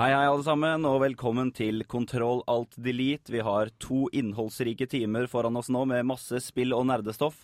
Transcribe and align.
Hei, 0.00 0.14
hei, 0.14 0.28
alle 0.32 0.40
sammen, 0.40 0.86
og 0.88 1.02
velkommen 1.02 1.50
til 1.52 1.82
Kontroll 1.84 2.38
alt 2.48 2.72
delete. 2.80 3.28
Vi 3.34 3.42
har 3.44 3.68
to 3.84 4.06
innholdsrike 4.16 4.86
timer 4.88 5.26
foran 5.28 5.58
oss 5.60 5.68
nå 5.68 5.82
med 5.90 6.06
masse 6.08 6.40
spill 6.40 6.72
og 6.72 6.86
nerdestoff. 6.88 7.42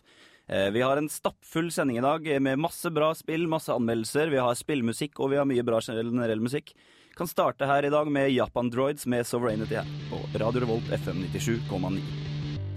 Eh, 0.48 0.70
Vi 0.72 0.80
har 0.80 0.96
en 0.96 1.10
stappfull 1.12 1.68
sending 1.68 1.98
i 1.98 2.06
dag 2.06 2.40
med 2.40 2.56
masse 2.56 2.88
bra 2.88 3.12
spill, 3.12 3.44
masse 3.46 3.68
anmeldelser. 3.68 4.32
Vi 4.32 4.40
har 4.40 4.56
spillmusikk, 4.56 5.20
og 5.20 5.34
vi 5.34 5.36
har 5.36 5.44
mye 5.44 5.66
bra 5.68 5.82
generell 5.84 6.40
musikk. 6.40 6.72
Kan 7.14 7.28
starte 7.28 7.68
her 7.68 7.84
i 7.84 7.92
dag 7.92 8.08
med 8.08 8.32
Japan 8.32 8.70
Droids 8.70 9.04
med 9.04 9.26
Sovereignty 9.26 9.76
her 9.76 9.84
på 10.08 10.24
Radio 10.40 10.64
Revolt 10.64 10.88
FM 10.96 11.26
97,9. 11.28 12.00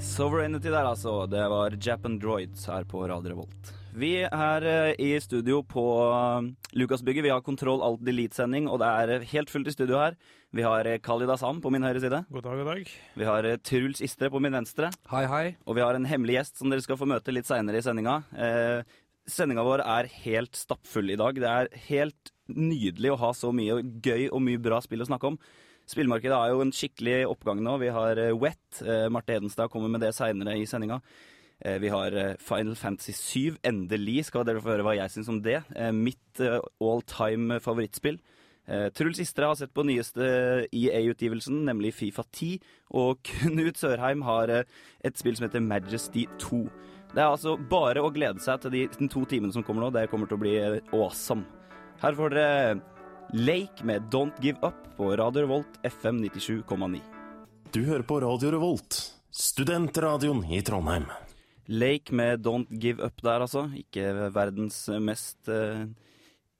Sovereignty 0.01 0.67
der, 0.67 0.83
altså. 0.83 1.23
Det 1.25 1.47
var 1.55 1.79
Japan 1.79 2.19
Droids 2.19 2.67
her 2.67 2.83
på 2.83 3.07
Radio 3.07 3.31
Revolt. 3.31 3.78
Vi 3.97 4.11
er 4.21 4.65
eh, 4.69 4.91
i 5.01 5.09
studio 5.21 5.63
på 5.65 5.81
eh, 6.05 6.49
Lukasbygget. 6.77 7.25
Vi 7.25 7.31
har 7.33 7.41
Kontroll 7.41 7.81
alt 7.81 8.03
delete-sending, 8.05 8.67
og 8.69 8.79
det 8.83 8.89
er 8.89 9.13
eh, 9.15 9.25
helt 9.31 9.49
fullt 9.49 9.69
i 9.71 9.73
studio 9.73 9.97
her. 9.97 10.17
Vi 10.53 10.61
har 10.65 10.85
Khalid 11.05 11.29
Assam 11.33 11.57
på 11.61 11.71
min 11.73 11.85
høyre 11.85 12.01
side. 12.01 12.21
God 12.29 12.45
dag, 12.45 12.59
god 12.61 12.69
dag. 12.69 12.91
Vi 13.17 13.25
har 13.27 13.47
Truls 13.65 14.01
Istre 14.05 14.29
på 14.29 14.41
min 14.41 14.53
venstre. 14.53 14.91
Hei, 15.09 15.23
hei. 15.29 15.43
Og 15.65 15.77
vi 15.77 15.83
har 15.85 15.97
en 15.97 16.05
hemmelig 16.09 16.37
gjest 16.37 16.61
som 16.61 16.69
dere 16.69 16.85
skal 16.85 16.99
få 17.01 17.07
møte 17.09 17.33
litt 17.33 17.49
seinere 17.49 17.81
i 17.81 17.85
sendinga. 17.85 18.19
Eh, 18.37 18.99
sendinga 19.29 19.65
vår 19.65 19.83
er 19.85 20.11
helt 20.21 20.57
stappfull 20.57 21.09
i 21.09 21.17
dag. 21.19 21.41
Det 21.41 21.49
er 21.49 21.73
helt 21.89 22.33
nydelig 22.49 23.15
å 23.15 23.19
ha 23.25 23.33
så 23.37 23.51
mye 23.53 23.81
gøy 23.81 24.29
og 24.29 24.45
mye 24.45 24.61
bra 24.61 24.81
spill 24.85 25.05
å 25.05 25.09
snakke 25.09 25.33
om. 25.33 25.41
Spillmarkedet 25.89 26.37
er 26.37 26.53
jo 26.53 26.61
en 26.61 26.75
skikkelig 26.77 27.23
oppgang 27.31 27.61
nå. 27.65 27.79
Vi 27.81 27.89
har 27.93 28.21
Wet. 28.37 28.83
Eh, 28.85 29.09
Marte 29.09 29.33
Hedenstad 29.33 29.73
kommer 29.73 29.89
med 29.89 30.05
det 30.05 30.13
seinere 30.17 30.57
i 30.61 30.69
sendinga. 30.69 31.01
Eh, 31.65 31.79
vi 31.79 31.89
har 31.89 32.11
eh, 32.11 32.35
Final 32.39 32.75
Fantasy 32.75 33.13
7. 33.13 33.57
Endelig 33.63 34.25
skal 34.29 34.45
dere 34.47 34.61
få 34.63 34.73
høre 34.73 34.85
hva 34.87 34.95
jeg 34.95 35.11
syns 35.13 35.31
om 35.31 35.41
det. 35.43 35.59
Eh, 35.75 35.91
mitt 35.95 36.43
all 36.43 37.03
time 37.07 37.59
favorittspill. 37.63 38.21
Truls 38.93 39.17
Istre 39.17 39.47
har 39.49 39.55
sett 39.57 39.71
på 39.73 39.81
nyeste 39.81 40.21
EA-utgivelsen, 40.69 41.63
nemlig 41.65 41.89
Fifa 41.97 42.21
10. 42.21 42.59
Og 43.01 43.17
Knut 43.25 43.79
Sørheim 43.81 44.21
har 44.27 44.51
et 44.53 45.17
spill 45.17 45.33
som 45.39 45.47
heter 45.47 45.63
Majesty 45.65 46.27
2. 46.43 46.59
Det 47.09 47.17
er 47.17 47.31
altså 47.31 47.55
bare 47.57 48.03
å 48.05 48.11
glede 48.13 48.37
seg 48.43 48.61
til 48.61 48.75
de, 48.75 48.83
to 49.09 49.23
timene 49.25 49.55
som 49.55 49.65
kommer 49.65 49.87
nå. 49.87 49.89
Det 49.95 50.05
kommer 50.11 50.29
til 50.29 50.37
å 50.37 50.43
bli 50.43 50.53
awesome. 50.93 51.47
Her 52.03 52.13
får 52.19 52.35
dere 52.35 52.75
Lake 53.33 53.89
med 53.89 54.05
Don't 54.13 54.37
Give 54.45 54.61
Up 54.61 54.85
på 54.99 55.15
Radio 55.17 55.47
Revolt 55.47 55.81
FM 55.89 56.21
97,9. 56.27 57.01
Du 57.73 57.81
hører 57.89 58.05
på 58.05 58.21
Radio 58.21 58.53
Revolt, 58.53 59.01
studentradioen 59.33 60.45
i 60.53 60.61
Trondheim. 60.61 61.09
Lake 61.69 62.15
med 62.15 62.41
Don't 62.45 62.69
Give 62.81 63.03
Up 63.05 63.21
der, 63.21 63.45
altså. 63.45 63.67
Ikke 63.77 64.09
verdens 64.33 64.81
mest 65.01 65.49
uh, 65.53 65.85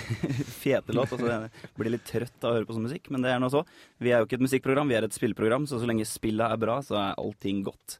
fete 0.63 0.93
låt. 0.93 1.15
Altså, 1.15 1.31
jeg 1.31 1.71
blir 1.79 1.95
litt 1.95 2.05
trøtt 2.07 2.45
av 2.45 2.51
å 2.51 2.59
høre 2.59 2.69
på 2.69 2.77
sånn 2.77 2.85
musikk, 2.87 3.09
men 3.13 3.25
det 3.25 3.33
er 3.33 3.41
nå 3.41 3.49
så. 3.53 3.63
Vi 3.97 4.13
er 4.13 4.21
jo 4.21 4.29
ikke 4.29 4.37
et 4.39 4.45
musikkprogram, 4.45 4.91
vi 4.91 4.99
er 4.99 5.07
et 5.07 5.17
spillprogram, 5.17 5.65
så 5.69 5.81
så 5.81 5.89
lenge 5.89 6.05
spillet 6.09 6.45
er 6.45 6.61
bra, 6.61 6.77
så 6.85 6.99
er 7.01 7.17
allting 7.21 7.65
godt. 7.65 7.97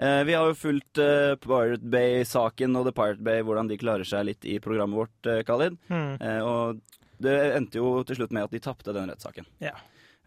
Uh, 0.00 0.22
vi 0.24 0.32
har 0.32 0.48
jo 0.48 0.56
fulgt 0.56 1.02
uh, 1.02 1.36
Pirate 1.44 1.84
Bay-saken 1.92 2.80
og 2.80 2.88
The 2.88 2.96
Pirate 2.96 3.26
Bay, 3.26 3.44
hvordan 3.44 3.68
de 3.68 3.80
klarer 3.80 4.08
seg 4.08 4.30
litt 4.30 4.48
i 4.48 4.56
programmet 4.64 5.02
vårt, 5.02 5.32
Khalid. 5.44 5.76
Mm. 5.92 6.14
Og 6.48 6.80
det 7.20 7.36
endte 7.52 7.82
jo 7.82 7.98
til 8.08 8.16
slutt 8.16 8.32
med 8.32 8.48
at 8.48 8.54
de 8.54 8.62
tapte 8.64 8.96
den 8.96 9.12
rettssaken. 9.12 9.48
Ja. 9.60 9.76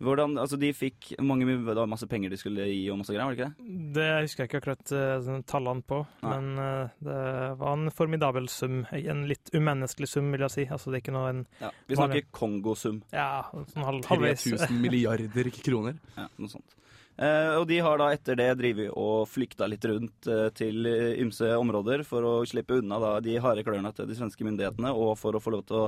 Hvordan, 0.01 0.37
altså 0.41 0.57
De 0.57 0.71
fikk 0.73 1.11
mange, 1.21 1.45
det 1.45 1.75
var 1.77 1.89
masse 1.89 2.07
penger 2.09 2.33
de 2.33 2.39
skulle 2.39 2.65
gi 2.65 2.81
og 2.91 2.99
masse 2.99 3.13
greier, 3.13 3.27
var 3.29 3.35
det 3.35 3.39
ikke 3.39 3.49
det? 3.49 3.93
Det 3.93 4.07
husker 4.25 4.43
jeg 4.43 4.49
ikke 4.49 4.61
akkurat 4.61 4.93
sånn 5.27 5.43
tallene 5.49 5.85
på, 5.85 5.99
Nei. 6.23 6.31
men 6.33 6.61
uh, 6.61 6.93
det 7.05 7.17
var 7.59 7.75
en 7.77 7.93
formidabel 7.93 8.49
sum. 8.51 8.81
En 8.97 9.25
litt 9.29 9.51
umenneskelig 9.53 10.09
sum, 10.09 10.31
vil 10.33 10.45
jeg 10.47 10.55
si. 10.55 10.65
Altså, 10.65 10.89
det 10.89 10.99
er 10.99 11.05
ikke 11.05 11.15
noe 11.15 11.33
en 11.33 11.43
Ja, 11.61 11.69
Vi 11.89 11.99
snakker 11.99 12.25
Kongosum. 12.33 13.03
Ja, 13.13 13.27
sånn 13.73 13.85
halv, 13.85 14.07
halvveis 14.09 14.47
3000 14.47 14.81
milliarder 14.81 15.51
kroner. 15.59 15.99
Ja, 16.17 16.25
noe 16.41 16.51
sånt. 16.51 16.79
Uh, 17.13 17.59
og 17.59 17.67
de 17.69 17.77
har 17.85 17.99
da 18.01 18.07
etter 18.15 18.37
det 18.39 18.47
drevet 18.57 18.89
og 18.97 19.27
flykta 19.29 19.67
litt 19.69 19.85
rundt 19.85 20.25
uh, 20.25 20.47
til 20.57 20.87
ymse 21.21 21.51
områder 21.59 22.01
for 22.07 22.25
å 22.25 22.33
slippe 22.49 22.79
unna 22.81 22.97
da 23.01 23.13
de 23.21 23.37
harde 23.41 23.61
klørne 23.65 23.93
til 23.93 24.09
de 24.09 24.17
svenske 24.17 24.45
myndighetene, 24.47 24.89
og 24.89 25.13
for 25.21 25.37
å 25.37 25.43
få 25.43 25.53
lov 25.53 25.63
til 25.69 25.83
å 25.83 25.87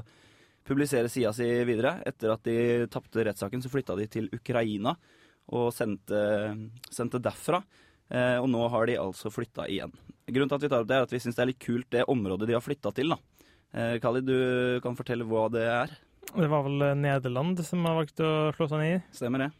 publisere 0.65 1.11
sida 1.11 1.31
si 1.35 1.47
videre. 1.67 1.99
Etter 2.07 2.33
at 2.33 2.43
de 2.47 2.87
tapte 2.91 3.25
rettssaken, 3.27 3.63
så 3.63 3.71
flytta 3.71 3.97
de 3.99 4.07
til 4.11 4.29
Ukraina 4.35 4.95
og 5.55 5.69
sendte, 5.75 6.19
sendte 6.93 7.21
derfra. 7.21 7.61
Eh, 8.09 8.37
og 8.37 8.49
nå 8.53 8.65
har 8.69 8.89
de 8.89 8.99
altså 9.01 9.31
flytta 9.33 9.67
igjen. 9.69 9.93
Grunnen 10.25 10.49
til 10.49 10.57
at 10.57 10.65
vi 10.65 10.71
tar 10.71 10.83
opp 10.83 10.89
det, 10.89 10.97
er 10.97 11.05
at 11.07 11.13
vi 11.13 11.21
syns 11.21 11.37
det 11.37 11.43
er 11.43 11.51
litt 11.51 11.61
kult 11.61 11.89
det 11.93 12.05
området 12.09 12.49
de 12.49 12.57
har 12.57 12.65
flytta 12.65 12.93
til. 12.97 13.13
da. 13.13 13.45
Eh, 13.75 13.97
Khalid, 14.01 14.29
du 14.29 14.79
kan 14.83 14.97
fortelle 14.97 15.25
hva 15.27 15.47
det 15.53 15.65
er? 15.69 15.93
Det 16.31 16.49
var 16.49 16.65
vel 16.65 16.81
eh, 16.81 16.97
Nederland 16.97 17.61
som 17.65 17.85
har 17.85 17.97
valgt 17.99 18.21
å 18.23 18.31
slå 18.57 18.69
seg 18.71 18.81
ned 18.81 18.97
i. 18.97 19.03
Stemmer 19.17 19.45
det. 19.45 19.51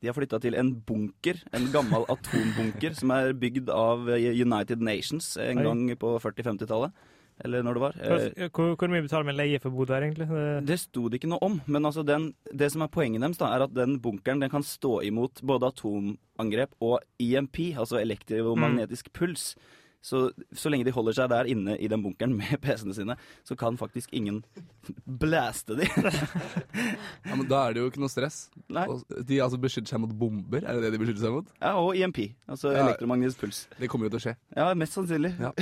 De 0.00 0.08
har 0.08 0.16
flytta 0.16 0.38
til 0.40 0.56
en 0.56 0.70
bunker, 0.72 1.42
en 1.52 1.66
gammel 1.74 2.06
atombunker, 2.14 2.96
som 2.96 3.12
er 3.14 3.34
bygd 3.36 3.70
av 3.74 4.08
eh, 4.14 4.30
United 4.32 4.82
Nations 4.82 5.34
en 5.42 5.60
Oi. 5.60 5.66
gang 5.66 5.82
på 6.00 6.14
40-50-tallet. 6.24 7.06
Eller 7.44 7.62
når 7.64 7.74
det 7.78 7.82
var. 7.82 7.94
Eh, 8.00 8.48
Hvor, 8.52 8.74
hvor 8.76 8.90
mye 8.92 9.02
betaler 9.06 9.28
vi 9.30 9.34
leie 9.38 9.60
for 9.62 9.70
å 9.70 9.76
bo 9.78 9.86
der, 9.88 10.04
egentlig? 10.06 10.26
Det, 10.28 10.66
Det 10.68 10.78
sto 10.82 11.08
det 11.08 11.20
ikke 11.20 11.30
noe 11.32 11.42
om, 11.46 11.60
men 11.66 11.88
altså 11.88 12.04
den, 12.06 12.30
det 12.52 12.70
som 12.72 12.82
er 12.84 12.92
poenget 12.92 13.22
deres, 13.24 13.38
da, 13.40 13.50
er 13.56 13.64
at 13.66 13.74
den 13.74 13.98
bunkeren 14.02 14.40
den 14.44 14.50
kan 14.52 14.62
stå 14.66 14.98
imot 15.08 15.40
både 15.42 15.70
atomangrep 15.72 16.74
og 16.84 17.00
EMP, 17.20 17.62
altså 17.80 18.00
elektromagnetisk 18.02 19.12
puls. 19.16 19.54
Så, 20.00 20.30
så 20.56 20.70
lenge 20.72 20.86
de 20.88 20.94
holder 20.96 21.12
seg 21.12 21.28
der 21.28 21.48
inne 21.52 21.74
i 21.76 21.88
den 21.92 22.00
bunkeren 22.00 22.32
med 22.38 22.54
PC-ene 22.64 22.94
sine, 22.96 23.16
så 23.44 23.52
kan 23.60 23.76
faktisk 23.76 24.08
ingen 24.16 24.38
blæste 25.20 25.76
de. 25.76 25.88
Ja, 27.28 27.36
men 27.36 27.44
Da 27.50 27.66
er 27.68 27.74
det 27.76 27.82
jo 27.82 27.90
ikke 27.90 28.00
noe 28.00 28.10
stress. 28.10 28.46
Nei. 28.72 28.86
De 29.28 29.36
altså 29.44 29.58
beskytter 29.60 29.92
seg 29.92 30.00
mot 30.02 30.14
bomber, 30.16 30.64
er 30.64 30.78
det 30.80 30.86
det 30.88 30.94
de 30.96 31.00
beskytter 31.02 31.26
seg 31.26 31.34
mot? 31.36 31.52
Ja, 31.60 31.74
og 31.78 31.92
EMP, 32.00 32.22
altså 32.50 32.72
Ja. 32.72 32.86
elektromagnetisk 32.86 33.44
puls. 33.44 33.60
Det 33.78 33.90
kommer 33.92 34.08
jo 34.08 34.14
til 34.16 34.20
å 34.22 34.24
skje. 34.24 34.34
Ja, 34.56 34.70
mest 34.80 34.96
sannsynlig. 34.96 35.34
Ja. 35.38 35.52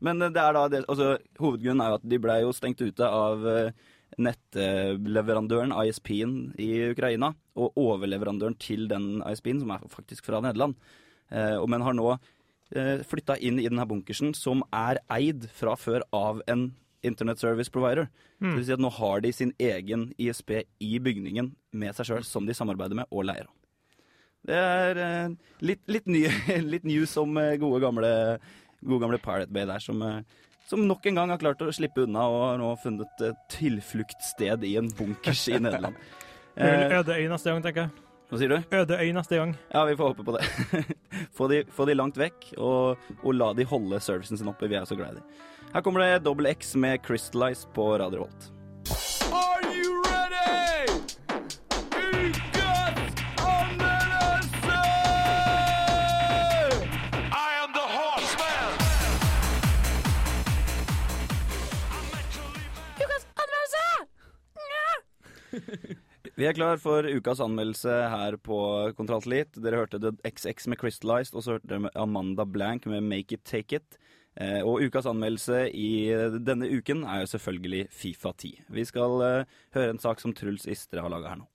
Men 0.00 0.22
eh, 0.24 0.32
det 0.32 0.40
er 0.42 0.56
da 0.56 0.64
det, 0.72 0.82
altså, 0.88 1.12
hovedgrunnen 1.38 1.84
er 1.84 1.92
jo 1.94 2.00
at 2.00 2.08
de 2.14 2.18
ble 2.24 2.38
jo 2.46 2.52
stengt 2.56 2.80
ute 2.80 3.06
av 3.12 3.44
eh, 3.52 3.70
nettleverandøren, 4.20 5.72
ISP-en 5.84 6.34
i 6.60 6.70
Ukraina, 6.90 7.32
og 7.60 7.76
overleverandøren 7.78 8.56
til 8.60 8.88
den 8.90 9.20
ISP-en, 9.26 9.60
som 9.62 9.72
er 9.76 9.84
faktisk 9.92 10.26
fra 10.28 10.40
Nederland. 10.44 10.76
Eh, 11.30 11.58
men 11.70 11.84
har 11.86 11.94
nå 11.96 12.14
flytta 12.70 13.34
inn 13.42 13.58
i 13.58 13.66
denne 13.66 13.82
bunkersen, 13.88 14.30
som 14.38 14.60
er 14.70 15.00
eid 15.10 15.48
fra 15.56 15.72
før 15.74 16.04
av 16.14 16.38
en 16.46 16.68
Internet 17.02 17.38
Service 17.38 17.70
Provider. 17.70 18.08
Mm. 18.40 18.50
Det 18.50 18.56
vil 18.56 18.66
si 18.66 18.74
at 18.76 18.82
nå 18.82 18.90
har 18.96 19.22
de 19.24 19.32
sin 19.34 19.52
egen 19.58 20.10
ISP 20.20 20.52
i 20.60 20.92
bygningen 21.02 21.52
med 21.72 21.96
seg 21.96 22.10
sjøl, 22.10 22.26
som 22.26 22.46
de 22.48 22.56
samarbeider 22.56 22.98
med 22.98 23.10
og 23.10 23.26
leier 23.28 23.48
av. 23.48 23.56
Det 24.46 24.56
er 24.56 25.00
eh, 25.04 25.32
litt, 25.64 25.82
litt, 25.90 26.06
ny, 26.08 26.24
litt 26.72 26.86
news 26.88 27.16
om 27.20 27.36
eh, 27.40 27.56
gode, 27.60 27.82
gamle, 27.84 28.12
gode 28.80 29.02
gamle 29.04 29.20
Pirate 29.20 29.52
Bay 29.52 29.68
der, 29.68 29.84
som, 29.84 30.00
eh, 30.04 30.22
som 30.68 30.86
nok 30.88 31.06
en 31.10 31.20
gang 31.20 31.34
har 31.34 31.42
klart 31.42 31.64
å 31.64 31.72
slippe 31.76 32.06
unna 32.06 32.26
og 32.32 32.44
har 32.46 32.60
nå 32.62 32.70
funnet 32.80 33.26
et 33.26 33.42
tilfluktssted 33.52 34.64
i 34.68 34.76
en 34.80 34.88
bunkers 34.96 35.48
i 35.52 35.60
Nederland. 35.60 35.98
det 36.56 36.70
er 36.70 37.02
det 37.04 37.20
eneste 37.24 37.50
øde 37.50 37.58
gang, 37.58 37.66
tenker 37.68 37.86
jeg. 37.88 38.09
Hva 38.30 38.38
sier 38.38 38.52
du? 38.52 38.60
Øde 38.78 38.94
øy 38.94 39.08
neste 39.10 39.34
gang. 39.40 39.56
Ja, 39.74 39.80
vi 39.88 39.96
får 39.98 40.12
håpe 40.12 40.24
på 40.24 40.36
det. 40.36 40.44
få, 41.36 41.48
de, 41.50 41.64
få 41.74 41.84
de 41.88 41.96
langt 41.98 42.18
vekk, 42.18 42.52
og, 42.62 43.00
og 43.24 43.34
la 43.34 43.50
de 43.58 43.66
holde 43.66 43.98
servicen 43.98 44.38
sin 44.38 44.46
oppe. 44.52 44.68
Vi 44.70 44.78
er 44.78 44.86
så 44.86 44.94
glad 44.94 45.16
i 45.16 45.18
de. 45.18 45.22
Her 45.74 45.82
kommer 45.82 46.04
det 46.04 46.22
Double 46.24 46.50
X 46.54 46.76
med 46.78 47.02
Crystallize 47.02 47.66
på 47.74 47.98
Radio 47.98 48.22
Volt. 48.22 48.50
Are 49.34 49.62
you 49.74 50.02
ready? 50.06 50.94
Ukas 51.90 53.14
anmeldelse! 53.42 54.78
I 57.34 57.50
am 57.64 57.74
the 57.74 57.86
horseman! 57.98 58.70
Vi 66.38 66.46
er 66.46 66.54
klar 66.54 66.78
for 66.78 67.06
ukas 67.06 67.40
anmeldelse 67.42 67.90
her 68.12 68.36
på 68.38 68.58
Kontroll 68.98 69.24
Dere 69.56 69.80
hørte 69.80 69.98
The 69.98 70.12
XX 70.24 70.70
med 70.70 70.78
Crystallized, 70.78 71.34
og 71.34 71.42
så 71.42 71.56
hørte 71.56 71.68
dere 71.68 71.90
Amanda 71.94 72.44
Blank 72.44 72.86
med 72.86 73.02
Make 73.02 73.34
It 73.34 73.44
Take 73.44 73.76
It. 73.76 73.98
Eh, 74.36 74.62
og 74.62 74.80
ukas 74.86 75.08
anmeldelse 75.10 75.64
i 75.74 76.06
denne 76.38 76.68
uken 76.70 77.02
er 77.02 77.24
jo 77.24 77.32
selvfølgelig 77.34 77.88
Fifa 77.90 78.32
10. 78.32 78.52
Vi 78.70 78.84
skal 78.86 79.24
eh, 79.26 79.56
høre 79.74 79.90
en 79.90 79.98
sak 79.98 80.22
som 80.22 80.32
Truls 80.32 80.68
Istre 80.70 81.02
har 81.02 81.10
laga 81.10 81.34
her 81.34 81.42
nå. 81.42 81.48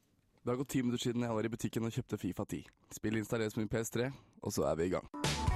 Det 0.44 0.52
har 0.52 0.60
gått 0.60 0.76
ti 0.76 0.84
minutter 0.84 1.08
siden 1.08 1.24
jeg 1.24 1.34
var 1.40 1.48
i 1.48 1.56
butikken 1.56 1.88
og 1.88 1.96
kjøpte 1.96 2.20
Fifa 2.22 2.46
10. 2.46 2.66
Spillet 3.00 3.24
installeres 3.24 3.56
på 3.56 3.64
min 3.64 3.72
PS3, 3.72 4.12
og 4.44 4.54
så 4.54 4.68
er 4.70 4.82
vi 4.82 4.92
i 4.92 4.98
gang. 4.98 5.55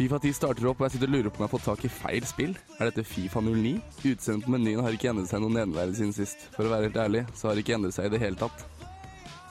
Fifa 0.00 0.16
10 0.18 0.32
starter 0.32 0.64
opp, 0.64 0.78
og 0.80 0.86
jeg 0.86 0.94
sitter 0.94 1.10
og 1.10 1.12
lurer 1.12 1.28
på 1.28 1.36
om 1.36 1.42
jeg 1.44 1.50
har 1.50 1.52
fått 1.52 1.66
tak 1.68 1.82
i 1.84 1.88
feil 1.92 2.24
spill. 2.24 2.54
Er 2.78 2.88
dette 2.88 3.02
Fifa 3.04 3.42
09? 3.44 3.74
Utseendet 4.08 4.46
på 4.46 4.52
menyen 4.54 4.80
har 4.80 4.94
ikke 4.96 5.10
endret 5.10 5.28
seg 5.28 5.42
noe 5.42 5.52
nevneverdig 5.52 5.98
siden 5.98 6.14
sist. 6.16 6.46
For 6.54 6.64
å 6.64 6.70
være 6.70 6.86
helt 6.88 6.96
ærlig, 7.02 7.20
så 7.36 7.50
har 7.50 7.58
det 7.58 7.66
ikke 7.66 7.74
endret 7.76 7.92
seg 7.92 8.06
i 8.08 8.12
det 8.14 8.20
hele 8.22 8.40
tatt. 8.40 8.62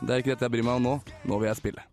Det 0.02 0.10
er 0.10 0.24
ikke 0.24 0.32
dette 0.32 0.48
jeg 0.48 0.54
bryr 0.56 0.66
meg 0.66 0.80
om 0.80 0.88
nå. 0.88 0.94
Nå 1.30 1.38
vil 1.38 1.52
jeg 1.52 1.60
spille. 1.60 1.84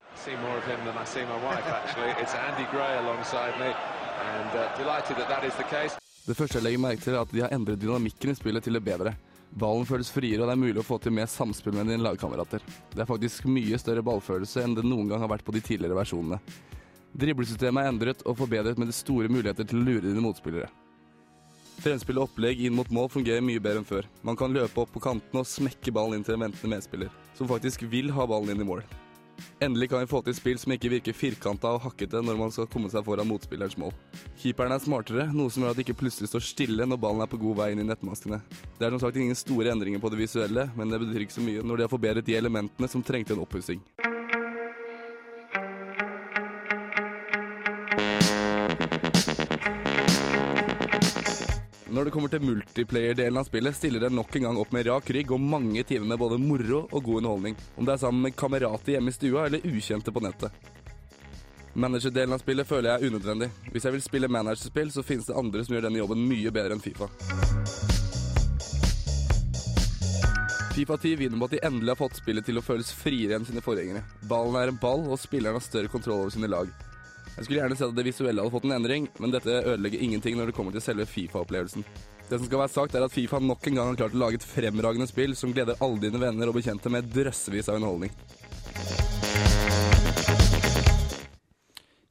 uh. 5.93 5.99
Det 6.25 6.39
første 6.41 6.57
jeg 6.57 6.65
legger 6.65 6.83
merke 6.87 7.05
til, 7.05 7.13
er 7.13 7.27
at 7.27 7.35
de 7.37 7.45
har 7.45 7.53
endret 7.59 7.83
dynamikken 7.85 8.33
i 8.33 8.39
spillet 8.41 8.65
til 8.65 8.81
det 8.81 8.85
bedre. 8.89 9.13
Ballen 9.53 9.85
føles 9.85 10.09
friere, 10.09 10.41
og 10.41 10.49
det 10.49 10.57
er 10.57 10.65
mulig 10.65 10.81
å 10.81 10.87
få 10.95 10.97
til 11.05 11.13
mer 11.13 11.29
samspill 11.29 11.77
med 11.77 11.93
dine 11.93 12.09
lagkamerater. 12.09 12.65
Det 12.97 13.05
er 13.05 13.13
faktisk 13.13 13.53
mye 13.53 13.77
større 13.85 14.01
ballfølelse 14.09 14.65
enn 14.65 14.81
det 14.81 14.89
noen 14.89 15.13
gang 15.13 15.21
har 15.21 15.35
vært 15.37 15.45
på 15.45 15.53
de 15.53 15.61
tidligere 15.69 16.01
versjonene. 16.01 16.41
Driblesystemet 17.17 17.81
er 17.81 17.95
endret 17.95 18.25
og 18.29 18.37
forbedret 18.43 18.77
med 18.77 18.91
de 18.91 18.95
store 18.97 19.31
muligheter 19.33 19.65
til 19.65 19.81
å 19.81 19.87
lure 19.87 20.05
dine 20.05 20.21
motspillere. 20.21 20.69
Fremspill 21.81 22.19
og 22.21 22.29
opplegg 22.29 22.61
inn 22.67 22.77
mot 22.77 22.91
mål 22.93 23.09
fungerer 23.13 23.45
mye 23.45 23.61
bedre 23.63 23.81
enn 23.81 23.89
før. 23.89 24.09
Man 24.25 24.37
kan 24.37 24.53
løpe 24.53 24.83
opp 24.83 24.93
på 24.93 25.01
kantene 25.05 25.41
og 25.41 25.49
smekke 25.49 25.93
ballen 25.97 26.19
inn 26.19 26.27
til 26.27 26.37
en 26.37 26.47
ventende 26.47 26.73
medspiller, 26.75 27.13
som 27.37 27.49
faktisk 27.49 27.87
vil 27.89 28.13
ha 28.17 28.27
ballen 28.29 28.53
inn 28.53 28.65
i 28.65 28.69
mål. 28.69 28.85
Endelig 29.61 29.91
kan 29.93 30.01
vi 30.01 30.09
få 30.09 30.23
til 30.25 30.37
spill 30.37 30.61
som 30.61 30.73
ikke 30.73 30.91
virker 30.93 31.17
firkanta 31.17 31.75
og 31.77 31.83
hakkete 31.85 32.23
når 32.25 32.39
man 32.41 32.53
skal 32.53 32.69
komme 32.73 32.89
seg 32.93 33.05
foran 33.05 33.29
motspillerens 33.29 33.77
mål. 33.81 33.93
Keeperen 34.41 34.73
er 34.77 34.85
smartere, 34.85 35.29
noe 35.33 35.53
som 35.53 35.65
gjør 35.65 35.73
at 35.73 35.81
det 35.81 35.87
ikke 35.87 36.01
plutselig 36.03 36.33
står 36.33 36.45
stille 36.45 36.89
når 36.89 37.01
ballen 37.01 37.25
er 37.25 37.33
på 37.33 37.41
god 37.41 37.61
vei 37.63 37.71
inn 37.73 37.85
i 37.85 37.89
nettmaskene. 37.89 38.43
Det 38.77 38.89
er 38.89 38.93
som 38.97 39.05
sagt 39.05 39.21
ingen 39.21 39.37
store 39.37 39.73
endringer 39.73 40.05
på 40.05 40.13
det 40.13 40.21
visuelle, 40.21 40.69
men 40.77 40.93
det 40.93 41.01
betyr 41.05 41.25
ikke 41.25 41.39
så 41.39 41.45
mye 41.49 41.65
når 41.65 41.81
de 41.81 41.89
har 41.89 41.97
forbedret 41.97 42.29
de 42.29 42.37
elementene 42.37 42.93
som 42.93 43.05
trengte 43.05 43.37
en 43.37 43.45
oppussing. 43.45 43.85
Når 51.97 52.05
det 52.05 52.13
kommer 52.13 52.29
til 52.29 52.43
multiplayer-delen 52.45 53.39
av 53.41 53.47
spillet, 53.49 53.73
stiller 53.73 54.03
det 54.05 54.11
nok 54.13 54.35
en 54.37 54.43
gang 54.45 54.59
opp 54.61 54.73
med 54.77 54.85
rak 54.85 55.07
rygg 55.17 55.31
og 55.33 55.41
mange 55.41 55.81
timer 55.89 56.11
med 56.11 56.19
både 56.21 56.37
moro 56.37 56.83
og 56.91 56.99
god 57.07 57.23
underholdning. 57.23 57.55
Om 57.73 57.87
det 57.89 57.95
er 57.95 58.01
sammen 58.03 58.27
med 58.27 58.35
kamerater 58.37 58.93
hjemme 58.93 59.09
i 59.09 59.17
stua 59.17 59.47
eller 59.47 59.65
ukjente 59.65 60.13
på 60.13 60.21
nettet. 60.21 60.53
Managerdelen 61.73 62.37
av 62.37 62.43
spillet 62.43 62.69
føler 62.69 62.91
jeg 62.91 63.01
er 63.01 63.09
unødvendig. 63.15 63.49
Hvis 63.73 63.89
jeg 63.89 63.97
vil 63.97 64.05
spille 64.05 64.29
managerspill, 64.29 64.93
så 64.93 65.05
finnes 65.09 65.31
det 65.31 65.39
andre 65.41 65.65
som 65.65 65.73
gjør 65.73 65.87
denne 65.87 66.03
jobben 66.03 66.27
mye 66.29 66.53
bedre 66.53 66.77
enn 66.77 66.85
Fifa. 66.85 67.09
Fifa 70.77 70.99
10 71.01 71.15
vinner 71.23 71.41
på 71.41 71.49
at 71.49 71.55
de 71.57 71.63
endelig 71.65 71.95
har 71.95 72.03
fått 72.03 72.21
spillet 72.21 72.45
til 72.45 72.61
å 72.61 72.67
føles 72.67 72.93
friere 72.93 73.39
enn 73.39 73.49
sine 73.49 73.65
forgjengere. 73.65 74.05
Ballen 74.29 74.61
er 74.61 74.75
en 74.75 74.83
ball, 74.85 75.09
og 75.09 75.17
spilleren 75.23 75.57
har 75.57 75.65
større 75.65 75.89
kontroll 75.89 76.27
over 76.27 76.37
sine 76.37 76.53
lag. 76.53 76.69
Jeg 77.37 77.45
skulle 77.45 77.59
gjerne 77.61 77.77
sett 77.77 77.91
at 77.93 77.97
det 77.99 78.05
visuelle 78.07 78.41
hadde 78.41 78.53
fått 78.55 78.65
en 78.65 78.73
endring, 78.79 79.07
men 79.21 79.33
dette 79.35 79.53
ødelegger 79.61 80.01
ingenting 80.07 80.39
når 80.39 80.49
det 80.51 80.55
kommer 80.57 80.73
til 80.73 80.81
selve 80.85 81.05
Fifa-opplevelsen. 81.11 81.85
Det 82.27 82.39
som 82.41 82.47
skal 82.49 82.63
være 82.63 82.73
sagt, 82.73 82.95
er 82.97 83.05
at 83.05 83.13
Fifa 83.13 83.39
nok 83.45 83.67
en 83.69 83.77
gang 83.77 83.91
har 83.93 83.99
klart 84.01 84.17
å 84.17 84.21
lage 84.23 84.41
et 84.41 84.47
fremragende 84.49 85.07
spill 85.11 85.37
som 85.37 85.53
gleder 85.55 85.77
alle 85.85 86.01
dine 86.07 86.19
venner 86.23 86.49
og 86.51 86.57
bekjente 86.57 86.91
med 86.91 87.11
drøssevis 87.13 87.69
av 87.69 87.77
underholdning. 87.79 88.15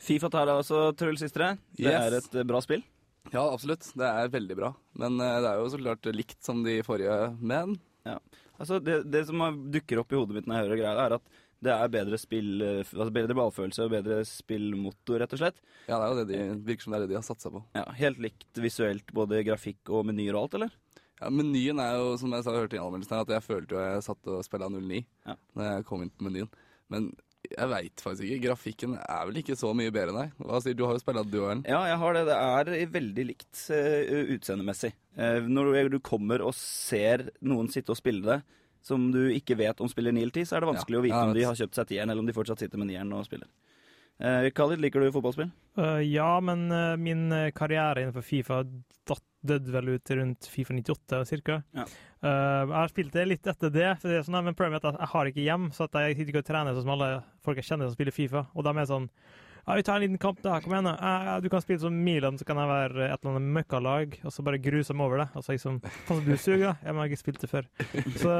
Fifa 0.05 0.29
tar 0.29 0.45
deg 0.45 0.59
også, 0.61 0.83
Truls 0.99 1.23
Sistre. 1.25 1.55
Det 1.73 1.89
Yes. 1.89 1.97
er 2.05 2.17
et 2.19 2.35
eh, 2.37 2.45
bra 2.45 2.61
spill. 2.61 2.83
Ja, 3.33 3.41
absolutt. 3.49 3.87
Det 3.97 4.05
er 4.05 4.29
veldig 4.29 4.55
bra. 4.59 4.69
Men 5.01 5.17
eh, 5.19 5.39
det 5.41 5.49
er 5.49 5.57
jo 5.63 5.71
så 5.73 5.81
klart 5.81 6.05
likt 6.13 6.37
som 6.45 6.61
de 6.63 6.81
forrige. 6.85 7.17
Men 7.41 7.77
Altså, 8.55 8.77
det, 8.79 9.01
det 9.11 9.25
som 9.27 9.41
dukker 9.73 9.99
opp 9.99 10.13
i 10.13 10.15
hodet 10.15 10.35
mitt 10.37 10.45
når 10.47 10.55
jeg 10.55 10.63
hører 10.69 10.77
greia, 10.79 11.05
er 11.09 11.15
at 11.17 11.25
det 11.63 11.71
er 11.71 11.91
bedre 11.93 12.17
spill, 12.19 12.49
eh, 12.61 12.81
altså 12.83 13.11
bedre 13.15 13.35
ballfølelse 13.37 13.85
og 13.85 13.93
bedre 13.95 14.19
spillmotor, 14.27 15.19
rett 15.23 15.35
og 15.37 15.39
slett. 15.41 15.61
ja, 15.87 15.97
det 15.97 16.05
er 16.05 16.09
jo 16.09 16.17
det 16.23 16.27
de 16.31 16.65
virker 16.67 16.83
som 16.83 16.93
det 16.93 16.99
er 16.99 17.05
det 17.05 17.13
de 17.13 17.19
har 17.19 17.25
satsa 17.27 17.51
på. 17.53 17.63
Ja, 17.77 17.85
helt 17.99 18.19
likt 18.19 18.59
visuelt, 18.61 19.13
både 19.15 19.43
grafikk 19.47 19.89
og 19.89 20.05
menyer 20.09 20.35
og 20.35 20.43
alt, 20.47 20.57
eller? 20.59 20.73
Ja, 21.21 21.29
Menyen 21.31 21.79
er 21.79 21.93
jo, 21.95 22.17
som 22.19 22.33
jeg 22.35 22.43
sa, 22.43 22.51
hørte 22.51 22.75
i 22.75 22.81
anmeldelsen, 22.81 23.15
her, 23.15 23.23
at 23.23 23.29
jeg 23.37 23.45
følte 23.45 23.77
jo 23.77 23.79
jeg 23.79 24.03
satt 24.03 24.27
og 24.27 24.41
spilla 24.43 24.67
09 24.67 25.05
Ja. 25.25 25.35
når 25.55 25.69
jeg 25.69 25.85
kom 25.87 26.01
inn 26.03 26.11
på 26.11 26.25
menyen. 26.27 26.49
Men 26.91 27.07
jeg 27.45 27.69
veit 27.71 28.01
faktisk 28.03 28.25
ikke. 28.27 28.41
Grafikken 28.49 28.97
er 28.99 29.21
vel 29.29 29.39
ikke 29.39 29.55
så 29.55 29.71
mye 29.77 29.93
bedre, 29.95 30.11
nei. 30.11 30.25
Hva 30.43 30.59
sier 30.59 30.75
du? 30.75 30.81
Du 30.81 30.85
har 30.89 30.97
jo 30.97 30.99
spilla 30.99 31.23
duellen. 31.23 31.63
Ja, 31.69 31.79
jeg 31.87 31.97
har 32.01 32.17
det. 32.17 32.25
Det 32.27 32.35
er 32.35 32.91
veldig 32.97 33.25
likt 33.29 33.61
uh, 33.71 34.33
utseendemessig. 34.35 34.91
Uh, 35.15 35.39
når 35.47 35.89
du 35.93 35.99
kommer 36.03 36.43
og 36.43 36.51
ser 36.57 37.29
noen 37.39 37.71
sitte 37.71 37.95
og 37.95 37.99
spille 38.01 38.25
det, 38.25 38.41
som 38.85 39.07
du 39.13 39.23
ikke 39.33 39.57
vet 39.57 39.81
om 39.81 39.89
spiller 39.89 40.13
9 40.13 40.21
eller 40.21 40.35
10, 40.35 40.49
så 40.49 40.57
er 40.57 40.63
det 40.63 40.71
vanskelig 40.73 40.97
Ja, 40.97 41.01
å 41.01 41.05
vite 41.07 41.21
om 41.29 41.37
de 41.37 41.45
har 41.47 41.57
kjøpt 41.57 41.79
seg 41.79 41.87
tieren, 41.89 42.11
eller 42.11 42.21
om 42.21 42.29
de 42.29 42.35
fortsatt 42.35 42.61
sitter 42.61 42.81
med 42.81 42.91
nieren 42.91 43.13
og 43.17 43.25
spiller. 43.27 43.49
Uh, 44.15 44.47
Khalid, 44.55 44.79
liker 44.79 45.03
du 45.03 45.11
fotballspill? 45.11 45.49
Uh, 45.75 45.99
ja, 46.05 46.37
men 46.39 46.69
uh, 46.71 46.93
min 46.95 47.27
eh, 47.35 47.49
karriere 47.51 48.05
innenfor 48.05 48.23
Fifa 48.23 48.61
datt, 48.63 49.23
døde 49.43 49.73
vel 49.73 49.97
ut 49.97 50.11
rundt 50.15 50.47
Fifa 50.47 50.73
98 50.73 51.19
cirka. 51.27 51.57
Ja. 51.75 51.83
Uh, 52.23 52.61
jeg 52.63 52.77
har 52.77 52.93
spilt 52.93 53.17
det 53.17 53.25
litt 53.27 53.49
etter 53.51 53.73
det, 53.73 53.89
for 53.99 54.09
det 54.09 54.21
er 54.21 54.23
sånn, 54.29 54.39
men 54.45 54.55
problemet 54.55 54.85
er 54.85 54.95
at 54.95 55.03
jeg 55.03 55.11
har 55.11 55.31
ikke 55.31 55.43
hjem, 55.43 55.67
så 55.75 55.89
at 55.89 55.99
jeg 55.99 56.15
sitter 56.15 56.31
ikke 56.31 56.45
og 56.45 56.47
trener 56.47 56.77
sånn 56.77 56.87
som 56.87 56.93
alle 56.95 57.09
folk 57.43 57.59
jeg 57.59 57.67
kjenner 57.67 57.89
som 57.89 57.97
spiller 57.97 58.15
Fifa. 58.15 58.45
Og 58.55 58.65
da 58.65 58.71
er 58.71 58.87
sånn 58.93 59.09
ja, 59.67 59.75
vi 59.75 59.83
tar 59.83 59.95
en 59.95 60.01
liten 60.01 60.17
kamp, 60.21 60.41
da. 60.43 60.59
Kom 60.61 60.73
igjen, 60.73 60.83
da. 60.85 60.95
Eh, 60.95 61.39
du 61.41 61.49
kan 61.49 61.61
spille 61.61 61.79
som 61.79 61.93
Milan, 62.03 62.37
så 62.37 62.45
kan 62.45 62.57
jeg 62.57 62.67
være 62.69 63.07
et 63.13 63.19
eller 63.23 63.35
annet 63.37 63.53
møkkalag, 63.59 64.19
og 64.23 64.31
så 64.31 64.43
bare 64.43 64.59
gruse 64.61 64.93
dem 64.93 65.01
over 65.01 65.17
det. 65.23 65.29
Og 65.35 65.43
så 65.43 65.55
liksom 65.55 65.81
Faen, 65.81 66.21
så 66.21 66.25
du 66.25 66.37
suger, 66.37 66.67
da. 66.67 66.75
Ja, 66.83 66.91
jeg 66.91 66.95
har 66.95 67.05
ikke 67.09 67.23
spilt 67.23 67.41
det 67.41 67.49
før. 67.49 67.65
Så, 68.21 68.35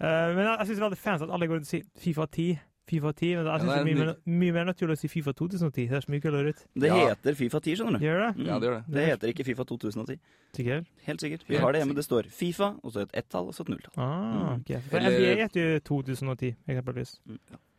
eh, 0.00 0.34
men 0.34 0.44
jeg, 0.44 0.56
jeg 0.58 0.66
syns 0.66 0.78
det 0.78 0.82
er 0.82 0.88
veldig 0.88 0.98
fancy 1.04 1.24
at 1.24 1.30
alle 1.36 1.46
går 1.50 1.54
rundt 1.60 1.68
og 1.68 1.72
sier 1.74 1.84
Fifa 1.98 2.26
10. 2.26 2.58
Fifa 2.88 3.10
10, 3.12 3.34
men 3.36 3.44
jeg 3.44 3.60
synes 3.60 3.68
det 3.68 3.68
det 3.68 3.76
er 3.76 3.80
er 3.80 3.84
mye, 3.84 4.04
mer- 4.06 4.38
mye 4.40 4.52
mer 4.56 4.64
naturlig 4.64 4.94
å 4.96 5.00
si 5.02 5.08
Fifa 5.12 5.34
2010. 5.36 5.88
Det 5.90 5.96
er 5.98 6.00
så 6.00 6.08
mye 6.14 6.22
kulere 6.24 6.48
ut. 6.54 6.62
Det 6.80 6.88
Ja. 6.88 6.96
heter 7.10 7.34
Fifa 7.36 7.60
10, 7.60 7.74
skjønner 7.76 7.98
du. 8.00 8.06
Gjør 8.06 8.22
det? 8.22 8.30
Mm. 8.38 8.46
Ja, 8.48 8.54
det 8.58 8.64
gjør 8.70 8.76
det. 8.78 8.84
Det 8.94 9.04
heter 9.10 9.28
ikke 9.34 9.44
Fifa 9.44 9.64
2010. 9.68 10.16
Sikker? 10.56 10.86
Helt 11.04 11.20
sikkert. 11.20 11.44
Vi 11.44 11.52
Helt 11.58 11.64
har 11.66 11.72
det 11.76 11.82
hjemme. 11.82 11.94
Det 12.00 12.04
står 12.08 12.30
Fifa, 12.32 12.70
og 12.82 12.92
så 12.94 13.02
et 13.04 13.10
ett-tall, 13.12 13.48
og 13.48 13.52
så 13.52 13.60
et 13.66 13.68
nulltall. 13.74 13.92
Ah, 14.00 14.54
Mm. 14.56 14.64
ok. 14.64 14.80
For 14.88 14.96
Eller- 14.96 15.18
NBA 15.20 15.36
heter 15.42 15.60
jo 15.60 15.80
2010, 15.80 16.54
eksempelvis. 16.66 17.18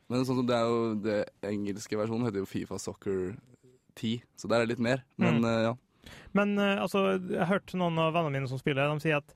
Men 0.10 0.26
sånn 0.26 0.40
som 0.42 0.48
det 0.50 0.56
er 0.58 0.66
jo 0.66 0.80
det 1.06 1.20
engelske 1.46 1.98
versjonen 2.00 2.26
heter 2.28 2.42
jo 2.42 2.50
Fifa 2.50 2.80
Soccer 2.82 3.36
10, 4.00 4.24
så 4.40 4.50
der 4.50 4.62
er 4.62 4.66
det 4.66 4.74
litt 4.78 4.84
mer. 4.88 5.04
Men 5.18 5.42
Mm. 5.44 5.64
ja. 5.68 5.76
Men 6.34 6.58
eh, 6.58 6.82
altså, 6.82 7.20
jeg 7.20 7.38
har 7.38 7.52
hørt 7.60 7.74
noen 7.78 7.98
av 8.02 8.14
vennene 8.16 8.40
mine 8.40 8.50
som 8.50 8.58
spiller, 8.62 8.90
de 8.90 9.04
sier 9.04 9.20
at 9.20 9.34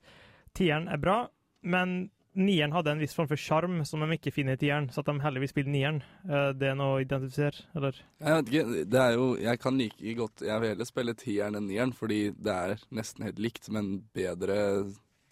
tieren 0.58 0.88
er 0.90 0.98
bra, 0.98 1.28
men 1.62 2.10
nieren 2.34 2.72
hadde 2.74 2.90
en 2.90 2.98
viss 3.04 3.14
form 3.14 3.28
for 3.30 3.38
sjarm 3.38 3.84
som 3.86 4.02
de 4.02 4.16
ikke 4.16 4.32
finner 4.34 4.56
i 4.58 4.62
tieren, 4.64 4.88
så 4.90 5.04
at 5.04 5.10
de 5.12 5.20
heller 5.22 5.44
vil 5.44 5.52
spille 5.52 5.70
nieren. 5.70 6.00
Eh, 6.26 6.50
det 6.58 6.72
er 6.72 6.76
noe 6.80 6.96
å 6.96 7.02
identifisere, 7.04 7.68
eller? 7.78 8.00
Jeg 8.24 8.40
vet 8.40 8.50
ikke, 8.50 8.86
det 8.90 9.02
er 9.04 9.14
jo 9.20 9.28
Jeg 9.38 9.60
kan 9.62 9.78
like 9.78 10.16
godt 10.18 10.42
Jeg 10.42 10.62
vil 10.64 10.70
heller 10.74 10.90
spille 10.90 11.14
tieren 11.14 11.56
enn 11.60 11.68
nieren, 11.70 11.94
fordi 11.94 12.32
det 12.34 12.56
er 12.56 12.76
nesten 12.90 13.28
helt 13.28 13.38
likt, 13.44 13.70
men 13.70 14.00
bedre 14.16 14.58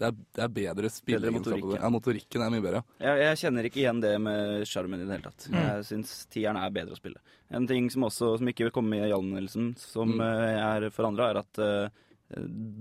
Det 0.01 0.07
er, 0.09 0.15
det 0.33 0.41
er 0.47 0.53
bedre 0.55 0.89
spilleegenskaper. 0.89 1.75
ja. 1.77 1.89
Motorikken 1.93 2.41
er 2.41 2.49
mye 2.55 2.63
bedre. 2.65 2.79
Jeg, 3.03 3.19
jeg 3.21 3.39
kjenner 3.43 3.67
ikke 3.69 3.81
igjen 3.83 3.99
det 4.01 4.13
med 4.25 4.63
sjarmen 4.65 5.03
i 5.03 5.05
det 5.05 5.13
hele 5.19 5.27
tatt. 5.29 5.45
Mm. 5.51 5.59
Jeg 5.61 5.83
syns 5.91 6.13
tieren 6.33 6.57
er 6.57 6.71
bedre 6.73 6.95
å 6.95 6.97
spille. 6.97 7.21
En 7.53 7.67
ting 7.69 7.89
som 7.93 8.07
også 8.07 8.31
som 8.41 8.49
ikke 8.49 8.65
vil 8.65 8.73
komme 8.73 8.95
med 8.95 9.05
i 9.11 9.13
anmeldelsen, 9.13 9.75
som 9.77 10.15
Mm. 10.17 10.23
eh, 10.25 10.57
er 10.71 10.89
forandra, 10.95 11.29
er 11.35 11.41
at 11.43 11.61
uh, 11.61 12.01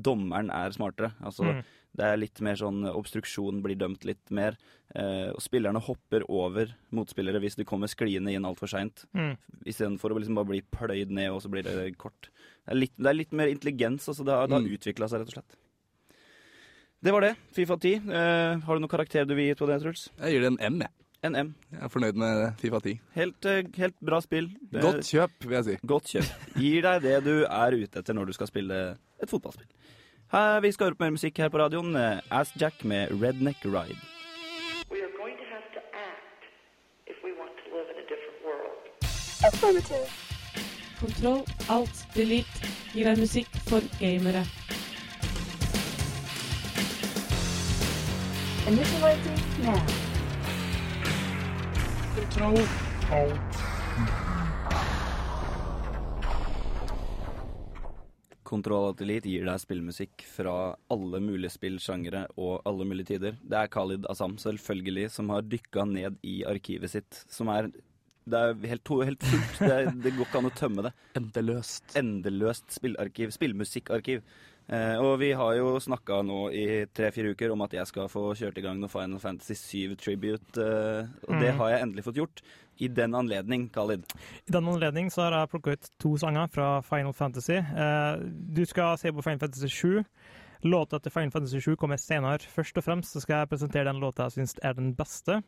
dommeren 0.08 0.50
er 0.54 0.72
smartere. 0.72 1.12
Altså, 1.20 1.44
Mm. 1.50 1.62
Det 1.90 2.04
er 2.06 2.16
litt 2.22 2.40
mer 2.40 2.54
sånn 2.54 2.84
obstruksjon 2.86 3.60
blir 3.64 3.74
dømt 3.76 4.04
litt 4.06 4.30
mer. 4.30 4.54
Eh, 4.94 5.32
og 5.34 5.40
spillerne 5.42 5.80
hopper 5.82 6.22
over 6.30 6.70
motspillere 6.94 7.40
hvis 7.42 7.56
de 7.58 7.64
kommer 7.66 7.90
skliende 7.90 8.30
inn 8.32 8.46
altfor 8.46 8.70
seint. 8.70 9.02
Mm. 9.12 9.34
Istedenfor 9.66 10.14
å 10.14 10.20
liksom 10.20 10.36
bare 10.38 10.46
bli 10.52 10.60
pløyd 10.62 11.10
ned, 11.10 11.32
og 11.34 11.42
så 11.42 11.50
blir 11.50 11.64
det 11.66 11.98
kort. 11.98 12.30
Det 12.64 12.70
er 12.76 12.78
litt, 12.78 12.94
det 12.96 13.10
er 13.10 13.18
litt 13.18 13.32
mer 13.34 13.50
intelligens. 13.50 14.06
Altså 14.06 14.24
det 14.24 14.32
har, 14.38 14.46
mm. 14.46 14.54
har 14.54 14.78
utvikla 14.78 15.08
seg, 15.10 15.18
rett 15.24 15.32
og 15.34 15.34
slett. 15.40 15.58
Det 17.02 17.12
var 17.12 17.20
det. 17.24 17.34
Fifa 17.56 17.76
10. 17.80 17.94
Eh, 17.94 18.58
har 18.66 18.74
du 18.76 18.80
noen 18.82 18.88
karakter 18.92 19.24
du 19.24 19.34
vil 19.34 19.46
gi 19.50 19.54
på 19.56 19.66
det, 19.70 19.78
Truls? 19.82 20.08
Jeg 20.20 20.34
gir 20.34 20.42
det 20.44 20.50
en 20.52 20.58
M, 20.74 20.80
jeg. 20.84 20.90
En 21.24 21.36
M. 21.36 21.54
Jeg 21.72 21.80
er 21.84 21.92
fornøyd 21.92 22.16
med 22.20 22.42
Fifa 22.60 22.80
10. 22.84 22.98
Helt, 23.16 23.44
eh, 23.48 23.62
helt 23.80 23.96
bra 24.04 24.20
spill. 24.24 24.50
Eh, 24.72 24.80
Godt 24.84 25.04
kjøp, 25.08 25.32
vil 25.46 25.56
jeg 25.58 25.64
si. 25.64 25.76
Godt 25.86 26.10
kjøp. 26.12 26.28
Gir 26.60 26.82
deg 26.84 27.02
det 27.06 27.16
du 27.24 27.34
er 27.46 27.76
ute 27.76 28.00
etter 28.02 28.16
når 28.16 28.26
du 28.26 28.32
skal 28.36 28.46
spille 28.52 28.80
et 29.20 29.32
fotballspill. 29.32 29.68
Her, 30.32 30.60
vi 30.62 30.70
skal 30.72 30.86
høre 30.90 30.94
på 31.00 31.04
mer 31.06 31.16
musikk 31.16 31.40
her 31.42 31.48
på 31.50 31.58
radioen. 31.62 31.96
Eh, 31.96 32.20
Ass 32.30 32.52
Jack 32.60 32.84
med 32.84 33.10
Redneck 33.20 33.64
Ride. 33.64 33.96
We 34.92 35.00
are 35.00 35.12
going 35.16 35.36
to 35.40 35.46
have 35.48 35.64
to 35.72 35.80
act 35.96 36.44
if 37.08 37.16
we 37.24 37.32
want 37.40 37.56
to 37.64 37.72
live 37.76 37.88
in 37.88 37.96
a 37.96 38.06
different 38.12 38.38
world. 38.44 38.76
Kontroll, 41.00 41.44
alt, 41.72 42.04
delete 42.14 42.68
gir 42.92 43.08
deg 43.08 43.16
musikk 43.24 43.48
for 43.70 43.80
gamere. 44.00 44.44
Initializing 48.70 49.38
now. 49.64 49.78
Kontroll, 52.14 52.58
alt. 53.10 53.56
Kontroll 58.42 58.86
Alt 58.92 59.00
Elite 59.02 59.26
gir 59.26 59.48
deg 59.48 59.58
spillmusikk 59.58 60.22
fra 60.36 60.54
alle 60.86 61.18
mulige 61.18 61.50
spillsjangere 61.56 62.28
og 62.36 62.62
alle 62.62 62.86
mulige 62.86 63.16
tider. 63.16 63.34
Det 63.42 63.58
er 63.58 63.72
Khalid 63.74 64.06
Asam, 64.06 64.38
selvfølgelig, 64.38 65.08
som 65.18 65.34
har 65.34 65.42
dykka 65.50 65.88
ned 65.90 66.22
i 66.22 66.44
arkivet 66.46 66.94
sitt, 66.94 67.24
som 67.26 67.50
er 67.50 67.72
det 68.30 68.38
er 68.38 68.54
helt, 68.70 68.86
helt 69.08 69.24
fullt. 69.26 69.58
Det, 69.58 69.80
det 70.04 70.14
går 70.14 70.28
ikke 70.28 70.44
an 70.44 70.46
å 70.46 70.54
tømme 70.54 70.86
det. 70.86 70.94
Endeløst. 71.18 71.96
Endeløst 71.98 72.76
spillarkiv. 72.76 73.32
Spillmusikkarkiv. 73.34 74.22
Eh, 74.70 74.96
og 75.02 75.16
vi 75.18 75.32
har 75.34 75.56
jo 75.58 75.72
snakka 75.82 76.20
nå 76.22 76.44
i 76.54 76.84
tre-fire 76.94 77.32
uker 77.34 77.50
om 77.50 77.62
at 77.66 77.72
jeg 77.74 77.88
skal 77.90 78.06
få 78.08 78.28
kjørt 78.38 78.58
i 78.60 78.62
gang 78.62 78.78
noe 78.78 78.88
Final 78.92 79.18
Fantasy 79.18 79.56
7 79.58 79.96
Tribute. 79.98 80.58
Eh, 80.62 81.08
og 81.26 81.40
det 81.40 81.50
Mm. 81.54 81.58
har 81.58 81.70
jeg 81.70 81.82
endelig 81.82 82.04
fått 82.04 82.20
gjort. 82.20 82.42
I 82.80 82.86
den 82.88 83.12
anledning, 83.14 83.68
Khalid. 83.74 84.04
I 84.48 84.52
den 84.52 84.64
anledning 84.68 85.10
så 85.10 85.22
har 85.28 85.32
jeg 85.40 85.50
plukka 85.50 85.72
ut 85.72 85.90
to 85.98 86.16
sanger 86.16 86.46
fra 86.48 86.80
Final 86.82 87.12
Fantasy. 87.12 87.56
Eh, 87.58 88.16
du 88.54 88.64
skal 88.64 88.96
se 88.96 89.10
på 89.12 89.22
Final 89.22 89.38
Fantasy 89.40 89.66
7. 89.68 90.04
Låta 90.62 91.00
til 91.00 91.10
Final 91.10 91.30
Fantasy 91.30 91.58
7 91.58 91.76
kommer 91.76 91.96
senere. 91.98 92.38
Først 92.38 92.76
og 92.78 92.84
fremst 92.84 93.12
så 93.12 93.20
skal 93.20 93.40
jeg 93.40 93.48
presentere 93.48 93.84
den 93.90 94.00
låta 94.00 94.28
jeg 94.28 94.32
syns 94.46 94.54
er 94.62 94.74
den 94.74 94.94
beste. 94.94 95.42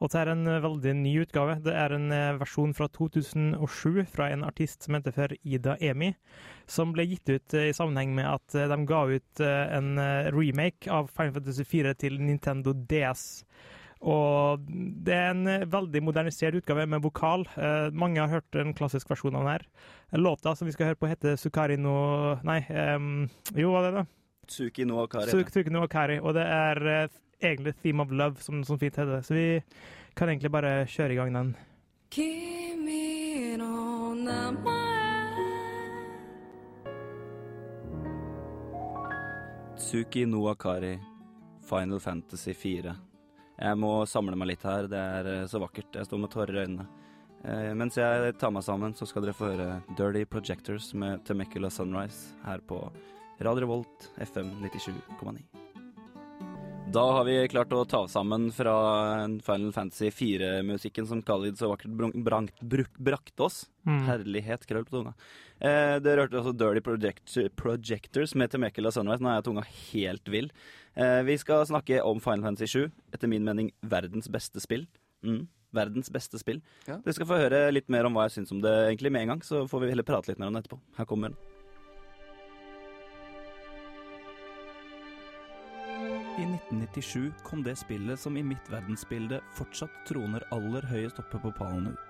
Og 0.00 0.12
det 0.12 0.20
er 0.22 0.32
en 0.32 0.46
eh, 0.50 0.62
veldig 0.64 0.94
ny 0.98 1.12
utgave. 1.24 1.58
Det 1.64 1.74
er 1.76 1.96
en 1.96 2.08
eh, 2.14 2.38
versjon 2.40 2.72
fra 2.76 2.88
2007 2.94 4.06
fra 4.12 4.30
en 4.32 4.46
artist 4.48 4.86
som 4.86 4.96
heter 4.98 5.14
for 5.16 5.36
Ida 5.42 5.76
Emi, 5.80 6.12
som 6.70 6.94
ble 6.94 7.06
gitt 7.10 7.28
ut 7.28 7.58
eh, 7.58 7.70
i 7.70 7.76
sammenheng 7.76 8.14
med 8.16 8.30
at 8.30 8.58
de 8.72 8.80
ga 8.88 9.04
ut 9.10 9.42
en 9.42 9.94
remake 10.32 10.90
av 10.90 11.10
Final 11.12 11.36
Fantasy 11.38 11.64
4 11.68 11.94
til 12.00 12.18
Nintendo 12.22 12.74
DS. 12.74 13.44
Og 14.02 14.64
det 15.06 15.14
er 15.14 15.30
en 15.30 15.70
veldig 15.70 16.02
modernisert 16.02 16.56
utgave 16.58 16.88
med 16.90 17.04
vokal. 17.04 17.46
Eh, 17.54 17.88
mange 17.94 18.18
har 18.18 18.32
hørt 18.32 18.58
en 18.58 18.74
klassisk 18.74 19.10
versjon 19.12 19.36
av 19.38 19.44
den 19.44 19.52
her. 19.52 19.66
Låta 20.18 20.56
som 20.58 20.66
vi 20.66 20.74
skal 20.74 20.90
høre 20.90 20.98
på, 20.98 21.10
heter 21.10 21.38
Sukari 21.38 21.78
no 21.78 22.34
Nei, 22.42 22.60
em, 22.68 23.28
jo, 23.54 23.70
hva 23.70 23.84
er 23.84 23.86
det? 23.86 24.02
da? 24.02 24.04
Tsuki 24.50 24.86
no 24.90 25.04
Akari. 25.04 25.30
Tsukino 25.30 25.52
Tsuki 25.54 25.74
no 25.74 25.84
Akari. 25.86 26.18
Og 26.18 26.34
det 26.34 26.48
er 26.50 26.82
egentlig 27.42 27.74
Theme 27.82 28.02
of 28.02 28.12
Love, 28.12 28.40
som, 28.40 28.64
som 28.64 28.78
fint 28.78 28.96
heter. 28.96 29.22
Så 29.22 29.34
vi 29.34 29.62
kan 30.14 30.28
egentlig 30.28 30.50
bare 30.52 30.86
kjøre 30.86 31.12
i 31.12 31.20
gang 31.20 31.34
den. 31.34 31.54
Tsuki 39.82 40.26
no 40.26 40.46
Akari, 40.48 40.98
Final 41.68 42.00
Fantasy 42.00 42.54
4. 42.54 42.94
Jeg 43.62 43.78
må 43.78 43.92
samle 44.08 44.36
meg 44.38 44.54
litt 44.54 44.64
her, 44.66 44.88
det 44.90 44.98
er 44.98 45.30
eh, 45.30 45.46
så 45.50 45.60
vakkert. 45.62 45.94
Jeg 45.94 46.08
står 46.08 46.22
med 46.22 46.32
tårer 46.32 46.56
i 46.56 46.62
øynene. 46.64 46.86
Eh, 47.44 47.72
mens 47.78 47.98
jeg 47.98 48.36
tar 48.40 48.54
meg 48.54 48.64
sammen, 48.66 48.94
så 48.94 49.06
skal 49.08 49.26
dere 49.26 49.36
få 49.36 49.50
høre 49.52 49.68
Dirty 49.98 50.24
Projectors 50.30 50.92
med 50.98 51.24
Temecula 51.28 51.70
Sunrise 51.70 52.38
her 52.46 52.62
på 52.64 52.84
Radio 53.42 53.66
Revolt 53.66 54.10
FM 54.22 54.56
97,9. 54.64 55.61
Da 56.92 57.02
har 57.16 57.24
vi 57.24 57.34
klart 57.48 57.70
å 57.72 57.84
ta 57.88 58.02
sammen 58.10 58.50
fra 58.52 58.72
Final 59.46 59.70
Fantasy 59.72 60.10
4-musikken 60.12 61.06
som 61.08 61.22
Khalid 61.24 61.56
så 61.56 61.70
vakkert 61.70 61.94
brangt- 61.96 62.60
bruk- 62.60 62.98
brakte 63.00 63.40
oss. 63.46 63.62
Mm. 63.86 64.02
Herlighet, 64.10 64.66
krøll 64.68 64.84
på 64.84 64.98
tunga. 64.98 65.14
Eh, 65.58 65.96
det 66.04 66.16
rørte 66.18 66.36
også 66.42 66.52
Dirty 66.52 66.80
Project 66.84 67.38
Projectors 67.56 68.34
med 68.34 68.50
Temekela 68.52 68.92
Sunrise. 68.92 69.22
Nå 69.24 69.32
er 69.32 69.40
tunga 69.46 69.64
helt 69.64 70.28
vill. 70.28 70.50
Eh, 70.94 71.22
vi 71.22 71.38
skal 71.38 71.64
snakke 71.64 72.02
om 72.04 72.20
Final 72.20 72.42
Fantasy 72.42 72.66
7. 72.66 72.92
Etter 73.14 73.26
min 73.28 73.44
mening 73.44 73.72
verdens 73.82 74.28
beste 74.28 74.60
spill. 74.60 74.86
Mm. 75.24 75.46
Verdens 75.72 76.10
beste 76.12 76.36
spill. 76.38 76.60
Ja. 76.86 76.98
Dere 76.98 77.14
skal 77.14 77.26
få 77.26 77.40
høre 77.40 77.72
litt 77.72 77.88
mer 77.88 78.04
om 78.04 78.12
hva 78.12 78.28
jeg 78.28 78.36
syns 78.44 78.52
om 78.52 78.60
det 78.60 78.68
egentlig 78.92 79.10
med 79.12 79.22
en 79.22 79.28
gang, 79.28 79.40
så 79.40 79.64
får 79.66 79.80
vi 79.80 79.88
heller 79.94 80.04
prate 80.04 80.28
litt 80.28 80.38
mer 80.38 80.48
om 80.48 80.52
det 80.58 80.66
etterpå. 80.66 80.78
Her 80.98 81.06
kommer 81.08 81.30
den. 81.32 81.38
1997 86.92 87.32
kom 87.42 87.62
det 87.62 87.76
spillet 87.76 88.20
som 88.20 88.36
i 88.36 88.42
mitt 88.42 88.70
verdensbilde 88.70 89.40
fortsatt 89.56 89.92
troner 90.08 90.44
aller 90.52 90.84
høyest 90.90 91.18
oppe 91.18 91.38
på 91.40 91.52
pallen 91.56 91.92
ut. 91.92 92.08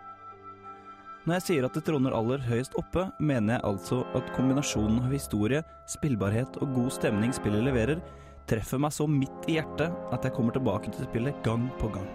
Når 1.22 1.36
jeg 1.36 1.44
sier 1.46 1.66
at 1.66 1.76
det 1.76 1.84
troner 1.86 2.14
aller 2.16 2.42
høyest 2.42 2.74
oppe, 2.80 3.06
mener 3.22 3.54
jeg 3.54 3.66
altså 3.68 4.00
at 4.18 4.32
kombinasjonen 4.34 5.04
av 5.04 5.12
historie, 5.14 5.62
spillbarhet 5.86 6.58
og 6.58 6.74
god 6.74 6.90
stemning 6.96 7.34
spillet 7.36 7.62
leverer, 7.62 8.02
treffer 8.50 8.80
meg 8.82 8.90
så 8.90 9.06
midt 9.06 9.46
i 9.46 9.60
hjertet 9.60 9.94
at 10.10 10.26
jeg 10.26 10.34
kommer 10.34 10.56
tilbake 10.56 10.90
til 10.90 11.06
spillet 11.06 11.38
gang 11.46 11.68
på 11.78 11.92
gang. 11.94 12.08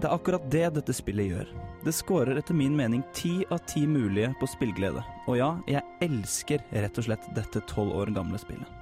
Det 0.00 0.08
er 0.08 0.14
akkurat 0.16 0.46
det 0.48 0.70
dette 0.78 0.96
spillet 0.96 1.28
gjør. 1.28 1.50
Det 1.84 1.92
scorer 1.92 2.40
etter 2.40 2.56
min 2.56 2.72
mening 2.78 3.04
ti 3.12 3.42
av 3.52 3.60
ti 3.68 3.84
mulige 3.84 4.32
på 4.40 4.48
spillglede. 4.48 5.04
Og 5.28 5.36
ja, 5.36 5.58
jeg 5.68 5.84
elsker 6.08 6.64
rett 6.72 6.96
og 6.96 7.04
slett 7.10 7.28
dette 7.36 7.60
tolv 7.68 7.92
år 8.00 8.14
gamle 8.16 8.40
spillet. 8.40 8.81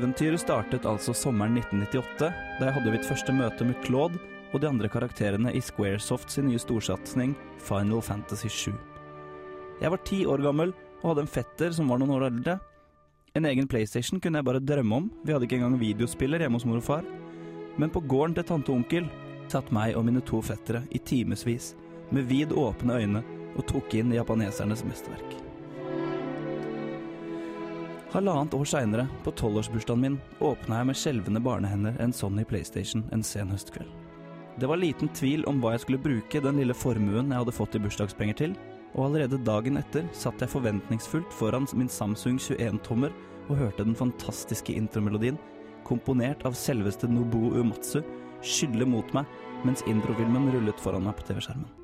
Eventyret 0.00 0.40
startet 0.40 0.86
altså 0.88 1.12
sommeren 1.12 1.58
1998, 1.60 2.28
da 2.56 2.64
jeg 2.64 2.72
hadde 2.72 2.92
mitt 2.94 3.04
første 3.04 3.32
møte 3.36 3.66
med 3.68 3.82
Claude 3.84 4.16
og 4.48 4.62
de 4.62 4.68
andre 4.70 4.88
karakterene 4.88 5.52
i 5.52 5.60
Squaresoft 5.60 6.32
sin 6.32 6.46
nye 6.48 6.60
storsatsing 6.62 7.34
Final 7.60 8.00
Fantasy 8.00 8.48
7. 8.48 8.70
Jeg 9.82 9.92
var 9.92 10.00
ti 10.08 10.22
år 10.24 10.40
gammel 10.46 10.72
og 11.02 11.10
hadde 11.10 11.26
en 11.26 11.28
fetter 11.34 11.76
som 11.76 11.92
var 11.92 12.00
noen 12.00 12.14
år 12.16 12.24
eldre. 12.30 12.56
En 13.36 13.50
egen 13.50 13.68
PlayStation 13.68 14.24
kunne 14.24 14.40
jeg 14.40 14.48
bare 14.48 14.64
drømme 14.64 15.02
om, 15.02 15.12
vi 15.20 15.36
hadde 15.36 15.44
ikke 15.44 15.60
engang 15.60 15.76
videospiller 15.84 16.46
hjemme 16.46 16.56
hos 16.56 16.68
mor 16.70 16.80
og 16.80 16.88
far. 16.88 17.04
Men 17.76 17.92
på 17.92 18.00
gården 18.00 18.38
til 18.40 18.48
tante 18.54 18.72
og 18.72 18.80
onkel 18.80 19.12
satt 19.52 19.68
meg 19.68 20.00
og 20.00 20.08
mine 20.08 20.24
to 20.24 20.40
fettere 20.40 20.86
i 20.96 21.04
timevis 21.12 21.74
med 22.08 22.24
vid 22.32 22.56
åpne 22.56 22.96
øyne 23.04 23.24
og 23.52 23.68
tok 23.68 24.00
inn 24.00 24.16
japanesernes 24.16 24.86
mesterverk. 24.88 25.49
Halvannet 28.10 28.54
år 28.54 28.64
seinere, 28.66 29.04
på 29.22 29.30
tolvårsbursdagen 29.38 30.00
min, 30.02 30.16
åpna 30.42 30.80
jeg 30.80 30.86
med 30.88 30.98
skjelvende 30.98 31.40
barnehender 31.46 32.00
en 32.02 32.10
Sony 32.12 32.42
PlayStation 32.42 33.04
en 33.14 33.22
sen 33.22 33.52
høstkveld. 33.54 33.86
Det 34.58 34.66
var 34.66 34.80
liten 34.82 35.12
tvil 35.14 35.44
om 35.46 35.60
hva 35.62 35.76
jeg 35.76 35.84
skulle 35.84 36.02
bruke 36.02 36.42
den 36.42 36.58
lille 36.58 36.74
formuen 36.74 37.30
jeg 37.30 37.38
hadde 37.38 37.54
fått 37.54 37.78
i 37.78 37.82
bursdagspenger 37.84 38.40
til, 38.42 38.58
og 38.96 39.04
allerede 39.06 39.38
dagen 39.46 39.78
etter 39.78 40.10
satt 40.10 40.42
jeg 40.42 40.50
forventningsfullt 40.50 41.38
foran 41.38 41.70
min 41.78 41.92
Samsung 41.92 42.42
21-tommer 42.42 43.14
og 43.46 43.60
hørte 43.62 43.86
den 43.86 43.94
fantastiske 43.94 44.74
intromelodien, 44.74 45.38
komponert 45.86 46.42
av 46.42 46.58
selveste 46.58 47.06
Nobuo 47.06 47.54
Umatsu, 47.62 48.00
skylle 48.42 48.90
mot 48.90 49.14
meg 49.14 49.30
mens 49.62 49.86
introfilmen 49.86 50.50
rullet 50.50 50.82
foran 50.82 51.06
meg 51.06 51.14
på 51.20 51.30
TV-skjermen. 51.30 51.79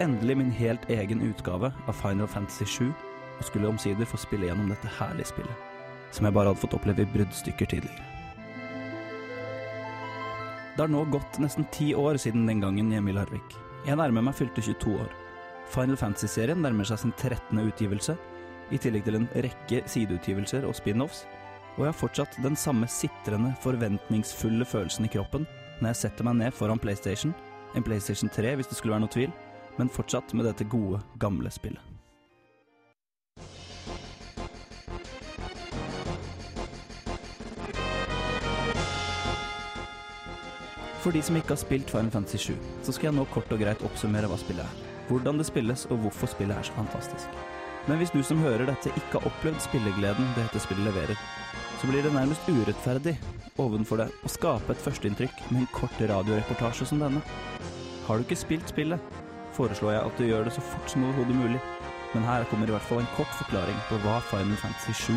Endelig 0.00 0.36
min 0.36 0.50
helt 0.50 0.90
egen 0.90 1.22
utgave 1.22 1.72
av 1.86 1.92
Final 1.92 2.28
Fantasy 2.28 2.64
7, 2.64 2.88
og 3.38 3.44
skulle 3.46 3.68
omsider 3.70 4.08
få 4.08 4.20
spille 4.20 4.48
gjennom 4.48 4.70
dette 4.72 4.90
herlige 4.98 5.30
spillet, 5.30 5.66
som 6.12 6.26
jeg 6.26 6.36
bare 6.36 6.52
hadde 6.52 6.62
fått 6.62 6.76
oppleve 6.76 7.04
i 7.04 7.12
bruddstykker 7.14 7.70
tidligere. 7.70 8.06
Det 10.76 10.84
har 10.86 10.92
nå 10.92 11.02
gått 11.12 11.40
nesten 11.42 11.66
ti 11.74 11.90
år 11.98 12.16
siden 12.20 12.46
den 12.48 12.62
gangen 12.62 12.92
hjemme 12.92 13.12
i 13.12 13.16
Larvik. 13.16 13.56
Jeg 13.86 13.98
nærmer 14.00 14.24
meg 14.24 14.36
fylte 14.38 14.62
22 14.64 14.94
år. 15.02 15.10
Final 15.70 15.98
Fantasy-serien 16.00 16.62
nærmer 16.62 16.88
seg 16.88 17.02
sin 17.02 17.12
13. 17.16 17.60
utgivelse, 17.60 18.16
i 18.70 18.78
tillegg 18.78 19.04
til 19.06 19.18
en 19.18 19.28
rekke 19.34 19.82
sideutgivelser 19.90 20.64
og 20.68 20.76
spin-offs, 20.78 21.24
og 21.76 21.84
jeg 21.84 21.90
har 21.90 21.98
fortsatt 21.98 22.38
den 22.44 22.56
samme 22.58 22.88
sitrende, 22.90 23.52
forventningsfulle 23.62 24.66
følelsen 24.66 25.06
i 25.06 25.12
kroppen 25.12 25.46
når 25.80 25.94
jeg 25.94 26.00
setter 26.02 26.26
meg 26.28 26.36
ned 26.40 26.54
foran 26.54 26.80
PlayStation, 26.82 27.32
en 27.74 27.86
PlayStation 27.86 28.30
3 28.32 28.56
hvis 28.58 28.68
det 28.68 28.76
skulle 28.78 28.96
være 28.96 29.04
noe 29.06 29.12
tvil, 29.14 29.30
men 29.80 29.88
fortsatt 29.88 30.34
med 30.36 30.44
dette 30.44 30.66
gode, 30.68 31.00
gamle 31.16 31.48
spillet. 31.48 31.80
For 41.00 41.16
de 41.16 41.22
som 41.24 41.38
ikke 41.38 41.54
har 41.54 41.60
spilt 41.62 41.88
Final 41.88 42.12
Fantasy 42.12 42.52
7, 42.52 42.56
så 42.84 42.92
skal 42.92 43.08
jeg 43.08 43.16
nå 43.16 43.24
kort 43.32 43.48
og 43.54 43.62
greit 43.62 43.80
oppsummere 43.88 44.28
hva 44.28 44.36
spillet 44.36 44.66
er, 44.66 44.90
hvordan 45.08 45.40
det 45.40 45.46
spilles 45.48 45.86
og 45.88 46.02
hvorfor 46.02 46.28
spillet 46.28 46.60
er 46.60 46.68
så 46.68 46.76
fantastisk. 46.76 47.40
Men 47.88 47.96
hvis 47.96 48.12
du 48.12 48.20
som 48.20 48.42
hører 48.44 48.68
dette 48.68 48.92
ikke 48.92 49.16
har 49.16 49.30
opplevd 49.30 49.64
spillegleden 49.64 50.28
det 50.34 50.44
dette 50.44 50.60
spillet 50.60 50.90
leverer, 50.90 51.16
så 51.80 51.88
blir 51.88 52.04
det 52.04 52.12
nærmest 52.12 52.44
urettferdig 52.52 53.16
ovenfor 53.56 54.02
deg 54.02 54.28
å 54.28 54.34
skape 54.34 54.76
et 54.76 54.84
førsteinntrykk 54.84 55.40
med 55.48 55.62
en 55.62 55.72
kort 55.72 56.04
radioreportasje 56.12 56.90
som 56.92 57.00
denne. 57.00 57.24
Har 58.04 58.20
du 58.20 58.28
ikke 58.28 58.36
spilt 58.42 58.68
spillet, 58.68 59.00
foreslår 59.56 59.96
jeg 59.96 60.04
at 60.06 60.18
du 60.18 60.26
gjør 60.26 60.44
det 60.48 60.54
så 60.56 60.64
fort 60.64 60.90
som 60.90 61.04
overhodet 61.08 61.36
mulig. 61.36 61.60
Men 62.14 62.26
her 62.26 62.44
kommer 62.50 62.66
i 62.66 62.74
hvert 62.74 62.88
fall 62.88 63.02
en 63.04 63.12
kort 63.14 63.30
forklaring 63.38 63.76
på 63.88 64.00
hva 64.02 64.18
Final 64.26 64.58
Fantasy 64.58 64.94
7, 64.98 65.12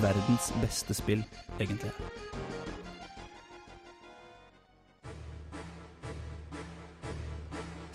verdens 0.00 0.52
beste 0.62 0.96
spill, 0.96 1.24
egentlig 1.60 1.92
er. 1.92 2.20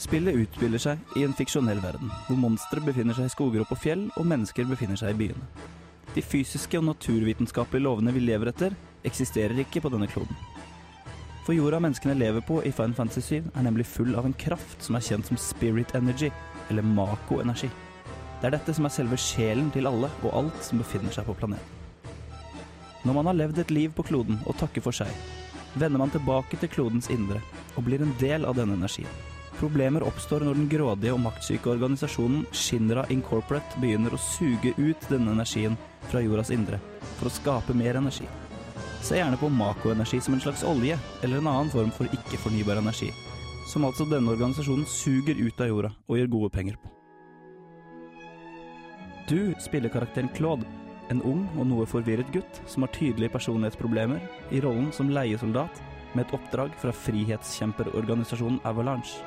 Spillet 0.06 0.38
utspiller 0.38 0.82
seg 0.82 1.18
i 1.18 1.24
en 1.26 1.34
fiksjonell 1.34 1.80
verden, 1.82 2.12
hvor 2.28 2.38
monstre 2.38 2.84
befinner 2.86 3.18
seg 3.18 3.26
i 3.26 3.34
skoger 3.34 3.64
og 3.64 3.72
på 3.72 3.80
fjell, 3.88 4.04
og 4.20 4.28
mennesker 4.30 4.68
befinner 4.70 5.00
seg 5.02 5.16
i 5.16 5.18
byene. 5.24 5.48
De 6.14 6.22
fysiske 6.22 6.78
og 6.78 6.86
naturvitenskapelige 6.92 7.88
lovene 7.88 8.14
vi 8.14 8.22
lever 8.22 8.54
etter, 8.54 8.78
eksisterer 9.08 9.58
ikke 9.66 9.82
på 9.82 9.92
denne 9.92 10.08
kloden. 10.12 10.38
For 11.46 11.54
jorda 11.54 11.78
menneskene 11.78 12.16
lever 12.18 12.42
på 12.42 12.56
i 12.66 12.72
Final 12.74 12.96
Fantasy 12.98 13.22
7 13.22 13.52
er 13.54 13.66
nemlig 13.68 13.86
full 13.86 14.16
av 14.18 14.26
en 14.26 14.34
kraft 14.34 14.82
som 14.82 14.96
er 14.98 15.04
kjent 15.06 15.28
som 15.30 15.38
spirit 15.38 15.92
energy, 15.94 16.32
eller 16.74 16.82
mako-energi. 16.82 17.70
Det 18.42 18.48
er 18.50 18.56
dette 18.56 18.74
som 18.74 18.88
er 18.88 18.94
selve 18.96 19.20
sjelen 19.22 19.68
til 19.74 19.86
alle 19.86 20.10
og 20.24 20.34
alt 20.40 20.64
som 20.66 20.82
befinner 20.82 21.14
seg 21.14 21.28
på 21.28 21.36
planeten. 21.38 21.84
Når 23.06 23.14
man 23.14 23.30
har 23.30 23.38
levd 23.38 23.62
et 23.62 23.74
liv 23.76 23.94
på 23.94 24.08
kloden 24.08 24.40
og 24.50 24.58
takker 24.58 24.82
for 24.82 24.98
seg, 24.98 25.12
vender 25.78 26.02
man 26.02 26.10
tilbake 26.10 26.58
til 26.58 26.72
klodens 26.74 27.12
indre 27.14 27.44
og 27.76 27.86
blir 27.86 28.02
en 28.02 28.16
del 28.18 28.50
av 28.50 28.58
denne 28.58 28.74
energien. 28.80 29.12
Problemer 29.60 30.04
oppstår 30.04 30.48
når 30.48 30.58
den 30.58 30.72
grådige 30.72 31.14
og 31.14 31.22
maktsyke 31.28 31.70
organisasjonen 31.76 32.48
Shinra 32.58 33.06
Incorporate 33.14 33.78
begynner 33.84 34.18
å 34.18 34.24
suge 34.34 34.74
ut 34.82 35.06
denne 35.14 35.38
energien 35.38 35.78
fra 36.10 36.26
jordas 36.26 36.50
indre 36.58 36.82
for 37.20 37.30
å 37.30 37.36
skape 37.38 37.78
mer 37.78 38.02
energi. 38.02 38.26
Se 39.06 39.20
gjerne 39.20 39.38
på 39.38 39.52
makoenergi 39.54 40.18
som 40.22 40.34
en 40.34 40.42
slags 40.42 40.64
olje, 40.66 40.96
eller 41.22 41.38
en 41.38 41.48
annen 41.48 41.70
form 41.70 41.92
for 41.94 42.10
ikke-fornybar 42.10 42.80
energi, 42.82 43.12
som 43.70 43.84
altså 43.86 44.08
denne 44.10 44.32
organisasjonen 44.34 44.88
suger 44.90 45.38
ut 45.38 45.60
av 45.62 45.70
jorda 45.70 45.92
og 46.08 46.18
gjør 46.18 46.32
gode 46.34 46.50
penger 46.56 46.80
på. 46.82 46.90
Du 49.30 49.54
spiller 49.62 49.94
karakteren 49.94 50.32
Claude, 50.34 50.66
en 51.14 51.22
ung 51.22 51.44
og 51.54 51.68
noe 51.70 51.86
forvirret 51.86 52.32
gutt 52.34 52.62
som 52.66 52.82
har 52.82 52.94
tydelige 52.98 53.36
personlighetsproblemer, 53.36 54.24
i 54.50 54.62
rollen 54.66 54.90
som 54.94 55.12
leiesoldat 55.14 55.82
med 56.16 56.24
et 56.26 56.34
oppdrag 56.34 56.74
fra 56.82 56.94
frihetskjemperorganisasjonen 57.06 58.58
Avalanche. 58.66 59.22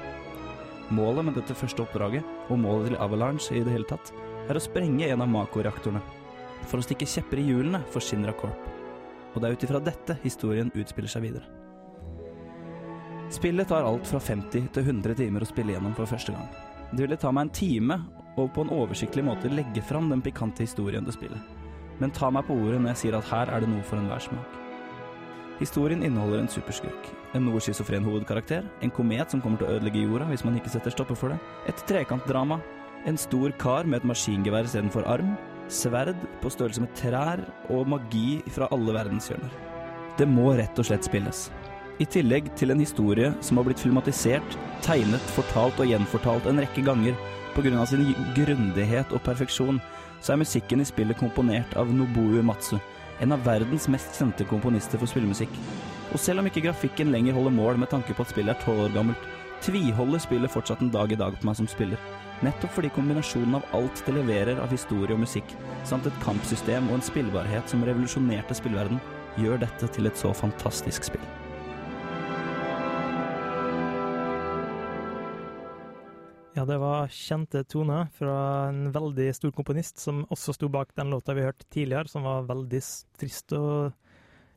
Målet 0.90 1.28
med 1.28 1.38
dette 1.38 1.54
første 1.54 1.84
oppdraget, 1.84 2.26
og 2.50 2.58
målet 2.64 2.90
til 2.90 2.98
Avalanche 2.98 3.54
i 3.54 3.62
det 3.62 3.76
hele 3.76 3.86
tatt, 3.86 4.10
er 4.50 4.58
å 4.58 4.64
sprenge 4.64 5.06
en 5.06 5.22
av 5.22 5.30
Mako-reaktorene, 5.30 6.02
for 6.66 6.80
å 6.80 6.88
stikke 6.88 7.06
kjepper 7.06 7.38
i 7.38 7.46
hjulene 7.52 7.84
for 7.92 8.02
Shinra 8.02 8.34
Corp. 8.34 8.77
Og 9.38 9.42
det 9.44 9.52
er 9.52 9.54
ut 9.54 9.64
ifra 9.68 9.78
dette 9.78 10.14
historien 10.24 10.70
utspiller 10.74 11.10
seg 11.12 11.22
videre. 11.28 11.46
Spillet 13.30 13.68
tar 13.70 13.84
alt 13.86 14.08
fra 14.10 14.18
50 14.18 14.64
til 14.74 14.82
100 14.82 15.14
timer 15.20 15.44
å 15.44 15.46
spille 15.46 15.76
gjennom 15.76 15.92
for 15.94 16.10
første 16.10 16.32
gang. 16.34 16.48
Det 16.90 17.04
ville 17.04 17.18
ta 17.20 17.30
meg 17.30 17.46
en 17.46 17.52
time 17.54 17.98
og 18.34 18.48
på 18.56 18.64
en 18.64 18.72
oversiktlig 18.74 19.22
måte 19.22 19.52
legge 19.52 19.84
fram 19.86 20.08
den 20.10 20.24
pikante 20.24 20.64
historien 20.66 21.06
til 21.06 21.14
spillet. 21.14 21.52
Men 22.02 22.10
ta 22.16 22.32
meg 22.34 22.48
på 22.48 22.56
ordet 22.56 22.80
når 22.80 22.96
jeg 22.96 23.00
sier 23.04 23.18
at 23.18 23.28
her 23.30 23.52
er 23.54 23.62
det 23.62 23.68
noe 23.70 23.84
for 23.86 24.00
enhver 24.00 24.24
smak. 24.26 24.56
Historien 25.60 26.02
inneholder 26.02 26.42
en 26.42 26.50
superskurk, 26.50 27.12
en 27.34 27.46
noe 27.46 27.62
schizofren 27.62 28.06
hovedkarakter, 28.06 28.66
en 28.82 28.94
komet 28.94 29.30
som 29.30 29.42
kommer 29.44 29.62
til 29.62 29.68
å 29.68 29.76
ødelegge 29.76 30.02
jorda 30.02 30.26
hvis 30.32 30.46
man 30.46 30.58
ikke 30.58 30.74
setter 30.74 30.94
stopper 30.94 31.18
for 31.18 31.34
det, 31.34 31.38
et 31.70 31.86
trekantdrama, 31.86 32.58
en 33.06 33.18
stor 33.18 33.54
kar 33.62 33.86
med 33.86 34.00
et 34.00 34.10
maskingevær 34.10 34.66
istedenfor 34.66 35.06
arm, 35.06 35.36
sverd 35.72 36.18
på 36.42 36.50
størrelse 36.52 36.82
med 36.82 36.92
trær 36.98 37.42
og 37.72 37.88
magi 37.88 38.40
fra 38.52 38.68
alle 38.74 38.94
verdenshjørner. 38.96 39.52
Det 40.18 40.26
må 40.28 40.50
rett 40.58 40.78
og 40.80 40.88
slett 40.88 41.06
spilles. 41.06 41.48
I 41.98 42.06
tillegg 42.06 42.52
til 42.58 42.70
en 42.70 42.82
historie 42.82 43.32
som 43.42 43.58
har 43.58 43.66
blitt 43.66 43.80
filmatisert, 43.82 44.56
tegnet, 44.86 45.32
fortalt 45.34 45.80
og 45.82 45.90
gjenfortalt 45.90 46.46
en 46.46 46.62
rekke 46.62 46.84
ganger 46.86 47.16
pga. 47.56 47.86
sin 47.86 48.14
grundighet 48.36 49.12
og 49.12 49.22
perfeksjon, 49.22 49.80
så 50.20 50.32
er 50.32 50.42
musikken 50.42 50.80
i 50.80 50.84
spillet 50.84 51.18
komponert 51.18 51.74
av 51.76 51.90
Nobuo 51.90 52.42
Matsu, 52.42 52.78
en 53.20 53.32
av 53.32 53.44
verdens 53.44 53.88
mest 53.88 54.14
kjente 54.18 54.44
komponister 54.46 54.98
for 54.98 55.06
spillemusikk. 55.06 55.50
Og 56.12 56.18
selv 56.18 56.40
om 56.40 56.46
ikke 56.46 56.62
grafikken 56.62 57.10
lenger 57.12 57.34
holder 57.34 57.50
mål 57.50 57.78
med 57.78 57.90
tanke 57.90 58.14
på 58.14 58.22
at 58.22 58.30
spillet 58.30 58.54
er 58.54 58.64
tolv 58.64 58.86
år 58.86 58.94
gammelt, 58.94 59.18
tviholder 59.64 60.22
spillet 60.22 60.52
fortsatt 60.52 60.80
en 60.84 60.92
dag 60.94 61.12
i 61.12 61.18
dag 61.18 61.36
på 61.38 61.48
meg 61.48 61.58
som 61.58 61.68
spiller. 61.70 62.00
Nettopp 62.46 62.76
fordi 62.76 62.92
kombinasjonen 62.94 63.58
av 63.58 63.66
alt 63.74 64.04
det 64.06 64.14
leverer 64.14 64.60
av 64.62 64.70
historie 64.70 65.16
og 65.16 65.24
musikk, 65.24 65.56
samt 65.88 66.06
et 66.06 66.22
kampsystem 66.22 66.86
og 66.90 66.98
en 66.98 67.04
spillbarhet 67.08 67.70
som 67.70 67.82
revolusjonerte 67.86 68.54
spillverden, 68.54 69.00
gjør 69.38 69.60
dette 69.64 69.90
til 69.94 70.06
et 70.06 70.18
så 70.18 70.30
fantastisk 70.34 71.10
spill. 71.10 71.26
Ja, 76.58 76.64
det 76.66 76.80
var 76.82 77.10
kjente 77.14 77.62
toner 77.70 78.08
fra 78.18 78.38
en 78.72 78.88
veldig 78.90 79.28
stor 79.36 79.52
komponist 79.54 80.00
som 80.02 80.24
også 80.26 80.56
sto 80.56 80.70
bak 80.74 80.90
den 80.98 81.12
låta 81.12 81.36
vi 81.38 81.46
hørte 81.46 81.68
tidligere, 81.70 82.10
som 82.10 82.26
var 82.26 82.48
veldig 82.48 82.80
trist 83.18 83.54
og 83.54 83.92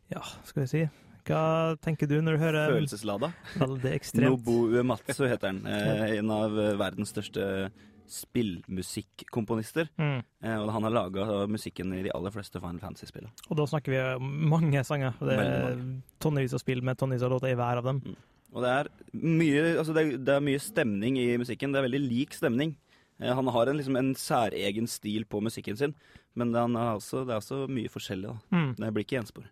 ja, 0.09 0.23
skal 0.47 0.63
vi 0.63 0.71
si 0.71 0.81
Hva 1.27 1.77
tenker 1.83 2.09
du 2.09 2.17
når 2.21 2.37
du 2.37 2.41
hører 2.41 2.73
Følelseslada. 2.75 3.31
Veldig 3.61 3.93
ekstremt. 3.95 4.27
Nobo 4.29 4.67
Uematsu 4.71 5.23
heter 5.27 5.51
han. 5.51 5.63
Eh, 5.67 6.17
en 6.19 6.33
av 6.33 6.57
verdens 6.79 7.13
største 7.13 7.71
spillmusikkomponister. 8.11 9.87
Mm. 9.99 10.19
Eh, 10.43 10.57
og 10.59 10.71
han 10.75 10.83
har 10.87 10.93
laga 10.95 11.27
musikken 11.51 11.93
i 11.95 12.03
de 12.05 12.11
aller 12.15 12.33
fleste 12.33 12.59
Final 12.59 12.81
Fantasy-spillene. 12.83 13.31
Og 13.49 13.59
da 13.59 13.67
snakker 13.69 13.93
vi 13.93 14.01
om 14.17 14.33
mange 14.51 14.83
sanger. 14.87 15.15
Det 15.21 15.37
er 15.39 15.79
tonnevis 16.23 16.55
av 16.57 16.63
spill 16.63 16.83
med 16.85 16.99
tonnevis 16.99 17.25
av 17.27 17.33
låter 17.35 17.53
i 17.53 17.57
hver 17.59 17.81
av 17.81 17.87
dem. 17.87 18.03
Og 18.51 18.65
det 18.65 18.71
er 18.81 18.89
mye, 19.15 19.61
altså 19.79 19.95
det, 19.95 20.03
er, 20.03 20.23
det 20.27 20.33
er 20.35 20.43
mye 20.43 20.61
stemning 20.61 21.19
i 21.21 21.29
musikken. 21.39 21.71
Det 21.71 21.79
er 21.79 21.87
veldig 21.87 22.03
lik 22.03 22.35
stemning. 22.35 22.75
Eh, 23.21 23.31
han 23.31 23.47
har 23.55 23.71
en, 23.71 23.79
liksom, 23.79 23.95
en 23.99 24.11
særegen 24.17 24.91
stil 24.91 25.25
på 25.29 25.41
musikken 25.43 25.79
sin, 25.79 25.95
men 26.35 26.53
han 26.57 26.75
er 26.75 26.97
også, 26.97 27.23
det 27.27 27.35
er 27.35 27.43
også 27.43 27.63
mye 27.71 27.91
forskjellig. 27.91 28.35
Mm. 28.51 28.71
Det 28.79 28.93
blir 28.95 29.07
ikke 29.07 29.21
enspor. 29.23 29.47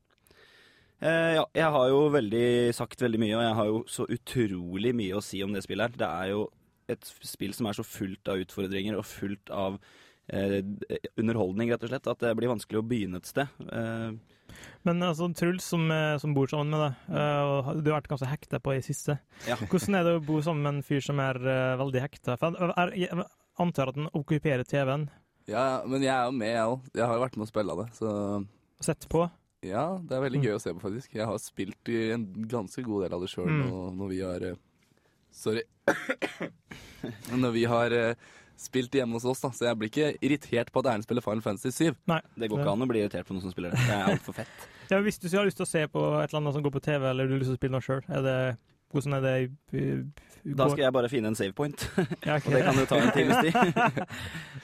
Eh, 1.00 1.34
ja, 1.38 1.46
jeg 1.56 1.72
har 1.76 1.92
jo 1.92 2.00
veldig, 2.12 2.48
sagt 2.76 3.02
veldig 3.02 3.20
mye, 3.22 3.36
og 3.38 3.44
jeg 3.46 3.58
har 3.60 3.70
jo 3.70 3.84
så 3.88 4.08
utrolig 4.12 4.92
mye 4.98 5.16
å 5.16 5.24
si 5.24 5.40
om 5.46 5.54
det 5.56 5.64
spillet 5.64 5.94
her. 5.94 6.02
Det 6.02 6.10
er 6.10 6.32
jo 6.34 6.42
et 6.92 7.12
spill 7.24 7.54
som 7.56 7.70
er 7.70 7.78
så 7.78 7.86
fullt 7.86 8.32
av 8.32 8.42
utfordringer 8.44 8.98
og 8.98 9.08
fullt 9.08 9.54
av 9.54 9.78
eh, 10.34 10.60
underholdning, 11.22 11.72
rett 11.72 11.86
og 11.86 11.94
slett, 11.94 12.10
at 12.12 12.26
det 12.26 12.34
blir 12.40 12.52
vanskelig 12.52 12.82
å 12.82 12.90
begynne 12.90 13.22
et 13.22 13.30
sted. 13.30 13.48
Eh, 13.72 14.12
Men 14.88 15.06
altså, 15.06 15.30
Truls, 15.38 15.64
som, 15.72 15.88
eh, 15.94 16.18
som 16.20 16.36
bor 16.36 16.52
sammen 16.52 16.74
med 16.74 16.84
deg, 16.84 17.16
eh, 17.16 17.42
og 17.48 17.80
du 17.80 17.92
har 17.94 18.02
vært 18.02 18.12
ganske 18.12 18.32
hekta 18.34 18.60
på 18.64 18.76
i 18.76 18.84
siste. 18.84 19.20
Ja. 19.48 19.56
Hvordan 19.62 20.00
er 20.02 20.08
det 20.08 20.18
å 20.18 20.26
bo 20.26 20.42
sammen 20.44 20.66
med 20.66 20.80
en 20.80 20.88
fyr 20.90 21.04
som 21.06 21.22
er 21.24 21.40
uh, 21.40 21.80
veldig 21.80 22.04
hekta? 22.04 22.36
Jeg, 22.42 23.06
jeg 23.06 23.28
antar 23.60 23.94
at 23.94 24.00
han 24.00 24.12
okkuperer 24.12 24.68
TV-en. 24.68 25.08
Ja, 25.50 25.82
men 25.88 26.04
jeg 26.04 26.12
er 26.12 26.28
jo 26.28 26.36
med, 26.36 26.52
jeg 26.52 26.72
òg. 26.74 26.90
Jeg 26.98 27.08
har 27.08 27.16
jo 27.16 27.24
vært 27.24 27.38
med 27.40 27.48
å 27.48 27.54
spille 27.54 27.78
det, 27.80 27.92
så 27.98 28.10
Sett 28.80 29.10
på? 29.12 29.26
Ja, 29.66 29.86
det 30.00 30.16
er 30.16 30.22
veldig 30.24 30.40
gøy 30.46 30.54
å 30.56 30.62
se 30.64 30.72
på, 30.72 30.80
faktisk. 30.86 31.16
Jeg 31.18 31.26
har 31.28 31.40
spilt 31.44 31.90
i 31.92 31.98
en 32.16 32.26
ganske 32.48 32.84
god 32.86 33.04
del 33.06 33.16
av 33.18 33.24
det 33.26 33.32
sjøl 33.34 33.50
Mm. 33.50 33.64
når, 33.68 33.88
når 34.00 34.12
vi 34.14 34.20
har 34.24 34.46
eh, 34.54 34.60
Sorry. 35.36 35.62
når 37.44 37.52
vi 37.54 37.64
har 37.70 37.92
eh, 37.96 38.16
spilt 38.60 38.96
hjemme 38.96 39.16
hos 39.20 39.26
oss, 39.30 39.42
da. 39.44 39.52
Så 39.56 39.68
jeg 39.68 39.78
blir 39.80 39.92
ikke 39.92 40.08
irritert 40.26 40.72
på 40.74 40.82
at 40.82 40.90
Erlend 40.92 41.06
spiller 41.06 41.24
Final 41.26 41.44
Fantasy 41.46 41.72
7. 41.92 42.00
Nei. 42.12 42.20
det 42.40 42.50
går 42.52 42.64
ikke 42.64 42.74
an 42.74 42.86
å 42.86 42.90
bli 42.90 43.04
irritert 43.04 43.28
på 43.28 43.36
noen 43.36 43.44
som 43.46 43.54
spiller 43.54 43.76
det. 43.76 43.84
Det 43.88 43.96
er 44.00 44.10
altfor 44.16 44.36
fett. 44.40 44.66
Ja, 44.90 45.00
hvis 45.06 45.20
du 45.22 45.28
har 45.36 45.46
lyst 45.46 45.60
til 45.62 45.68
å 45.68 45.70
se 45.70 45.84
på 45.92 46.02
et 46.24 46.32
eller 46.32 46.40
annet 46.42 46.56
som 46.58 46.64
går 46.66 46.74
på 46.80 46.82
TV, 46.88 47.06
eller 47.12 47.28
du 47.30 47.36
har 47.36 47.44
lyst 47.44 47.52
til 47.54 47.60
å 47.60 47.62
spille 47.62 47.76
noe 47.78 47.86
sjøl, 47.86 48.02
er 48.10 48.26
det 48.26 48.38
hvordan 48.92 49.14
er 49.18 49.22
det 49.26 49.34
uh, 49.74 50.04
Da 50.58 50.70
skal 50.72 50.84
jeg 50.86 50.94
bare 50.96 51.10
finne 51.12 51.30
en 51.32 51.36
save 51.38 51.54
point. 51.54 51.84
Ja, 52.26 52.38
okay. 52.38 52.48
Og 52.50 52.56
det 52.56 52.64
kan 52.66 52.80
jo 52.80 52.86
ta 52.90 53.02
en 53.02 53.12
times 53.12 53.38
tid. 53.44 53.54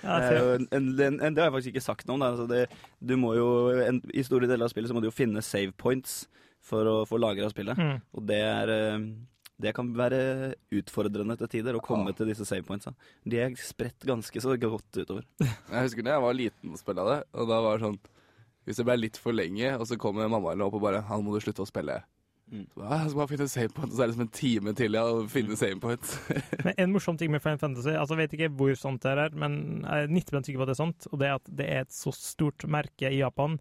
Det, 0.05 0.69
en, 0.75 0.89
det 1.33 1.41
har 1.41 1.47
jeg 1.47 1.53
faktisk 1.55 1.71
ikke 1.73 1.81
sagt 1.81 2.07
noe 2.07 2.17
om. 2.19 2.23
Altså 2.27 2.45
det, 2.49 2.65
du 3.01 3.15
må 3.17 3.31
jo, 3.37 3.47
en, 3.81 4.01
I 4.13 4.23
store 4.25 4.45
deler 4.49 4.67
av 4.67 4.69
spillet 4.73 4.91
så 4.91 4.95
må 4.97 5.01
du 5.01 5.07
jo 5.09 5.15
finne 5.15 5.41
save 5.41 5.73
points 5.73 6.27
for 6.65 6.85
å 6.89 6.95
få 7.09 7.17
lagra 7.21 7.49
spillet. 7.49 7.77
Mm. 7.77 7.95
Og 8.17 8.27
det 8.29 8.37
er 8.45 8.71
eh, 8.73 9.07
Det 9.65 9.71
kan 9.77 9.87
være 9.95 10.19
utfordrende 10.75 11.37
til 11.39 11.47
tider 11.47 11.77
å 11.77 11.81
komme 11.83 12.11
Ja. 12.11 12.17
til 12.19 12.27
disse 12.27 12.45
save 12.45 12.65
pointsa. 12.67 12.91
De 13.23 13.39
er 13.39 13.53
spredt 13.55 14.03
ganske 14.05 14.41
så 14.43 14.53
godt 14.59 14.99
utover. 14.99 15.23
Jeg 15.39 15.85
husker 15.87 16.03
da 16.03 16.17
jeg 16.17 16.25
var 16.25 16.33
liten 16.37 16.73
og 16.75 16.81
spilte 16.81 17.05
det, 17.07 17.19
og 17.33 17.47
da 17.49 17.61
var 17.63 17.77
det 17.79 17.87
sånn 17.87 17.99
Hvis 18.65 18.77
det 18.81 18.85
ble 18.87 18.97
litt 18.97 19.17
for 19.21 19.31
lenge, 19.37 19.75
og 19.77 19.85
så 19.87 19.97
kommer 20.01 20.27
mamma 20.27 20.51
eller 20.53 20.65
opp 20.65 20.73
og 20.75 20.81
bare 20.81 21.01
'Han 21.01 21.23
må 21.23 21.33
du 21.33 21.39
slutte 21.41 21.61
å 21.61 21.69
spille'. 21.69 22.01
Mm. 22.51 22.65
Så, 22.69 22.81
«Ja, 22.83 22.99
jeg 23.01 23.09
skal 23.09 23.19
bare 23.19 23.31
finne 23.31 23.47
save 23.49 23.73
point, 23.73 23.89
og 23.89 23.95
så 23.95 24.03
er 24.03 24.05
det 24.05 24.13
liksom 24.13 24.25
en 24.27 24.35
time 24.37 24.73
til 24.77 24.97
ja, 24.97 25.03
å 25.09 25.25
finne 25.31 25.57
save 25.57 25.79
point. 25.81 26.11
Men 26.67 26.79
en 26.83 26.93
morsom 26.93 27.17
ting 27.17 27.33
med 27.33 27.41
Final 27.41 27.61
Fantasy, 27.61 27.93
altså 27.95 28.15
jeg 28.15 28.21
vet 28.23 28.37
ikke 28.37 28.51
hvor 28.59 28.77
sant 28.79 29.01
det 29.05 29.15
er, 29.15 29.33
men 29.33 29.57
jeg 29.81 30.05
er 30.05 30.13
90 30.13 30.47
sikker 30.47 30.61
på 30.61 30.67
at 30.67 30.71
det 30.71 30.75
er 30.75 30.83
sant, 30.83 31.07
og 31.11 31.21
det 31.21 31.29
er 31.29 31.37
at 31.39 31.53
det 31.61 31.69
er 31.73 31.85
et 31.85 31.95
så 31.95 32.13
stort 32.15 32.67
merke 32.69 33.09
i 33.09 33.21
Japan 33.23 33.57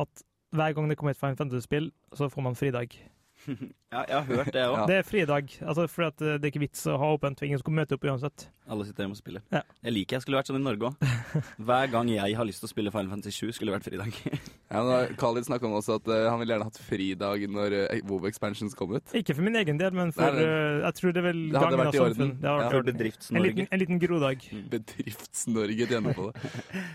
at 0.00 0.24
hver 0.52 0.76
gang 0.76 0.88
det 0.88 0.98
kommer 1.00 1.14
et 1.14 1.20
Final 1.20 1.38
Fantasy-spill, 1.40 1.90
så 2.16 2.28
får 2.32 2.44
man 2.44 2.56
fridag. 2.58 2.96
Ja, 3.92 4.06
jeg 4.08 4.14
har 4.16 4.22
hørt 4.24 4.54
det 4.54 4.62
òg. 4.64 4.78
Det 4.88 4.94
er 4.96 5.02
fridag, 5.04 5.50
altså 5.68 5.82
for 5.92 6.06
at 6.06 6.16
det 6.16 6.38
er 6.38 6.48
ikke 6.48 6.62
vits 6.62 6.86
å 6.88 6.94
ha 6.96 7.10
åpent, 7.12 7.36
for 7.36 7.44
ingen 7.44 7.60
skal 7.60 7.74
møte 7.76 7.98
opp 7.98 8.06
uansett. 8.08 8.46
Alle 8.72 8.86
sitter 8.88 9.04
hjemme 9.04 9.12
og 9.12 9.20
spiller. 9.20 9.42
Ja. 9.52 9.60
Jeg 9.84 9.92
liker 9.92 10.16
jeg 10.16 10.24
skulle 10.24 10.38
vært 10.38 10.48
sånn 10.48 10.56
i 10.56 10.62
Norge 10.64 10.88
òg. 10.88 11.02
Hver 11.68 11.90
gang 11.92 12.08
jeg 12.08 12.38
har 12.38 12.48
lyst 12.48 12.62
til 12.64 12.70
å 12.70 12.72
spille 12.72 12.92
Final 12.94 13.10
Fantasy 13.12 13.50
7, 13.50 13.52
skulle 13.58 13.74
det 13.74 13.82
vært 13.82 13.90
fridag. 13.90 14.16
Ja, 14.72 14.80
men 14.80 14.88
da- 14.88 15.16
Khalid 15.20 15.44
snakka 15.44 15.66
om 15.68 15.74
også 15.76 15.98
at 15.98 16.06
uh, 16.08 16.30
han 16.30 16.38
ville 16.40 16.54
gjerne 16.54 16.64
hatt 16.70 16.78
fridag 16.80 17.42
når 17.52 17.74
uh, 17.92 17.98
WoW 18.08 18.24
Expansions 18.30 18.72
kom 18.78 18.94
ut. 18.96 19.12
Ikke 19.18 19.34
for 19.36 19.44
min 19.44 19.58
egen 19.60 19.76
del, 19.76 19.92
men 19.92 20.14
for 20.16 20.24
Nei, 20.32 20.46
øh, 20.48 20.78
jeg 20.86 20.96
tror 20.96 21.12
det 21.18 21.24
vil 21.26 21.42
Det 21.42 21.60
gangen 21.60 21.82
av 21.82 21.90
samfunn. 21.98 22.30
Det 22.40 22.48
hadde 22.48 22.62
vært 22.62 22.72
i 22.72 22.78
orden. 22.78 22.88
En 22.88 22.96
Bedrifts-Norge. 22.96 23.50
liten, 23.50 23.68
en 23.68 23.82
liten 23.82 24.00
grodag. 24.00 24.46
Bedrifts-Norge 24.72 25.90
tjener 25.92 26.16
på 26.16 26.30
det. 26.30 26.54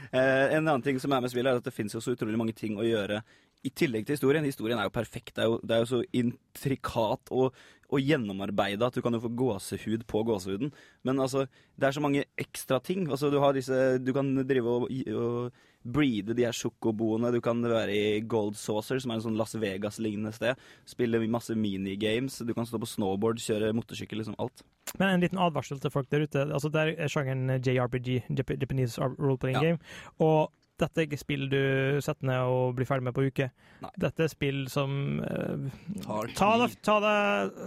Eh, 0.10 0.55
en 0.57 0.63
annen 0.63 0.81
ting 0.88 0.97
som 1.03 1.13
er 1.13 1.21
med 1.21 1.29
spillet, 1.36 1.51
er 1.53 1.62
at 1.62 1.69
det 1.69 1.75
finnes 1.77 1.93
jo 1.93 2.01
så 2.01 2.17
utrolig 2.17 2.41
mange 2.41 2.57
ting 2.57 2.81
å 2.81 2.88
gjøre 2.88 3.21
i 3.65 3.72
tillegg 3.74 4.06
til 4.08 4.17
historien 4.17 4.46
Historien 4.48 4.80
er 4.80 4.88
jo 4.88 4.93
perfekt. 4.96 5.34
Det 5.36 5.43
er 5.43 5.50
jo, 5.50 5.58
det 5.63 5.76
er 5.76 5.82
jo 5.84 5.89
så 5.89 6.02
intrikat 6.15 7.32
og, 7.34 7.56
og 7.88 8.04
gjennomarbeida 8.04 8.89
at 8.89 8.98
du 8.98 9.02
kan 9.04 9.15
jo 9.15 9.24
få 9.24 9.32
gåsehud 9.39 10.06
på 10.10 10.24
gåsehuden. 10.28 10.74
Men 11.08 11.24
altså, 11.24 11.48
det 11.78 11.88
er 11.88 11.96
så 11.96 12.04
mange 12.04 12.26
ekstra 12.39 12.80
ting. 12.84 13.08
Altså, 13.10 13.32
du, 13.34 13.39
har 13.43 13.56
disse, 13.58 13.98
du 14.04 14.13
kan 14.15 14.30
drive 14.48 14.78
og, 14.78 14.88
og 15.13 15.52
breede 15.88 16.36
de 16.36 16.46
her 16.46 16.56
sjokoboene. 16.56 17.32
Du 17.34 17.39
kan 17.43 17.62
være 17.63 17.96
i 17.96 18.22
Gold 18.28 18.58
Saucer, 18.60 19.00
som 19.00 19.12
er 19.13 19.20
en 19.20 19.26
sånn 19.28 19.39
Las 19.39 19.56
Vegas-lignende 19.60 20.34
sted. 20.36 20.60
Spille 20.88 21.22
masse 21.32 21.56
minigames. 21.56 22.41
Du 22.43 22.54
kan 22.58 22.67
stå 22.67 22.80
på 22.84 22.89
snowboard, 22.89 23.41
kjøre 23.43 23.74
motorsykkel, 23.78 24.22
liksom 24.22 24.38
alt. 24.41 24.63
Men 25.00 25.15
en 25.15 25.24
liten 25.24 25.41
advarsel 25.43 25.80
til 25.84 25.93
folk 25.93 26.10
der 26.12 26.28
ute. 26.28 26.48
Altså, 26.48 26.72
det 26.74 26.86
er 26.96 27.12
sjangeren 27.12 27.58
JRPG, 27.60 28.28
Japanese 28.38 29.12
Role 29.17 29.39
Playing 29.41 29.60
Ja. 29.60 29.65
Game. 29.72 29.80
Og 30.24 30.52
dette 30.78 31.02
er 31.02 31.08
ikke 31.08 31.18
spill 31.20 31.48
du 31.50 31.58
setter 32.06 32.28
ned 32.30 32.52
og 32.52 32.76
blir 32.78 32.86
ferdig 32.90 33.08
med 33.08 33.16
på 33.18 33.26
uke. 33.28 33.50
Dette 33.98 34.24
er 34.28 34.30
spill 34.32 34.66
som 34.70 35.20
uh, 35.24 35.68
Tar 36.06 36.32
ta 36.38 36.50
deg, 36.63 36.76
ta 36.86 36.98
deg, 37.04 37.58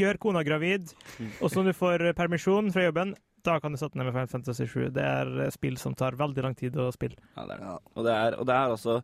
Gjør 0.00 0.18
kona 0.22 0.42
gravid, 0.46 0.94
og 1.42 1.50
så 1.50 1.60
når 1.60 1.72
du 1.72 1.78
får 1.78 2.06
permisjon 2.16 2.72
fra 2.72 2.86
jobben, 2.86 3.12
da 3.44 3.58
kan 3.60 3.74
du 3.74 3.76
sette 3.76 3.98
ned 4.00 4.08
med 4.08 4.14
Final 4.16 4.30
Fantasy 4.32 4.64
7. 4.64 4.86
Det 4.96 5.04
er 5.04 5.28
eh, 5.44 5.50
spill 5.52 5.76
som 5.76 5.92
tar 5.92 6.16
veldig 6.16 6.44
lang 6.46 6.54
tid 6.56 6.78
å 6.80 6.86
spille. 6.94 7.18
Ja, 7.36 7.44
det 7.44 7.58
er 7.58 7.60
det. 7.66 7.74
Og, 7.92 8.02
det 8.06 8.14
er, 8.16 8.36
og 8.40 8.46
det 8.48 8.54
er 8.56 8.72
også, 8.72 8.94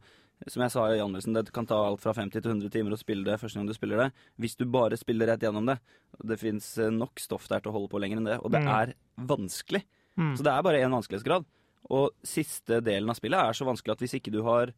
som 0.48 0.62
jeg 0.64 0.72
sa 0.72 0.86
i 0.94 1.02
anmeldelsen, 1.04 1.36
det 1.36 1.52
kan 1.52 1.68
ta 1.68 1.76
alt 1.90 2.00
fra 2.00 2.14
50 2.16 2.40
til 2.40 2.48
100 2.54 2.72
timer 2.72 2.96
å 2.96 3.00
spille 3.02 3.26
det 3.28 3.36
første 3.42 3.60
gang 3.60 3.68
du 3.68 3.74
spiller 3.76 4.00
det. 4.00 4.06
Hvis 4.40 4.56
du 4.56 4.64
bare 4.72 4.96
spiller 4.96 5.28
rett 5.28 5.44
gjennom 5.44 5.68
det. 5.68 5.76
Det 6.24 6.40
fins 6.40 6.70
nok 6.96 7.20
stoff 7.20 7.44
der 7.52 7.60
til 7.60 7.68
å 7.68 7.76
holde 7.76 7.92
på 7.92 8.00
lenger 8.00 8.22
enn 8.22 8.30
det. 8.32 8.38
Og 8.40 8.48
det 8.56 8.62
Mm. 8.64 8.72
er 8.78 8.94
vanskelig. 9.28 9.82
Mm. 10.16 10.32
Så 10.40 10.48
det 10.48 10.54
er 10.56 10.64
bare 10.64 10.80
én 10.80 10.96
vanskelighetsgrad. 10.96 11.44
Og 11.88 12.10
siste 12.22 12.80
delen 12.84 13.08
av 13.10 13.16
spillet 13.18 13.40
er 13.40 13.56
så 13.56 13.64
vanskelig 13.66 13.92
at 13.96 14.02
hvis 14.04 14.14
ikke 14.20 14.30
du 14.34 14.42
har 14.46 14.70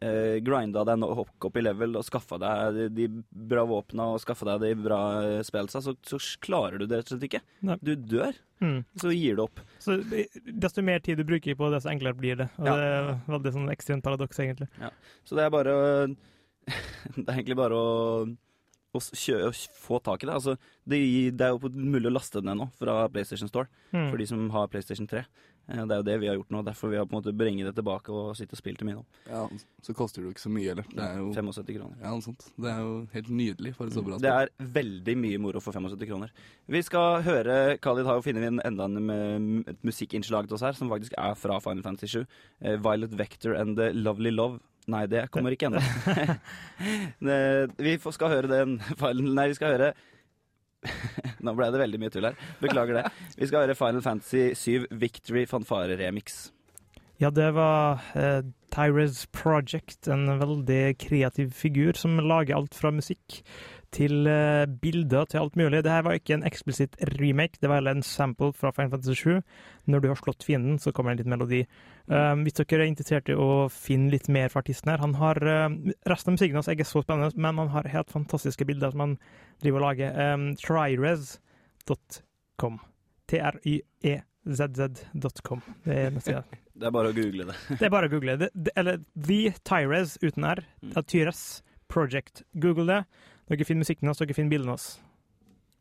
eh, 0.00 0.38
grinda 0.44 0.84
deg 0.86 0.96
nok 1.02 1.44
opp 1.44 1.56
i 1.58 1.64
level 1.64 1.98
og 1.98 2.04
skaffa 2.06 2.38
deg 2.40 2.78
de, 2.78 2.86
de 2.94 3.08
bra 3.50 3.64
våpna 3.68 4.06
og 4.14 4.22
skaffa 4.22 4.46
deg 4.54 4.62
de 4.64 4.82
bra 4.86 5.00
spelsa, 5.44 5.82
så, 5.84 5.92
så 6.06 6.20
klarer 6.44 6.78
du 6.80 6.86
det 6.86 7.02
rett 7.02 7.10
og 7.10 7.16
slett 7.18 7.26
ikke. 7.28 7.42
Nei. 7.68 7.76
Du 7.84 7.92
dør. 7.96 8.38
Mm. 8.64 8.78
Så 9.02 9.10
gir 9.12 9.36
du 9.36 9.42
opp. 9.44 9.60
Så 9.82 9.98
eh, 10.14 10.30
desto 10.46 10.80
mer 10.86 11.02
tid 11.04 11.18
du 11.20 11.24
bruker 11.28 11.58
på 11.58 11.68
det, 11.68 11.80
desto 11.80 11.90
enklere 11.92 12.16
blir 12.16 12.38
det. 12.44 12.48
Og 12.56 12.70
Ja. 12.70 12.76
Det 12.78 12.88
er 12.94 13.10
veldig 13.34 13.52
sånn 13.58 13.68
ekstremt 13.74 14.06
paradoks, 14.06 14.40
egentlig. 14.40 14.70
Ja. 14.80 14.92
Så 15.26 15.36
det 15.36 15.44
er 15.44 15.52
bare 15.52 15.74
Det 17.18 17.26
er 17.28 17.34
egentlig 17.36 17.58
bare 17.60 17.76
å, 17.76 17.88
å 18.94 19.00
få 19.04 19.98
tak 20.06 20.22
i 20.24 20.28
det. 20.30 20.34
Altså, 20.38 20.54
det, 20.88 21.00
det 21.36 21.44
er 21.44 21.52
jo 21.58 21.68
mulig 21.74 22.08
å 22.08 22.14
laste 22.14 22.40
den 22.40 22.48
ned 22.54 22.62
nå 22.62 22.70
fra 22.80 23.02
PlayStation 23.12 23.50
Store, 23.50 23.68
Mm. 23.94 24.08
for 24.10 24.18
de 24.18 24.24
som 24.26 24.46
har 24.50 24.70
PlayStation 24.72 25.06
3. 25.06 25.20
Eh, 25.68 25.80
Det 25.86 25.92
er 25.94 25.96
jo 25.96 26.02
det 26.06 26.16
vi 26.20 26.26
har 26.28 26.36
gjort 26.36 26.50
nå. 26.52 26.62
Derfor 26.64 26.90
vi 26.92 26.96
har 26.96 27.06
på 27.06 27.14
en 27.16 27.22
måte 27.22 27.32
bringet 27.36 27.66
det 27.66 27.74
tilbake 27.78 28.12
og 28.12 28.36
sitte 28.36 28.52
og 28.52 28.58
spilt 28.60 28.78
til 28.78 28.86
mye 28.88 28.98
nå. 28.98 29.04
Ja, 29.30 29.48
så 29.82 29.94
koster 29.96 30.20
det 30.20 30.26
jo 30.28 30.32
ikke 30.34 30.44
så 30.44 30.52
mye 30.52 30.68
heller. 30.68 30.84
Det 30.90 31.00
er 31.04 31.16
jo 31.22 31.30
75 31.32 31.78
kroner. 31.78 31.96
Ja, 32.02 32.10
noe 32.10 32.20
sånt. 32.26 32.44
Det 32.60 32.70
er 32.72 32.82
jo 32.84 32.92
helt 33.14 33.30
nydelig 33.30 33.74
for 33.76 33.86
et 33.86 33.92
så 33.96 34.04
bra 34.04 34.18
Det 34.18 34.30
er 34.34 34.48
veldig 34.60 35.16
mye 35.22 35.38
moro 35.40 35.60
for 35.64 35.72
75 35.72 36.06
kroner. 36.10 36.30
Vi 36.68 36.82
skal 36.82 37.22
høre 37.22 37.78
Khalid 37.80 38.04
har 38.06 38.20
jo 38.20 38.26
funnet 38.28 38.46
inn 38.50 38.60
enda 38.64 38.84
en 38.84 39.06
med- 39.06 39.68
et 39.68 39.82
musikkinnslag 39.84 40.46
til 40.48 40.54
oss 40.54 40.60
her, 40.62 40.72
som 40.72 40.88
faktisk 40.90 41.12
er 41.16 41.34
fra 41.34 41.58
Final 41.60 41.82
Fantasy 41.82 42.18
7. 42.20 42.26
Eh, 42.62 42.76
Violet 42.76 43.10
Vector 43.16 43.54
and 43.56 43.76
The 43.76 43.92
Lovely 43.92 44.30
Love. 44.30 44.60
Nei, 44.86 45.06
det 45.06 45.30
kommer 45.30 45.50
ikke 45.50 45.70
ennå. 45.70 45.80
Vi 47.78 47.96
skal 48.12 48.28
høre 48.28 48.48
den 48.48 48.80
Nei, 49.34 49.48
vi 49.48 49.54
skal 49.54 49.72
høre 49.78 49.94
Nå 51.44 51.54
ble 51.58 51.70
det 51.74 51.82
veldig 51.82 52.00
mye 52.02 52.14
tull 52.14 52.28
her. 52.30 52.40
Beklager 52.62 53.00
det. 53.00 53.06
Vi 53.38 53.48
skal 53.50 53.64
høre 53.64 53.78
Final 53.78 54.04
Fantasy 54.04 54.50
7 54.58 54.90
Victory 54.90 55.46
Fanfare 55.50 55.98
Remix. 56.00 56.46
Ja, 57.22 57.30
det 57.30 57.52
var 57.54 58.02
eh, 58.18 58.40
Tyrese 58.74 59.28
Project, 59.30 60.08
en 60.10 60.26
veldig 60.40 60.96
kreativ 60.98 61.52
figur 61.54 61.94
som 61.94 62.18
lager 62.18 62.58
alt 62.58 62.74
fra 62.74 62.90
musikk 62.90 63.38
til 63.94 64.26
eh, 64.26 64.66
bilder 64.82 65.24
til 65.30 65.38
alt 65.40 65.56
mulig. 65.58 65.84
Det 65.84 65.92
her 65.92 66.02
var 66.06 66.12
ikke 66.18 66.34
en 66.36 66.46
eksplisitt 66.46 66.94
remake, 67.20 67.58
det 67.60 67.68
var 67.70 67.76
heller 67.78 67.94
en 67.96 68.06
sample 68.06 68.52
fra 68.56 68.70
Final 68.74 68.92
Fantasy 68.92 69.16
7. 69.20 69.24
Når 69.90 69.98
du 70.00 70.06
har 70.10 70.18
slått 70.20 70.46
fienden, 70.46 70.76
så 70.82 70.88
kommer 70.92 71.08
det 71.10 71.14
en 71.14 71.20
liten 71.22 71.34
melodi. 71.34 71.60
Um, 72.06 72.38
hvis 72.44 72.56
dere 72.58 72.82
er 72.82 72.90
interessert 72.90 73.28
i 73.32 73.38
å 73.38 73.68
finne 73.72 74.12
litt 74.12 74.28
mer 74.32 74.48
fra 74.52 74.60
artisten 74.64 74.90
her 74.92 75.00
han 75.00 75.14
har, 75.20 75.36
um, 75.40 75.72
Resten 76.10 76.30
av 76.32 76.34
musikken 76.36 76.58
hans 76.58 76.68
er 76.68 76.76
ikke 76.76 76.90
så 76.90 77.00
spennende, 77.04 77.38
men 77.38 77.60
han 77.62 77.72
har 77.72 77.94
helt 77.94 78.10
fantastiske 78.12 78.66
bilder 78.68 78.88
som 78.92 79.02
han 79.04 79.14
driver 79.62 79.78
og 79.80 79.86
lager. 79.88 80.08
Um, 80.34 80.44
Tryrez.com. 80.60 82.76
T-r-y-e-z-z.com. 83.30 85.60
Det 85.86 85.94
er 85.94 86.10
nettsida. 86.12 86.42
Det 86.74 86.88
er 86.88 86.90
bare 86.90 87.12
å 87.12 87.14
google 87.14 87.44
det. 87.46 87.54
Det 87.78 87.86
er 87.86 87.94
bare 87.94 88.08
å 88.08 88.10
google 88.10 88.34
det. 88.34 88.50
det 88.50 88.72
eller 88.74 88.98
The 89.14 89.54
Tyrez 89.62 90.18
uten 90.24 90.42
R. 90.48 90.58
Mm. 90.82 90.90
Tyres 91.06 91.62
Project. 91.86 92.42
Google 92.58 92.82
det. 92.88 93.06
Dere 93.48 93.64
finner 93.68 93.84
musikken 93.84 94.08
hans, 94.08 94.20
dere 94.20 94.36
finner 94.36 94.54
bildene 94.54 94.72
hans. 94.72 94.94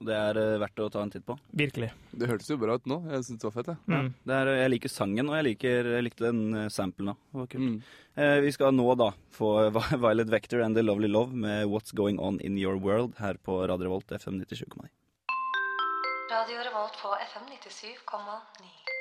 Det 0.03 0.11
er 0.11 0.35
eh, 0.39 0.57
verdt 0.59 0.81
å 0.83 0.89
ta 0.91 0.99
en 1.03 1.11
titt 1.13 1.23
på. 1.23 1.35
Virkelig. 1.55 1.89
Det 2.11 2.27
hørtes 2.27 2.49
jo 2.51 2.57
bra 2.59 2.75
ut 2.75 2.87
nå. 2.89 2.97
Jeg 3.13 3.23
syns 3.23 3.39
det 3.39 3.47
var 3.47 3.53
fett, 3.55 3.69
jeg. 3.71 3.79
Mm. 3.87 4.09
Det 4.27 4.35
er, 4.35 4.51
jeg 4.59 4.71
liker 4.73 4.91
sangen, 4.91 5.29
og 5.29 5.37
jeg, 5.37 5.45
liker, 5.47 5.89
jeg 5.95 6.05
likte 6.09 6.25
den 6.27 6.41
eh, 6.59 6.71
samplen 6.73 7.13
òg. 7.13 7.21
Det 7.29 7.39
var 7.39 7.47
kult. 7.53 7.69
Mm. 7.69 7.77
Eh, 8.19 8.39
vi 8.43 8.51
skal 8.55 8.75
nå 8.75 8.87
da 8.99 9.09
få 9.31 9.53
Violet 10.03 10.33
Vector 10.33 10.65
and 10.65 10.75
The 10.75 10.83
Lovely 10.83 11.07
Love 11.11 11.31
med 11.45 11.71
What's 11.71 11.95
Going 11.95 12.19
On 12.19 12.41
In 12.43 12.59
Your 12.59 12.75
World 12.75 13.15
her 13.23 13.39
på 13.39 13.61
Radio 13.63 13.87
Revolt 13.87 14.11
FM 14.11 14.41
97,9. 14.43 14.91
Radio 16.33 16.67
Revolt 16.67 16.99
på 16.99 17.15
FM 17.29 17.47
97,9. 17.55 18.91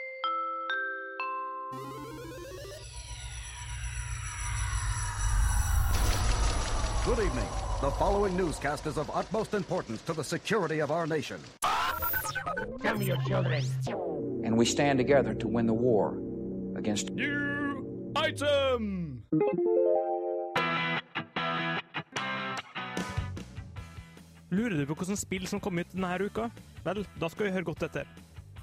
Good 7.05 7.19
evening. 7.19 7.62
The 7.83 7.91
following 7.91 8.37
newscast 8.37 8.87
is 8.87 8.97
of 8.97 9.11
utmost 9.13 9.55
importance 9.55 10.03
to 10.03 10.13
the 10.13 10.23
security 10.23 10.81
of 10.81 10.93
our 10.93 11.05
nation. 11.05 11.41
Tell 12.81 12.97
me 12.97 13.07
your 13.07 13.17
children. 13.27 13.65
And 14.45 14.57
we 14.57 14.65
stand 14.65 15.01
together 15.01 15.35
to 15.35 15.49
win 15.49 15.67
the 15.67 15.75
war 15.75 16.17
against 16.77 17.11
New 17.11 18.13
item! 18.15 19.23
Lurer 24.51 24.79
du 24.79 24.87
på 24.87 24.95
hvilke 24.95 25.17
spill 25.17 25.49
som 25.51 25.59
kom 25.61 25.83
ut 25.83 25.91
denne 25.91 26.15
uka? 26.23 26.51
Vel, 26.85 27.03
da 27.19 27.29
skal 27.29 27.49
vi 27.49 27.53
høre 27.57 27.67
godt 27.67 27.83
etter. 27.83 28.07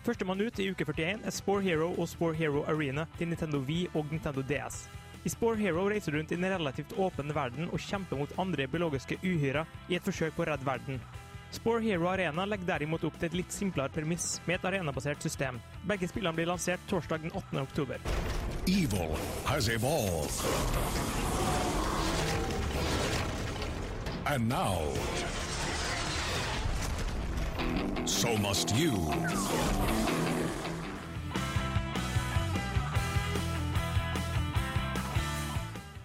Førstemann 0.07 0.39
ut 0.39 0.63
i 0.63 0.71
uke 0.71 0.87
41 0.87 1.27
er 1.27 1.35
Spore 1.35 1.67
Hero 1.67 1.91
og 1.91 2.07
Spore 2.07 2.39
Hero 2.39 2.63
Arena 2.71 3.03
til 3.17 3.27
Nintendo 3.27 3.59
Wii 3.67 3.89
og 3.93 4.07
Nintendo 4.15 4.47
DS. 4.47 4.85
I 5.23 5.29
Spore 5.29 5.57
Hero 5.59 5.89
reiser 5.89 6.11
du 6.11 6.17
rundt 6.17 6.31
i 6.31 6.35
en 6.35 6.49
relativt 6.49 6.93
åpen 6.97 7.33
verden 7.35 7.67
og 7.73 7.81
kjemper 7.83 8.21
mot 8.21 8.35
andre 8.39 8.67
biologiske 8.71 9.17
uhyrer 9.23 9.67
i 9.89 9.97
et 9.97 10.05
forsøk 10.05 10.35
på 10.35 10.45
å 10.45 10.51
redde 10.53 10.67
verden. 10.67 11.01
Spore 11.51 11.81
Hero 11.81 12.07
Arena 12.07 12.45
legger 12.45 12.67
derimot 12.69 13.03
opp 13.03 13.17
til 13.19 13.27
et 13.27 13.37
litt 13.41 13.51
simplere 13.51 13.91
premiss 13.91 14.37
med 14.45 14.59
et 14.59 14.67
arenabasert 14.69 15.23
system. 15.25 15.59
Begge 15.89 16.07
spillene 16.07 16.37
blir 16.37 16.47
lansert 16.47 16.83
torsdag 16.87 17.25
den 17.25 17.33
8. 17.35 17.63
oktober. 17.65 17.97
Evil 18.67 19.17
has 19.45 19.67
evolved. 19.67 20.45
And 24.27 24.47
now, 24.47 24.93
so 28.05 28.37
must 28.37 28.75
you. 28.77 28.93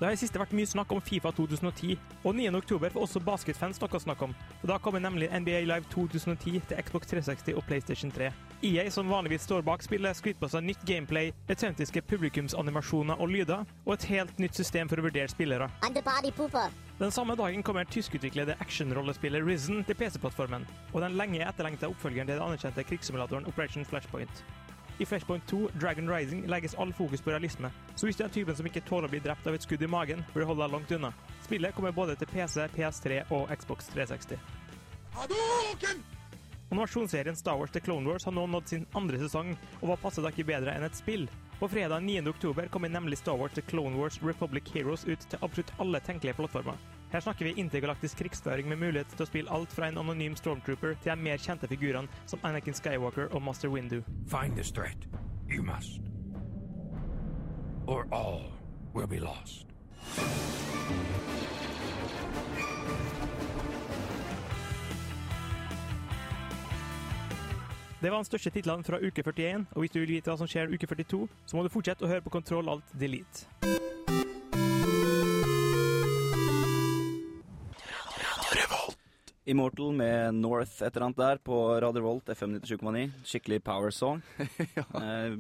Det 0.04 0.08
har 0.10 0.18
i 0.18 0.20
siste 0.20 0.36
vært 0.36 0.50
mye 0.52 0.68
snakk 0.68 0.90
om 0.92 0.98
Fifa 1.00 1.30
2010, 1.32 1.94
og 2.28 2.34
9. 2.36 2.50
oktober 2.58 2.92
får 2.92 3.06
også 3.06 3.20
basketfans 3.24 3.78
noe 3.80 3.96
å 3.96 4.00
snakke 4.02 4.26
om. 4.26 4.34
Og 4.58 4.66
Da 4.68 4.76
kommer 4.76 5.00
nemlig 5.00 5.30
NBA 5.32 5.62
Live 5.64 5.88
2010 5.94 6.58
til 6.68 6.82
Xbox 6.84 7.08
360 7.08 7.56
og 7.56 7.64
PlayStation 7.64 8.10
3. 8.12 8.26
EA, 8.68 8.84
som 8.92 9.08
vanligvis 9.08 9.46
står 9.48 9.64
bak 9.64 9.80
spillet, 9.80 10.12
skryter 10.18 10.42
på 10.42 10.50
seg 10.52 10.66
nytt 10.66 10.84
gameplay, 10.84 11.32
autentiske 11.48 12.02
publikumsanimasjoner 12.04 13.16
og 13.16 13.32
lyder, 13.32 13.64
og 13.86 13.94
et 13.94 14.04
helt 14.10 14.42
nytt 14.44 14.60
system 14.60 14.92
for 14.92 15.00
å 15.00 15.06
vurdere 15.06 15.32
spillere. 15.32 15.70
Den 17.00 17.16
samme 17.16 17.38
dagen 17.40 17.64
kommer 17.64 17.88
tyskutviklede 17.88 18.58
actionrollespillet 18.60 19.48
Risen 19.48 19.80
til 19.88 19.96
PC-plattformen, 19.96 20.68
og 20.92 21.00
den 21.00 21.16
lenge 21.16 21.48
etterlengta 21.48 21.88
oppfølgeren 21.88 22.28
til 22.28 22.36
den 22.36 22.44
anerkjente 22.44 22.84
krigssimulatoren 22.92 23.48
Operation 23.48 23.88
Flashpoint. 23.88 24.44
I 24.98 25.04
Flashpoint 25.04 25.46
2 25.50 25.68
Dragon 25.80 26.10
Rising 26.10 26.46
legges 26.46 26.74
all 26.74 26.92
fokus 26.92 27.20
på 27.20 27.30
realisme, 27.30 27.70
så 27.94 28.06
hvis 28.06 28.16
du 28.16 28.24
er 28.24 28.28
typen 28.28 28.56
som 28.56 28.66
ikke 28.66 28.84
tåler 28.86 29.08
å 29.08 29.10
bli 29.10 29.20
drept 29.24 29.46
av 29.46 29.56
et 29.56 29.64
skudd 29.66 29.82
i 29.82 29.90
magen, 29.90 30.22
bør 30.30 30.44
du 30.44 30.46
holde 30.52 30.62
deg 30.62 30.74
langt 30.76 30.92
unna. 30.94 31.10
Spillet 31.42 31.74
kommer 31.74 31.96
både 31.96 32.14
til 32.20 32.30
PC, 32.30 32.68
PS3 32.76 33.24
og 33.34 33.50
Xbox 33.58 33.90
360. 33.90 34.38
Animasjonsserien 36.70 37.36
Star 37.36 37.58
Wars 37.58 37.74
The 37.74 37.82
Clone 37.82 38.08
Wars 38.08 38.24
har 38.24 38.34
nå 38.34 38.46
nådd 38.46 38.70
sin 38.70 38.86
andre 38.94 39.18
sesong, 39.18 39.56
og 39.80 39.90
hva 39.90 39.98
passer 40.06 40.22
da 40.22 40.30
ikke 40.30 40.46
bedre 40.54 40.74
enn 40.74 40.86
et 40.86 40.98
spill? 40.98 41.26
På 41.58 41.68
fredag 41.70 42.06
9. 42.06 42.22
oktober 42.30 42.70
kommer 42.70 42.90
nemlig 42.90 43.18
Star 43.18 43.38
Wars 43.38 43.54
The 43.54 43.66
Clone 43.66 43.98
Wars 43.98 44.22
Republic 44.22 44.70
Heroes 44.74 45.06
ut 45.06 45.26
til 45.26 45.42
absolutt 45.42 45.74
alle 45.82 46.00
tenkelige 46.06 46.38
plattformer. 46.38 46.78
Her 47.14 47.20
snakker 47.20 47.44
vi 47.44 47.52
intergalaktisk 47.56 48.16
krigsføring 48.18 48.68
med 48.68 48.76
mulighet 48.76 49.12
til 49.14 49.22
å 49.22 49.26
spille 49.28 49.50
alt 49.54 49.70
fra 49.70 49.86
en 49.86 50.00
anonym 50.02 50.34
stormtrooper 50.34 50.96
til 50.98 51.12
de 51.12 51.22
mer 51.22 51.38
kjente 51.38 51.68
figurene 51.70 52.10
som 52.26 52.40
Anakin 52.42 52.74
Skywalker 52.74 53.28
og 53.30 53.42
Master 53.42 53.70
Windu. 53.70 54.00
Find 54.26 54.56
this 54.58 54.72
threat. 54.74 55.06
You 55.46 55.62
must. 55.62 56.00
Or 57.86 58.08
all 58.10 58.50
will 58.94 59.06
be 59.06 59.20
lost. 59.22 59.70
Det 68.02 68.10
var 68.10 68.16
den 68.16 68.24
største 68.24 68.50
titlene 68.50 68.84
fra 68.84 68.98
uke 68.98 69.22
41, 69.22 69.66
og 69.70 69.80
hvis 69.80 69.94
du 69.94 70.00
vil 70.00 70.16
vite 70.16 70.34
hva 70.34 70.36
som 70.42 70.50
skjer 70.50 70.74
uke 70.74 70.86
42, 70.90 71.28
så 71.46 71.56
må 71.56 71.62
du 71.62 71.70
fortsette 71.70 72.02
å 72.02 72.10
høre 72.10 72.26
på 72.26 72.34
Kontroll 72.34 72.74
alt 72.74 72.90
delete. 72.98 73.46
Immortal 79.44 79.92
med 79.92 80.38
North 80.38 80.78
et 80.80 80.94
eller 80.94 81.04
annet 81.10 81.18
der 81.20 81.40
på 81.44 81.56
Radio 81.84 82.00
Volt 82.06 82.30
FM 82.32 82.54
97,9. 82.62 83.10
Skikkelig 83.28 83.60
power 83.64 83.92
song. 83.92 84.22
Eh, 85.04 85.36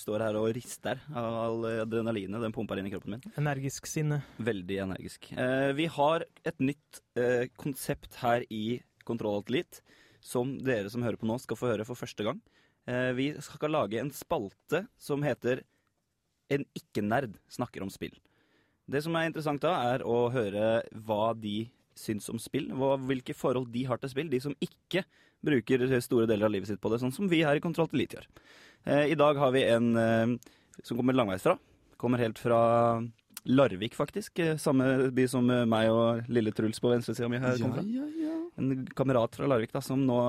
står 0.00 0.24
her 0.24 0.36
og 0.40 0.48
rister 0.56 0.98
av 1.14 1.36
all 1.38 1.66
adrenalinet 1.84 2.42
den 2.42 2.54
pumper 2.54 2.80
inn 2.80 2.88
i 2.88 2.92
kroppen 2.94 3.14
min. 3.14 3.34
Energisk 3.38 3.86
sinne. 3.86 4.22
Veldig 4.42 4.80
energisk. 4.86 5.28
Eh, 5.36 5.70
vi 5.76 5.86
har 5.98 6.24
et 6.48 6.64
nytt 6.64 7.02
eh, 7.20 7.44
konsept 7.60 8.16
her 8.22 8.42
i 8.50 8.80
Kontroll 9.06 9.42
Alt 9.42 9.52
litt, 9.54 9.82
som 10.24 10.56
dere 10.58 10.90
som 10.90 11.04
hører 11.06 11.20
på 11.20 11.28
nå, 11.28 11.36
skal 11.38 11.60
få 11.60 11.70
høre 11.70 11.86
for 11.86 11.98
første 11.98 12.26
gang. 12.26 12.40
Eh, 12.88 13.12
vi 13.20 13.28
skal 13.44 13.76
lage 13.76 14.00
en 14.00 14.10
spalte 14.16 14.86
som 14.98 15.22
heter 15.26 15.62
En 16.48 16.62
ikke-nerd 16.78 17.32
snakker 17.50 17.82
om 17.82 17.90
spill. 17.90 18.14
Det 18.86 19.00
som 19.02 19.16
er 19.18 19.26
interessant 19.26 19.60
da, 19.62 19.76
er 19.94 20.04
å 20.06 20.28
høre 20.30 20.78
hva 21.04 21.32
de 21.34 21.64
syns 21.96 22.28
om 22.32 22.40
spill. 22.42 22.68
Hva, 22.76 22.94
hvilke 23.08 23.34
forhold 23.36 23.70
de 23.74 23.84
har 23.88 24.00
til 24.02 24.12
spill. 24.12 24.30
De 24.32 24.40
som 24.44 24.56
ikke 24.62 25.04
bruker 25.46 25.84
store 26.04 26.26
deler 26.28 26.48
av 26.48 26.54
livet 26.54 26.70
sitt 26.70 26.80
på 26.82 26.90
det, 26.92 27.00
sånn 27.02 27.14
som 27.14 27.28
vi 27.30 27.42
her 27.46 27.58
i 27.58 27.62
Kontroll 27.64 27.88
til 27.90 28.00
Elite 28.00 28.18
gjør. 28.18 28.26
Eh, 28.86 29.12
I 29.12 29.18
dag 29.18 29.38
har 29.40 29.52
vi 29.54 29.62
en 29.68 29.88
eh, 30.00 30.34
som 30.82 30.98
kommer 30.98 31.16
langveisfra. 31.16 31.56
Kommer 32.00 32.20
helt 32.20 32.40
fra 32.40 32.58
Larvik, 33.46 33.94
faktisk. 33.94 34.38
Eh, 34.42 34.56
Samme 34.60 35.10
by 35.14 35.26
som 35.30 35.48
eh, 35.52 35.64
meg 35.68 35.90
og 35.92 36.28
lille 36.32 36.52
Truls 36.56 36.80
på 36.82 36.90
venstresida 36.92 37.28
mi 37.30 37.40
her 37.42 37.58
kommer 37.62 37.80
fra. 37.82 38.36
En 38.58 38.86
kamerat 38.96 39.36
fra 39.38 39.48
Larvik 39.50 39.74
da, 39.76 39.82
som 39.84 40.02
nå 40.08 40.20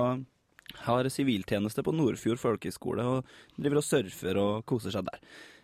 har 0.84 1.08
siviltjeneste 1.10 1.82
på 1.82 1.94
Nordfjord 1.96 2.38
folkehøgskole 2.42 3.04
og 3.08 3.30
driver 3.56 3.80
og 3.80 3.86
surfer 3.86 4.40
og 4.42 4.66
koser 4.68 4.92
seg 4.94 5.08
der. 5.08 5.22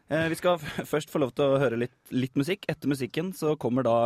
Eh, 0.08 0.26
vi 0.32 0.38
skal 0.40 0.58
først 0.92 1.12
få 1.12 1.20
lov 1.22 1.34
til 1.36 1.46
å 1.52 1.60
høre 1.62 1.78
litt, 1.80 1.94
litt 2.12 2.34
musikk. 2.40 2.66
Etter 2.72 2.90
musikken 2.90 3.30
så 3.36 3.54
kommer 3.60 3.86
da 3.86 3.98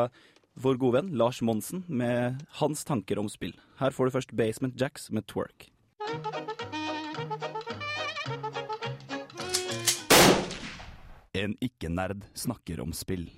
vår 0.59 0.79
gode 0.81 0.99
venn 0.99 1.11
Lars 1.19 1.41
Monsen 1.43 1.85
med 1.89 2.43
hans 2.61 2.85
tanker 2.85 3.19
om 3.23 3.29
spill. 3.31 3.55
Her 3.79 3.95
får 3.95 4.09
du 4.11 4.17
først 4.19 4.37
Basement 4.37 4.79
Jacks 4.81 5.11
med 5.15 5.27
Twerk. 5.31 5.69
En 11.39 11.55
ikke-nerd 11.63 12.25
snakker 12.39 12.81
om 12.83 12.93
spill. 12.97 13.29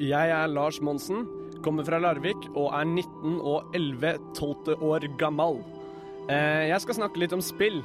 Jeg 0.00 0.30
er 0.32 0.48
Lars 0.48 0.78
Monsen, 0.80 1.26
kommer 1.64 1.84
fra 1.84 1.98
Larvik 2.00 2.46
og 2.54 2.70
er 2.76 2.86
19 2.88 3.40
og 3.40 3.74
11 3.76 4.14
12 4.38 4.76
år 4.86 5.04
gammel. 5.20 5.58
Eh, 6.30 6.68
Jeg 6.70 6.80
skal 6.84 6.94
snakke 7.00 7.20
litt 7.20 7.32
om 7.36 7.42
spill. 7.44 7.82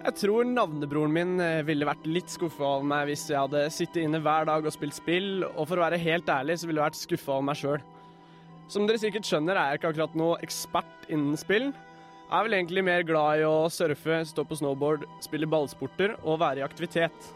Jeg 0.00 0.16
tror 0.16 0.46
navnebroren 0.48 1.12
min 1.12 1.40
eh, 1.44 1.60
ville 1.68 1.84
vært 1.84 2.06
litt 2.08 2.30
skuffa 2.32 2.64
over 2.64 2.86
meg 2.88 3.10
hvis 3.10 3.26
jeg 3.28 3.36
hadde 3.36 3.66
sittet 3.68 4.00
inne 4.00 4.22
hver 4.24 4.46
dag 4.48 4.64
og 4.64 4.72
spilt 4.72 4.96
spill, 4.96 5.42
og 5.50 5.66
for 5.68 5.76
å 5.76 5.82
være 5.84 5.98
helt 6.00 6.30
ærlig 6.32 6.56
så 6.56 6.68
ville 6.68 6.80
jeg 6.80 6.86
vært 6.86 7.00
skuffa 7.02 7.34
over 7.34 7.44
meg 7.50 7.58
sjøl. 7.60 7.82
Som 8.72 8.86
dere 8.88 9.00
sikkert 9.02 9.28
skjønner, 9.28 9.58
er 9.58 9.74
jeg 9.74 9.80
ikke 9.80 9.90
akkurat 9.92 10.14
noe 10.16 10.38
ekspert 10.40 11.04
innen 11.12 11.36
spill. 11.36 11.66
Jeg 12.30 12.32
er 12.38 12.46
vel 12.46 12.56
egentlig 12.56 12.84
mer 12.86 13.04
glad 13.04 13.42
i 13.42 13.44
å 13.44 13.66
surfe, 13.68 14.22
stå 14.30 14.44
på 14.46 14.56
snowboard, 14.56 15.04
spille 15.20 15.48
ballsporter 15.50 16.14
og 16.22 16.40
være 16.40 16.62
i 16.62 16.64
aktivitet. 16.64 17.28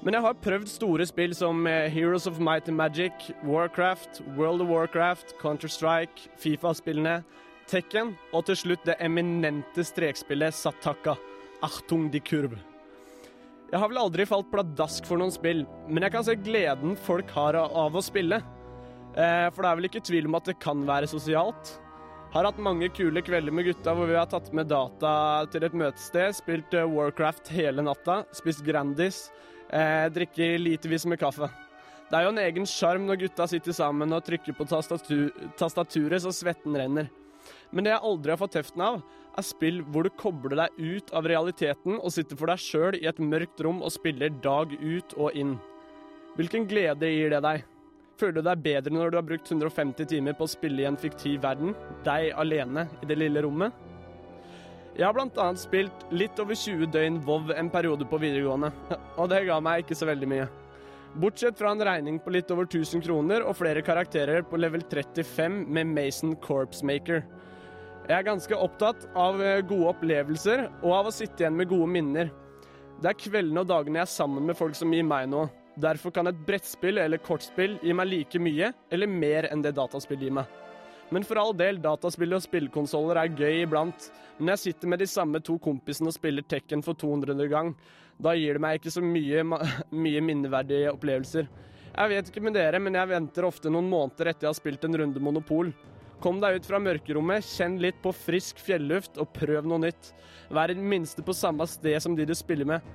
Men 0.00 0.16
jeg 0.16 0.24
har 0.24 0.40
prøvd 0.46 0.70
store 0.72 1.08
spill 1.10 1.36
som 1.36 1.60
eh, 1.68 1.90
Heroes 1.92 2.24
of 2.30 2.40
Might 2.40 2.72
and 2.72 2.80
Magic, 2.80 3.28
Warcraft, 3.44 4.22
World 4.38 4.64
of 4.64 4.72
Warcraft, 4.72 5.36
Counter-Strike, 5.42 6.30
Fifa-spillene, 6.40 7.20
Tekken 7.68 8.16
og 8.32 8.48
til 8.48 8.58
slutt 8.62 8.88
det 8.88 8.96
eminente 9.04 9.84
strekspillet 9.86 10.56
Sataka. 10.56 11.18
Achtung 11.62 12.08
de 12.10 12.20
Kurve. 12.20 12.58
Jeg 13.72 13.80
har 13.80 13.88
vel 13.88 14.02
aldri 14.02 14.26
falt 14.28 14.50
pladask 14.52 15.06
for 15.08 15.20
noen 15.20 15.32
spill, 15.32 15.62
men 15.88 16.04
jeg 16.04 16.12
kan 16.12 16.24
se 16.26 16.34
gleden 16.36 16.96
folk 17.06 17.30
har 17.32 17.56
av 17.62 17.94
å 17.96 18.02
spille. 18.04 18.42
Eh, 19.16 19.48
For 19.52 19.62
det 19.62 19.70
er 19.70 19.78
vel 19.78 19.88
ikke 19.88 20.04
tvil 20.04 20.28
om 20.28 20.36
at 20.36 20.50
det 20.50 20.58
kan 20.60 20.82
være 20.88 21.08
sosialt. 21.08 21.78
Har 22.32 22.48
hatt 22.48 22.60
mange 22.64 22.88
kule 22.96 23.20
kvelder 23.24 23.52
med 23.52 23.66
gutta 23.68 23.94
hvor 23.96 24.08
vi 24.08 24.16
har 24.16 24.28
tatt 24.28 24.50
med 24.56 24.68
data 24.68 25.44
til 25.52 25.64
et 25.64 25.74
møtested, 25.76 26.36
spilt 26.36 26.76
eh, 26.76 26.88
Warcraft 26.88 27.48
hele 27.52 27.84
natta, 27.84 28.22
spist 28.36 28.64
Grandis, 28.64 29.26
eh, 29.70 30.08
litevis 30.12 30.60
litervis 30.66 31.08
med 31.08 31.20
kaffe. 31.20 31.48
Det 32.10 32.18
er 32.18 32.26
jo 32.26 32.34
en 32.34 32.42
egen 32.44 32.68
sjarm 32.68 33.06
når 33.08 33.22
gutta 33.24 33.46
sitter 33.48 33.72
sammen 33.72 34.12
og 34.12 34.24
trykker 34.24 34.52
på 34.56 34.68
tastatur, 34.68 35.30
tastaturet 35.56 36.20
så 36.20 36.32
svetten 36.32 36.76
renner. 36.76 37.08
Men 37.72 37.84
det 37.84 37.94
jeg 37.94 38.04
aldri 38.04 38.32
har 38.34 38.40
fått 38.40 38.52
teften 38.58 38.84
av, 38.84 39.00
er 39.38 39.46
spill 39.46 39.80
hvor 39.88 40.06
du 40.06 40.12
kobler 40.20 40.64
deg 40.64 40.78
ut 40.78 41.12
av 41.16 41.26
realiteten 41.28 41.98
og 41.98 42.12
sitter 42.14 42.38
for 42.38 42.52
deg 42.52 42.62
sjøl 42.62 42.98
i 43.00 43.08
et 43.10 43.20
mørkt 43.22 43.62
rom 43.64 43.82
og 43.82 43.94
spiller 43.94 44.32
dag 44.44 44.72
ut 44.78 45.14
og 45.16 45.38
inn. 45.38 45.56
Hvilken 46.36 46.66
glede 46.68 47.10
gir 47.12 47.32
det 47.34 47.42
deg? 47.44 47.64
Føler 48.20 48.38
du 48.38 48.46
deg 48.46 48.64
bedre 48.64 48.92
når 48.94 49.12
du 49.12 49.18
har 49.18 49.26
brukt 49.26 49.48
150 49.50 50.08
timer 50.12 50.36
på 50.36 50.46
å 50.46 50.52
spille 50.52 50.84
i 50.84 50.88
en 50.88 51.00
fiktiv 51.00 51.40
verden, 51.42 51.72
deg 52.06 52.30
alene 52.38 52.86
i 53.02 53.08
det 53.08 53.18
lille 53.18 53.42
rommet? 53.44 53.72
Jeg 54.92 55.08
har 55.08 55.16
annet 55.16 55.60
spilt 55.60 56.02
litt 56.12 56.40
over 56.42 56.56
20 56.58 56.90
døgn 56.92 57.22
WoW 57.24 57.54
en 57.56 57.70
periode 57.72 58.04
på 58.04 58.20
videregående, 58.20 58.68
og 59.20 59.30
det 59.32 59.46
ga 59.48 59.56
meg 59.64 59.84
ikke 59.84 59.96
så 59.96 60.08
veldig 60.10 60.28
mye. 60.28 60.48
Bortsett 61.12 61.58
fra 61.58 61.72
en 61.72 61.84
regning 61.84 62.18
på 62.20 62.32
litt 62.32 62.50
over 62.52 62.64
1000 62.64 63.02
kroner 63.04 63.44
og 63.44 63.56
flere 63.58 63.82
karakterer 63.84 64.44
på 64.48 64.60
level 64.60 64.84
35 64.84 65.64
med 65.68 65.90
Mason 65.92 66.36
Corpse 66.40 66.84
Maker. 66.88 67.20
Jeg 68.02 68.16
er 68.18 68.24
ganske 68.26 68.56
opptatt 68.58 69.04
av 69.14 69.36
eh, 69.38 69.60
gode 69.62 69.92
opplevelser 69.92 70.64
og 70.82 70.94
av 70.96 71.08
å 71.08 71.14
sitte 71.14 71.44
igjen 71.44 71.54
med 71.54 71.68
gode 71.70 71.86
minner. 71.86 72.32
Det 72.98 73.12
er 73.12 73.18
kveldene 73.18 73.62
og 73.62 73.68
dagene 73.70 74.00
jeg 74.00 74.08
er 74.08 74.10
sammen 74.10 74.48
med 74.48 74.58
folk 74.58 74.74
som 74.74 74.90
gir 74.90 75.06
meg 75.06 75.28
noe. 75.30 75.46
Derfor 75.78 76.10
kan 76.12 76.26
et 76.26 76.40
brettspill 76.48 76.98
eller 76.98 77.22
kortspill 77.22 77.78
gi 77.78 77.94
meg 77.94 78.10
like 78.10 78.40
mye 78.42 78.72
eller 78.92 79.08
mer 79.08 79.46
enn 79.52 79.62
det 79.62 79.76
dataspill 79.78 80.18
gir 80.18 80.34
meg. 80.34 80.50
Men 81.14 81.22
for 81.28 81.38
all 81.38 81.54
del, 81.54 81.78
dataspill 81.84 82.34
og 82.34 82.42
spillkonsoller 82.42 83.20
er 83.20 83.38
gøy 83.38 83.62
iblant. 83.68 84.08
Men 84.40 84.54
jeg 84.54 84.62
sitter 84.64 84.90
med 84.90 85.02
de 85.04 85.08
samme 85.12 85.38
to 85.44 85.60
kompisene 85.62 86.10
og 86.10 86.16
spiller 86.16 86.42
Tekken 86.42 86.82
for 86.82 86.98
200. 86.98 87.38
gang, 87.52 87.74
da 88.18 88.34
gir 88.34 88.58
det 88.58 88.64
meg 88.64 88.80
ikke 88.80 88.96
så 88.96 89.04
mye, 89.04 89.46
mye 90.08 90.26
minneverdige 90.26 90.90
opplevelser. 90.96 91.46
Jeg 91.92 92.14
vet 92.16 92.32
ikke 92.32 92.42
med 92.48 92.58
dere, 92.58 92.82
men 92.82 92.98
jeg 92.98 93.14
venter 93.14 93.46
ofte 93.46 93.70
noen 93.70 93.90
måneder 93.92 94.32
etter 94.32 94.48
jeg 94.48 94.54
har 94.56 94.58
spilt 94.58 94.86
en 94.88 95.02
runde 95.04 95.22
Monopol. 95.22 95.74
Kom 96.22 96.38
deg 96.38 96.60
ut 96.60 96.66
fra 96.68 96.78
mørkerommet, 96.78 97.42
kjenn 97.42 97.80
litt 97.82 97.96
på 98.02 98.12
frisk 98.14 98.60
fjelluft 98.62 99.16
og 99.18 99.32
prøv 99.34 99.66
noe 99.66 99.82
nytt. 99.82 100.12
Vær 100.54 100.70
i 100.70 100.76
det 100.78 100.84
minste 100.86 101.24
på 101.26 101.34
samme 101.34 101.66
sted 101.66 101.98
som 102.04 102.14
de 102.14 102.26
du 102.28 102.34
spiller 102.38 102.68
med. 102.68 102.92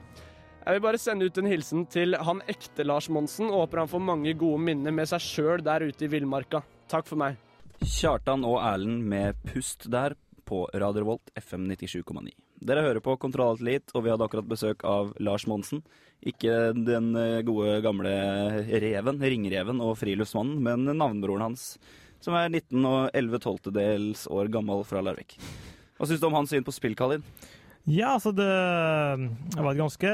Jeg 0.64 0.78
vil 0.78 0.84
bare 0.86 1.00
sende 1.02 1.28
ut 1.28 1.38
en 1.40 1.50
hilsen 1.52 1.84
til 1.92 2.16
han 2.16 2.40
ekte 2.48 2.86
Lars 2.88 3.10
Monsen, 3.12 3.50
og 3.52 3.66
håper 3.66 3.84
han 3.84 3.92
får 3.92 4.04
mange 4.04 4.32
gode 4.40 4.64
minner 4.64 4.96
med 4.96 5.12
seg 5.12 5.24
sjøl 5.24 5.64
der 5.64 5.84
ute 5.90 6.08
i 6.08 6.12
villmarka. 6.12 6.64
Takk 6.88 7.08
for 7.10 7.20
meg. 7.20 7.36
Kjartan 7.84 8.48
og 8.48 8.62
Erlend 8.64 9.04
med 9.12 9.44
Pust 9.52 9.90
der 9.92 10.16
på 10.48 10.64
Radio 10.72 11.04
Revolt 11.04 11.32
FM 11.36 11.68
97,9. 11.68 12.32
Dere 12.68 12.88
hører 12.88 13.04
på 13.04 13.20
Kontroll 13.22 13.60
Alt 13.60 13.92
og 13.94 14.06
vi 14.06 14.10
hadde 14.10 14.24
akkurat 14.24 14.48
besøk 14.50 14.88
av 14.88 15.12
Lars 15.20 15.46
Monsen. 15.52 15.84
Ikke 16.24 16.72
den 16.74 17.12
eh, 17.20 17.44
gode, 17.46 17.76
gamle 17.84 18.16
reven, 18.72 19.20
ringreven 19.22 19.84
og 19.84 19.98
friluftsmannen, 20.00 20.64
men 20.64 20.88
navnebroren 20.98 21.52
hans, 21.52 21.76
som 22.24 22.38
er 22.38 22.50
19 22.50 22.88
og 22.88 23.00
11 23.18 23.44
tolvtedels 23.46 24.26
år 24.34 24.52
gammel 24.54 24.84
fra 24.88 25.04
Larvik. 25.06 25.38
Hva 25.98 26.10
syns 26.10 26.22
du 26.22 26.28
om 26.30 26.38
hans 26.38 26.52
syn 26.54 26.66
på 26.66 26.76
spill, 26.76 26.98
Kalin? 26.98 27.26
Ja, 27.88 28.18
altså 28.18 28.34
det, 28.36 28.46
var 29.56 29.70
et 29.72 29.80
ganske 29.80 30.10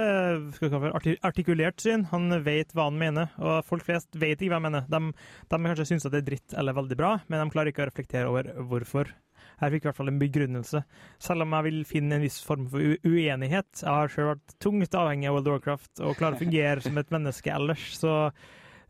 kalle 0.62 0.92
artikulert 1.26 1.82
syn. 1.82 2.06
Han 2.12 2.30
vet 2.46 2.76
hva 2.78 2.86
han 2.92 3.00
mener, 3.02 3.32
og 3.42 3.66
folk 3.66 3.88
flest 3.88 4.14
vet 4.14 4.38
ikke 4.38 4.54
hva 4.54 4.60
han 4.62 4.68
mener. 4.68 4.86
De, 4.86 5.00
de 5.50 5.60
kanskje 5.66 5.88
syns 5.90 6.06
at 6.06 6.14
det 6.14 6.22
er 6.22 6.28
dritt 6.28 6.54
eller 6.54 6.78
veldig 6.78 6.98
bra, 7.00 7.16
men 7.26 7.42
de 7.42 7.56
klarer 7.56 7.74
ikke 7.74 7.88
å 7.88 7.90
reflektere 7.90 8.30
over 8.30 8.52
hvorfor. 8.70 9.10
Her 9.58 9.74
fikk 9.74 9.82
jeg 9.82 9.88
i 9.88 9.90
hvert 9.90 10.00
fall 10.04 10.12
en 10.12 10.22
begrunnelse. 10.22 10.84
Selv 11.22 11.48
om 11.48 11.58
jeg 11.58 11.68
vil 11.72 11.82
finne 11.90 12.20
en 12.20 12.26
viss 12.26 12.40
form 12.46 12.68
for 12.70 12.94
uenighet. 13.10 13.72
Jeg 13.82 13.90
har 13.90 14.14
selv 14.14 14.36
vært 14.36 14.58
tungt 14.62 15.00
avhengig 15.00 15.32
av 15.32 15.40
World 15.40 15.50
of 15.50 15.58
Warcraft 15.58 16.04
og 16.04 16.20
klarer 16.20 16.38
å 16.38 16.44
fungere 16.44 16.86
som 16.86 17.02
et 17.02 17.14
menneske 17.14 17.58
ellers, 17.58 17.88
så 17.98 18.14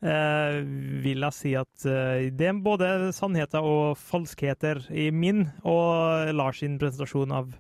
vil 0.04 1.24
jeg 1.24 1.36
si 1.38 1.54
at 1.56 1.86
eh, 1.88 2.28
det 2.36 2.50
er 2.50 2.60
både 2.66 2.90
sannheter 3.16 3.64
og 3.64 3.98
falskheter 4.00 4.84
i 4.92 5.10
min 5.16 5.46
og 5.64 6.34
Lars 6.36 6.60
sin 6.64 6.76
presentasjon 6.82 7.32
av 7.32 7.54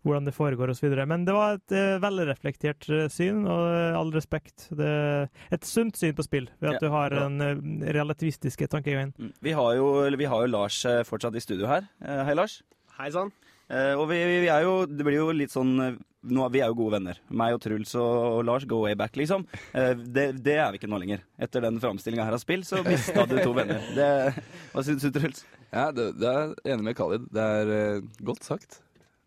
hvordan 0.00 0.24
det 0.24 0.32
foregår 0.32 0.72
osv. 0.72 0.88
Men 1.08 1.26
det 1.28 1.34
var 1.36 1.58
et 1.58 1.74
eh, 1.76 1.98
velreflektert 2.00 2.86
eh, 2.88 3.06
syn, 3.12 3.42
og 3.44 3.66
eh, 3.68 3.98
all 3.98 4.12
respekt. 4.14 4.68
Det 4.72 4.92
et 5.52 5.68
sunt 5.68 5.98
syn 6.00 6.16
på 6.16 6.24
spill, 6.24 6.48
ved 6.60 6.72
at 6.74 6.78
Ja, 6.80 6.86
du 6.86 6.94
har 6.94 7.12
bra. 7.12 7.26
den 7.28 7.40
eh, 7.44 7.92
relativistiske 7.98 8.68
tankegangen. 8.72 9.12
Mm. 9.18 9.32
Vi 9.44 9.52
vi 10.16 10.24
har 10.32 10.46
jo 10.46 10.52
Lars 10.56 10.84
eh, 10.88 11.02
fortsatt 11.04 11.36
i 11.36 11.44
studio 11.44 11.68
her. 11.68 11.88
Eh, 12.00 12.24
Hei, 12.24 12.34
Lars. 12.34 12.62
Hei 12.98 13.10
sann. 13.12 13.32
Eh, 13.70 13.92
og 13.94 14.08
vi, 14.10 14.16
vi 14.42 14.48
er 14.50 14.64
jo 14.64 14.84
Det 14.86 15.04
blir 15.06 15.20
jo 15.20 15.28
litt 15.36 15.52
sånn 15.52 15.76
eh, 15.80 15.98
nå, 16.22 16.48
Vi 16.52 16.60
er 16.60 16.68
jo 16.70 16.76
gode 16.78 16.98
venner. 16.98 17.20
Meg 17.28 17.56
og 17.56 17.62
Truls 17.64 17.94
og, 17.98 18.42
Lars 18.48 18.66
go 18.68 18.82
way 18.84 18.96
back, 18.98 19.16
liksom. 19.16 19.46
Eh, 19.72 19.94
det, 19.96 20.26
det 20.44 20.58
er 20.58 20.70
vi 20.72 20.80
ikke 20.80 20.90
nå 20.90 21.00
lenger. 21.00 21.24
Etter 21.40 21.64
den 21.64 21.80
framstillinga 21.82 22.26
her 22.26 22.36
av 22.36 22.42
spill, 22.42 22.64
så 22.66 22.82
mista 22.86 23.24
du 23.30 23.38
to 23.40 23.54
venner. 23.56 23.82
Det, 23.96 24.10
hva 24.74 24.84
syns 24.86 25.06
du, 25.06 25.10
Truls? 25.16 25.44
Ja, 25.70 25.88
det, 25.94 26.12
det 26.20 26.30
er 26.30 26.54
enig 26.74 26.90
med 26.90 26.98
Khalid. 26.98 27.28
Det 27.32 27.50
er 27.60 27.74
eh, 27.76 28.06
godt 28.26 28.46
sagt. 28.46 28.80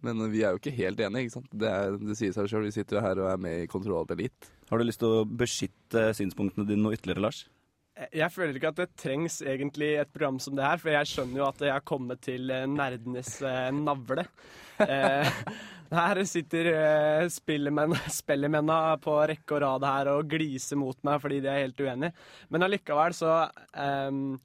Men 0.04 0.20
vi 0.34 0.42
er 0.44 0.52
jo 0.52 0.60
ikke 0.60 0.76
helt 0.76 1.00
enige, 1.00 1.30
ikke 1.30 1.38
sant. 1.38 1.52
Det, 1.56 1.70
er, 1.72 1.98
det 2.02 2.18
sier 2.20 2.36
seg 2.36 2.50
sjøl. 2.52 2.68
Vi 2.68 2.76
sitter 2.76 3.00
jo 3.00 3.06
her 3.06 3.24
og 3.24 3.32
er 3.32 3.42
med 3.46 3.64
i 3.64 3.70
Kontroll 3.72 4.02
Alt 4.02 4.12
Elite. 4.16 4.52
Har 4.70 4.82
du 4.82 4.88
lyst 4.88 5.00
til 5.00 5.22
å 5.22 5.28
beskytte 5.28 6.10
synspunktene 6.18 6.68
dine 6.68 6.84
noe 6.84 6.98
ytterligere, 6.98 7.24
Lars? 7.24 7.46
Jeg 7.94 8.34
føler 8.34 8.58
ikke 8.58 8.72
at 8.74 8.80
det 8.80 8.96
trengs 8.98 9.36
egentlig 9.46 9.92
et 10.02 10.10
program 10.10 10.40
som 10.42 10.56
det 10.58 10.66
her, 10.66 10.80
for 10.82 10.90
jeg 10.90 11.10
skjønner 11.12 11.40
jo 11.40 11.46
at 11.46 11.62
jeg 11.62 11.74
har 11.76 11.86
kommet 11.86 12.24
til 12.26 12.50
eh, 12.50 12.66
nerdenes 12.66 13.36
eh, 13.46 13.70
navle. 13.76 14.26
Eh, 14.82 15.30
her 16.00 16.24
sitter 16.26 16.72
eh, 16.72 17.28
på 19.06 19.20
rekke 19.30 19.56
og 19.56 19.62
rad 19.62 19.86
her 19.86 20.10
og 20.16 20.34
gliser 20.34 20.82
mot 20.82 20.98
meg 21.06 21.22
fordi 21.22 21.40
de 21.44 21.52
er 21.54 21.64
helt 21.68 21.86
uenige. 21.86 22.14
Men 22.50 22.66
allikevel 22.66 23.14
så 23.14 23.36
ehm, 23.78 24.40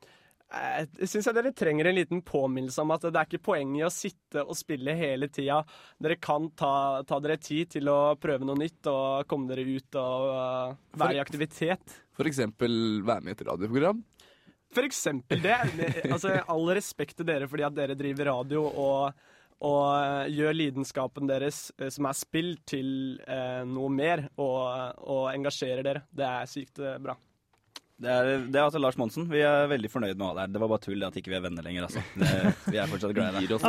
jeg 0.49 1.09
syns 1.11 1.29
dere 1.37 1.53
trenger 1.53 1.91
en 1.91 1.99
liten 1.99 2.23
påminnelse 2.25 2.81
om 2.81 2.95
at 2.95 3.07
det 3.09 3.21
er 3.21 3.29
ikke 3.29 3.45
poeng 3.51 3.75
i 3.77 3.85
å 3.85 3.93
sitte 3.93 4.45
og 4.45 4.57
spille 4.57 4.95
hele 4.97 5.29
tida. 5.29 5.61
Dere 6.01 6.17
kan 6.23 6.49
ta, 6.57 7.05
ta 7.09 7.19
dere 7.21 7.37
tid 7.43 7.75
til 7.77 7.91
å 7.93 8.17
prøve 8.21 8.49
noe 8.49 8.57
nytt 8.59 8.89
og 8.89 9.29
komme 9.29 9.51
dere 9.51 9.67
ut 9.69 9.99
og 10.01 10.29
uh, 10.33 10.77
være 10.97 11.19
i 11.19 11.23
aktivitet. 11.23 11.99
For 12.17 12.29
eksempel 12.31 13.03
være 13.07 13.27
med 13.27 13.35
i 13.35 13.37
et 13.37 13.45
radioprogram. 13.51 14.01
For 14.75 14.85
eksempel 14.85 15.41
det. 15.43 15.57
Altså, 16.11 16.35
all 16.49 16.69
respekt 16.77 17.19
til 17.19 17.29
dere 17.29 17.49
fordi 17.49 17.67
at 17.69 17.77
dere 17.77 17.97
driver 17.99 18.33
radio 18.33 18.65
og, 18.69 19.23
og 19.65 19.85
eh, 19.95 20.33
gjør 20.37 20.57
lidenskapen 20.57 21.31
deres, 21.31 21.69
eh, 21.79 21.89
som 21.95 22.09
er 22.09 22.19
spill, 22.19 22.53
til 22.69 22.91
uh, 23.25 23.65
noe 23.69 23.89
mer, 23.93 24.27
og, 24.37 24.61
og 25.09 25.25
engasjerer 25.33 25.87
dere. 25.87 26.05
Det 26.11 26.29
er 26.29 26.51
sykt 26.51 26.83
eh, 26.85 26.99
bra. 27.03 27.17
Det 27.99 28.11
er, 28.15 28.29
det 28.47 28.55
er 28.55 28.63
altså 28.63 28.79
Lars 28.79 28.95
Monsen. 29.01 29.25
Vi 29.31 29.41
er 29.43 29.67
veldig 29.73 29.89
fornøyd 29.91 30.15
med 30.15 30.37
det 30.37 30.43
her. 30.45 30.51
Det 30.55 30.61
var 30.63 30.71
bare 30.71 30.83
tull 30.85 31.03
at 31.03 31.17
ikke 31.19 31.33
vi 31.33 31.39
er 31.39 31.43
venner 31.43 31.65
lenger. 31.67 31.89
Altså. 31.89 32.03
Det, 32.15 32.29
vi 32.71 32.79
er 32.79 32.91
fortsatt 32.93 33.15
glad 33.17 33.41
i 33.41 33.49
deg. 33.51 33.65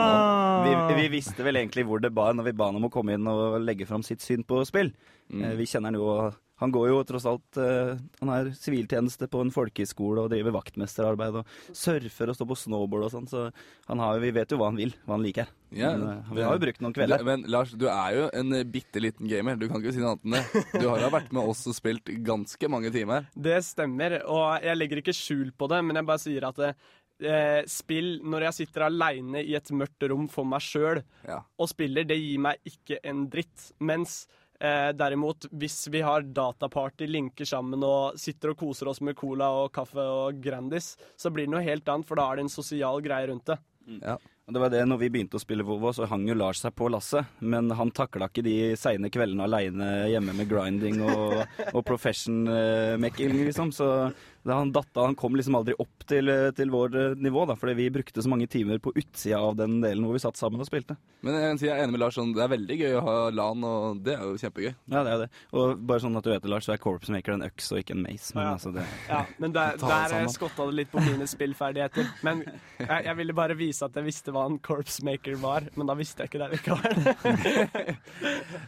Vi, 0.67 0.97
vi 0.99 1.07
visste 1.15 1.45
vel 1.47 1.57
egentlig 1.57 1.85
hvor 1.89 2.03
det 2.03 2.11
bar 2.13 2.35
når 2.37 2.45
vi 2.51 2.53
ba 2.59 2.67
han 2.69 2.77
om 2.77 2.85
å 2.85 2.91
komme 2.93 3.17
inn 3.17 3.25
og 3.31 3.57
legge 3.63 3.87
fram 3.89 4.05
sitt 4.05 4.21
syn 4.21 4.45
på 4.45 4.61
spill. 4.69 4.91
Mm. 5.33 5.41
Eh, 5.47 5.55
Vi 5.57 5.65
kjenner 5.71 5.89
han 5.89 5.97
jo 5.97 6.11
Han 6.59 6.71
går 6.75 6.89
jo 6.89 6.97
tross 7.07 7.25
alt 7.29 7.57
eh, 7.57 7.95
Han 8.19 8.29
har 8.33 8.49
siviltjeneste 8.55 9.29
på 9.31 9.39
en 9.45 9.51
folkehøyskole 9.55 10.25
og 10.25 10.29
driver 10.33 10.51
vaktmesterarbeid 10.57 11.37
og 11.39 11.53
surfer 11.71 12.29
og 12.33 12.35
står 12.35 12.49
på 12.51 12.57
snowboard 12.63 13.05
og 13.07 13.13
sånn, 13.13 13.29
så 13.31 13.45
han 13.87 13.99
har, 14.03 14.17
jo- 14.17 14.23
vi 14.25 14.31
vet 14.35 14.51
jo 14.51 14.57
hva 14.59 14.67
han 14.71 14.79
vil, 14.79 14.91
hva 15.07 15.15
han 15.15 15.23
liker. 15.23 15.47
Ja, 15.71 15.91
Men, 15.95 16.07
eh, 16.17 16.33
vi 16.35 16.41
har 16.43 16.53
jo 16.57 16.63
brukt 16.65 16.81
noen 16.81 16.93
kvelder. 16.97 17.23
Men 17.23 17.43
Lars, 17.47 17.71
du 17.71 17.87
er 17.87 18.13
jo 18.17 18.29
en 18.33 18.53
eh, 18.59 18.63
bitte 18.63 18.99
liten 19.01 19.27
gamer. 19.29 19.55
Du 19.61 19.67
kan 19.69 19.79
ikke 19.81 19.93
si 19.95 19.99
noe 20.03 20.15
annet 20.17 20.25
enn 20.25 20.37
det. 20.39 20.63
Du 20.81 20.87
har 20.89 20.99
jo 21.03 21.09
vært 21.13 21.31
med 21.35 21.47
oss 21.47 21.65
og 21.69 21.75
spilt 21.77 22.11
ganske 22.25 22.69
mange 22.69 22.91
timer. 22.91 23.27
Det 23.35 23.59
stemmer, 23.63 24.19
og 24.27 24.63
jeg 24.65 24.77
legger 24.81 25.03
ikke 25.03 25.15
skjul 25.15 25.51
på 25.55 25.69
det, 25.71 25.83
men 25.85 25.95
jeg 26.01 26.09
bare 26.09 26.23
sier 26.25 26.47
at 26.49 26.59
eh, 26.65 27.63
spill 27.67 28.19
når 28.23 28.45
jeg 28.49 28.57
sitter 28.61 28.85
aleine 28.87 29.41
i 29.43 29.55
et 29.57 29.71
mørkt 29.75 30.05
rom 30.09 30.27
for 30.31 30.47
meg 30.47 30.61
sjøl 30.63 31.01
Ja. 31.27 31.41
og 31.59 31.67
spiller, 31.71 32.03
det 32.07 32.15
gir 32.19 32.39
meg 32.39 32.59
ikke 32.67 32.99
en 33.03 33.25
dritt. 33.31 33.71
Mens 33.79 34.21
eh, 34.59 34.89
derimot, 34.95 35.49
hvis 35.51 35.87
vi 35.91 36.03
har 36.05 36.27
dataparty, 36.27 37.07
linker 37.09 37.47
sammen 37.47 37.83
og 37.85 38.19
sitter 38.19 38.53
og 38.53 38.59
koser 38.59 38.91
oss 38.91 39.01
med 39.01 39.17
cola 39.19 39.49
og 39.63 39.71
kaffe 39.75 40.03
og 40.03 40.41
Grandis, 40.43 40.93
så 41.17 41.31
blir 41.33 41.47
det 41.47 41.55
noe 41.55 41.65
helt 41.65 41.87
annet, 41.89 42.07
for 42.07 42.19
da 42.19 42.27
er 42.29 42.39
det 42.39 42.47
en 42.47 42.57
sosial 42.59 43.01
greie 43.05 43.31
rundt 43.31 43.49
det. 43.51 43.59
Ja. 44.03 44.19
Og 44.49 44.53
det 44.53 44.61
var 44.63 44.71
det, 44.73 44.81
når 44.89 44.97
vi 44.97 45.07
begynte 45.13 45.37
å 45.37 45.41
spille 45.41 45.61
Vovo, 45.61 45.91
så 45.93 46.07
hang 46.09 46.23
jo 46.25 46.33
Lars 46.33 46.63
seg 46.63 46.73
på 46.73 46.87
lasset. 46.89 47.37
Men 47.45 47.69
han 47.77 47.91
takla 47.93 48.25
ikke 48.31 48.41
de 48.41 48.55
seine 48.81 49.11
kveldene 49.13 49.45
aleine 49.45 49.89
hjemme 50.09 50.33
med 50.33 50.49
grinding 50.49 51.03
og, 51.05 51.35
og 51.69 51.83
profession-mekking, 51.85 53.35
liksom. 53.45 53.69
Så 53.77 53.89
han 54.47 54.71
datta, 54.71 55.03
han 55.03 55.15
kom 55.19 55.35
liksom 55.35 55.55
aldri 55.59 55.73
opp 55.79 56.05
til, 56.09 56.29
til 56.55 56.69
vår 56.71 56.95
eh, 56.95 57.15
nivå, 57.19 57.43
da. 57.49 57.55
Fordi 57.59 57.73
vi 57.75 57.89
brukte 57.93 58.23
så 58.23 58.29
mange 58.31 58.47
timer 58.49 58.79
på 58.79 58.93
utsida 58.95 59.37
av 59.43 59.57
den 59.59 59.81
delen 59.83 60.05
hvor 60.07 60.15
vi 60.15 60.21
satt 60.23 60.39
sammen 60.39 60.61
og 60.63 60.67
spilte. 60.69 60.95
Men 61.21 61.35
jeg, 61.35 61.57
jeg 61.67 61.73
er 61.75 61.83
enig 61.83 61.97
med 61.97 62.01
Lars. 62.05 62.15
Sånn, 62.15 62.31
det 62.33 62.41
er 62.45 62.53
veldig 62.53 62.77
gøy 62.79 62.93
å 62.97 63.03
ha 63.03 63.15
LAN, 63.35 63.63
og 63.67 63.99
det 64.05 64.15
er 64.15 64.23
jo 64.23 64.37
kjempegøy. 64.39 64.71
Ja, 64.93 65.03
det 65.03 65.11
er 65.11 65.23
det. 65.25 65.29
Og 65.51 65.81
bare 65.89 65.99
sånn 66.05 66.15
at 66.17 66.23
du 66.25 66.31
vet 66.31 66.41
det, 66.45 66.51
Lars, 66.53 66.65
så 66.69 66.73
er 66.73 66.81
Corps 66.81 67.11
Maker 67.13 67.35
en 67.35 67.43
øks 67.49 67.67
og 67.75 67.81
ikke 67.83 67.97
en 67.97 68.03
mace. 68.05 68.31
Men 68.37 68.45
Ja. 68.47 68.53
altså, 68.55 68.71
det 68.73 68.85
Ja, 69.09 69.21
men 69.43 69.53
der, 69.55 69.75
der 69.83 70.27
skotta 70.31 70.65
det 70.69 70.77
litt 70.79 70.91
på 70.93 71.03
mine 71.03 71.27
spillferdigheter. 71.29 72.07
Men 72.25 72.45
jeg, 72.79 73.03
jeg 73.09 73.15
ville 73.19 73.35
bare 73.37 73.57
vise 73.59 73.85
at 73.85 73.95
jeg 73.99 74.07
visste 74.07 74.31
hva 74.33 74.45
en 74.49 74.57
Corps 74.63 75.01
maker 75.05 75.35
var, 75.43 75.67
men 75.75 75.87
da 75.91 75.97
visste 75.99 76.23
jeg 76.23 76.31
ikke 76.31 76.41
det 76.45 76.51
likevel. 76.55 76.95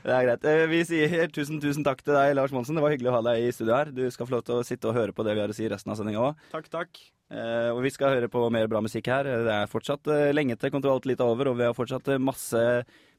Det 0.02 0.12
er 0.16 0.26
greit. 0.26 0.46
Eh, 0.48 0.64
Vi 0.72 0.80
sier 0.88 1.28
tusen, 1.34 1.60
tusen 1.62 1.86
takk 1.86 2.02
til 2.06 2.16
deg, 2.16 2.34
Lars 2.38 2.54
Monsen. 2.56 2.78
Det 2.78 2.84
var 2.84 2.94
hyggelig 2.94 3.12
å 3.12 3.16
ha 3.18 3.24
deg 3.32 3.46
i 3.48 3.52
studio 3.56 3.76
her. 3.78 3.92
Du 3.94 4.04
skal 4.14 4.28
få 4.28 4.36
lov 4.38 4.44
til 4.48 4.60
å 4.60 4.66
sitte 4.66 4.90
og 4.90 4.98
høre 4.98 5.14
på 5.16 5.26
det 5.28 5.36
vi 5.38 5.44
har 5.44 5.52
å 5.54 5.56
si 5.58 5.61
resten 5.70 5.94
av 5.94 6.00
sendinga 6.00 6.24
òg. 6.32 6.46
takk, 6.54 6.70
takk. 6.74 7.02
Eh, 7.32 7.70
og 7.72 7.80
vi 7.86 7.92
skal 7.94 8.18
høre 8.18 8.28
på 8.32 8.42
mer 8.52 8.68
bra 8.68 8.82
musikk 8.84 9.08
her. 9.08 9.24
Det 9.24 9.54
er 9.54 9.70
fortsatt 9.72 10.08
eh, 10.12 10.34
lenge 10.36 10.58
til 10.60 10.74
Kontroll 10.74 11.00
er 11.00 11.24
over, 11.24 11.52
og 11.52 11.60
vi 11.60 11.64
har 11.64 11.78
fortsatt 11.78 12.10
masse, 12.20 12.60
masse, 12.60 12.64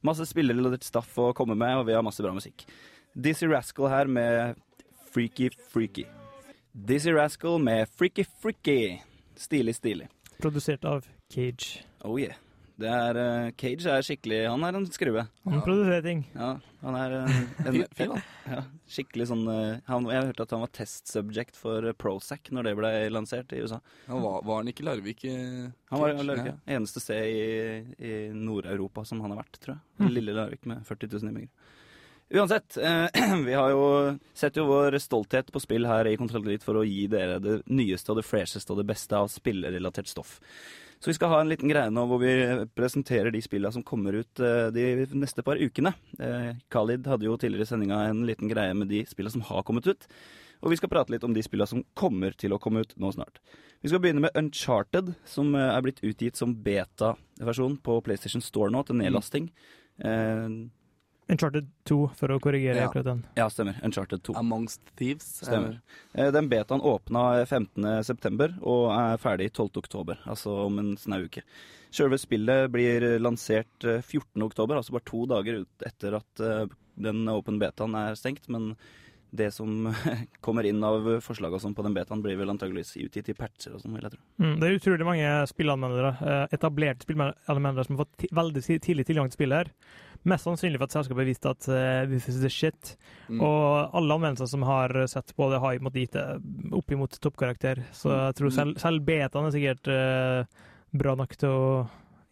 masse 0.05 0.27
spillerrelatert 0.29 0.85
staff 0.85 1.17
å 1.17 1.33
komme 1.33 1.55
med, 1.55 1.79
og 1.79 1.87
vi 1.87 1.95
har 1.97 2.05
masse 2.05 2.21
bra 2.21 2.33
musikk. 2.35 2.65
Dizzie 3.15 3.49
Rascal 3.49 3.89
her 3.89 4.05
med 4.05 4.55
Freaky 5.13 5.49
Freaky. 5.71 6.05
Dizzie 6.73 7.13
Rascal 7.13 7.59
med 7.61 7.87
Freaky 7.89 8.25
Freaky. 8.41 8.99
Stilig, 9.37 9.75
stilig. 9.75 10.09
Produsert 10.41 10.85
av 10.85 11.05
Cage. 11.33 11.85
Oh 12.03 12.17
yeah. 12.19 12.35
Det 12.81 12.89
er, 12.89 13.17
uh, 13.19 13.49
Cage 13.59 13.85
er 13.91 14.05
skikkelig 14.05 14.39
Han 14.49 14.63
er 14.65 14.77
en 14.79 14.87
skrue. 14.89 15.23
Han 15.45 15.61
produserer 15.65 16.01
ting. 16.05 16.23
Ja, 16.33 16.55
han 16.81 16.97
er 16.97 17.15
en, 17.19 17.35
en, 17.69 17.77
Fin- 17.93 18.15
ja, 18.49 18.63
skikkelig 18.89 19.27
sånn 19.29 19.43
uh, 19.45 19.77
han, 19.87 20.09
Jeg 20.09 20.31
hørte 20.31 20.47
at 20.47 20.55
han 20.55 20.63
var 20.65 20.73
test 20.73 21.11
subject 21.11 21.59
for 21.59 21.85
Prozac 22.01 22.49
når 22.49 22.69
det 22.69 22.75
ble 22.79 22.91
lansert 23.13 23.53
i 23.53 23.61
USA. 23.61 23.79
Han 24.07 24.25
var, 24.25 24.41
var 24.47 24.63
han 24.63 24.73
ikke 24.73 24.85
i 24.85 24.89
Larvik? 24.89 25.27
Han 25.29 26.01
var 26.01 26.15
i 26.15 26.25
Larvik, 26.25 26.49
ja. 26.49 26.57
Eneste 26.79 27.03
sted 27.03 27.29
i, 27.29 27.45
i 28.01 28.15
Nord-Europa 28.33 29.05
som 29.05 29.21
han 29.21 29.35
har 29.35 29.43
vært, 29.43 29.61
tror 29.61 29.77
jeg. 29.77 30.13
Lille 30.17 30.35
Larvik 30.35 30.65
med 30.69 30.81
40 30.89 31.13
000 31.13 31.29
innbyggere. 31.33 31.53
Uansett, 32.33 32.77
eh, 32.77 33.07
vi 33.45 33.53
har 33.53 33.69
jo 33.69 34.17
sett 34.33 34.55
jo 34.57 34.65
vår 34.65 34.97
stolthet 34.97 35.51
på 35.53 35.59
spill 35.61 35.85
her 35.85 36.07
i 36.09 36.15
Kontroll 36.17 36.47
for 36.63 36.79
å 36.79 36.85
gi 36.87 37.05
dere 37.11 37.35
det 37.37 37.59
nyeste 37.69 38.09
og 38.09 38.17
det 38.17 38.25
fresheste 38.25 38.73
og 38.73 38.79
det 38.81 38.87
beste 38.89 39.19
av 39.19 39.29
spillerelatert 39.29 40.09
stoff. 40.09 40.39
Så 41.03 41.09
vi 41.09 41.17
skal 41.17 41.33
ha 41.33 41.41
en 41.43 41.49
liten 41.51 41.67
greie 41.67 41.91
nå 41.91 42.05
hvor 42.07 42.21
vi 42.21 42.31
presenterer 42.77 43.27
de 43.33 43.41
spillene 43.43 43.75
som 43.75 43.83
kommer 43.83 44.15
ut 44.21 44.39
eh, 44.39 44.69
de 44.71 45.03
neste 45.19 45.43
par 45.43 45.59
ukene. 45.59 45.91
Eh, 46.15 46.53
Khalid 46.71 47.09
hadde 47.11 47.27
jo 47.27 47.35
tidligere 47.35 47.67
i 47.67 47.71
sendinga 47.73 47.97
en 48.07 48.21
liten 48.29 48.47
greie 48.47 48.71
med 48.77 48.87
de 48.87 49.01
spillene 49.09 49.35
som 49.35 49.43
har 49.49 49.65
kommet 49.67 49.89
ut. 49.89 50.07
Og 50.63 50.71
vi 50.71 50.77
skal 50.79 50.93
prate 50.93 51.11
litt 51.11 51.25
om 51.27 51.35
de 51.35 51.43
spillene 51.43 51.67
som 51.67 51.83
kommer 51.99 52.31
til 52.39 52.55
å 52.55 52.59
komme 52.63 52.85
ut 52.85 52.95
nå 52.95 53.11
snart. 53.11 53.41
Vi 53.83 53.91
skal 53.91 53.99
begynne 53.99 54.23
med 54.23 54.39
Uncharted, 54.39 55.11
som 55.27 55.51
eh, 55.59 55.73
er 55.73 55.83
blitt 55.83 55.99
utgitt 56.07 56.39
som 56.39 56.55
beta-versjon 56.63 57.75
på 57.83 57.99
PlayStation 58.07 58.43
Store 58.45 58.71
nå, 58.71 58.85
til 58.87 59.01
nedlasting. 59.01 59.51
Eh, 59.99 60.47
Uncharted 61.33 61.67
2, 61.89 61.97
for 62.19 62.33
å 62.35 62.39
korrigere 62.43 62.77
Ja. 62.79 62.87
akkurat 62.89 63.05
den. 63.09 63.23
ja, 63.39 63.47
stemmer. 63.49 63.75
Uncharted 63.83 64.23
2. 64.23 64.35
Amongst 64.39 64.81
Thieves. 64.95 65.27
Stemmer. 65.43 65.79
Eh, 66.13 66.31
Den 66.31 66.49
betaen 66.49 66.81
åpna 66.81 67.25
15.9. 67.49 68.59
og 68.61 68.91
er 68.95 69.17
ferdig 69.17 69.51
12.10, 69.51 70.17
altså 70.25 70.55
om 70.67 70.79
en 70.79 70.95
snau 70.97 71.23
uke. 71.25 71.41
Selve 71.93 72.17
spillet 72.17 72.71
blir 72.73 73.03
lansert 73.21 73.85
eh, 73.85 74.01
14.10, 74.01 74.75
altså 74.77 74.95
bare 74.95 75.05
to 75.09 75.25
dager 75.29 75.61
ut 75.61 75.85
etter 75.85 76.15
at 76.17 76.39
eh, 76.41 76.65
den 76.97 77.27
open 77.29 77.59
betaen 77.61 77.95
er 77.97 78.15
stengt. 78.15 78.47
Men 78.49 78.75
det 79.33 79.51
som 79.53 79.87
kommer 80.45 80.65
inn 80.69 80.83
av 80.85 81.07
forslag 81.25 81.53
og 81.53 81.61
sånn 81.61 81.73
på 81.77 81.81
den 81.85 81.93
betaen, 81.97 82.21
blir 82.21 82.37
vel 82.37 82.51
antageligvis 82.53 82.95
utgitt 83.01 83.29
i 83.33 83.33
patcher 83.37 83.73
og 83.73 83.81
sånn, 83.81 83.93
vil 83.97 84.05
jeg 84.05 84.13
tro. 84.13 84.21
Mm, 84.41 84.55
det 84.61 84.67
er 84.69 84.77
utrolig 84.77 85.07
mange 85.07 85.29
spillanmeldere, 85.49 86.11
eh, 86.21 86.47
etablerte 86.57 87.05
spillanmeldere, 87.07 87.85
som 87.87 87.97
har 87.97 88.05
fått 88.05 88.27
veldig 88.31 88.65
tidlig 88.81 89.05
tilgang 89.09 89.29
til 89.31 89.37
spillet 89.39 89.63
her. 89.63 89.71
Mest 90.29 90.47
sannsynlig 90.47 90.79
for 90.79 90.87
at 90.87 90.95
selskapet 90.95 91.23
har 91.23 91.29
visst 91.29 91.47
at 91.49 91.65
uh, 91.71 92.03
this 92.11 92.29
is 92.31 92.39
the 92.43 92.51
shit. 92.51 92.93
Mm. 93.27 93.41
Og 93.43 93.95
alle 93.97 94.19
anvendelser 94.19 94.51
som 94.53 94.63
har 94.67 94.93
sett 95.11 95.33
på 95.35 95.49
det, 95.51 95.59
har 95.63 95.81
måttet 95.83 96.05
gitt 96.05 96.15
det 96.15 96.27
opp 96.75 96.93
imot 96.95 97.17
toppkarakter. 97.23 97.83
Så 97.95 98.13
jeg 98.13 98.37
tror 98.39 98.55
selv, 98.55 98.79
selv 98.81 99.03
betaen 99.07 99.49
er 99.49 99.55
sikkert 99.55 99.91
uh, 99.91 100.63
bra 100.95 101.17
nok 101.19 101.35
til 101.39 101.51
å 101.51 101.67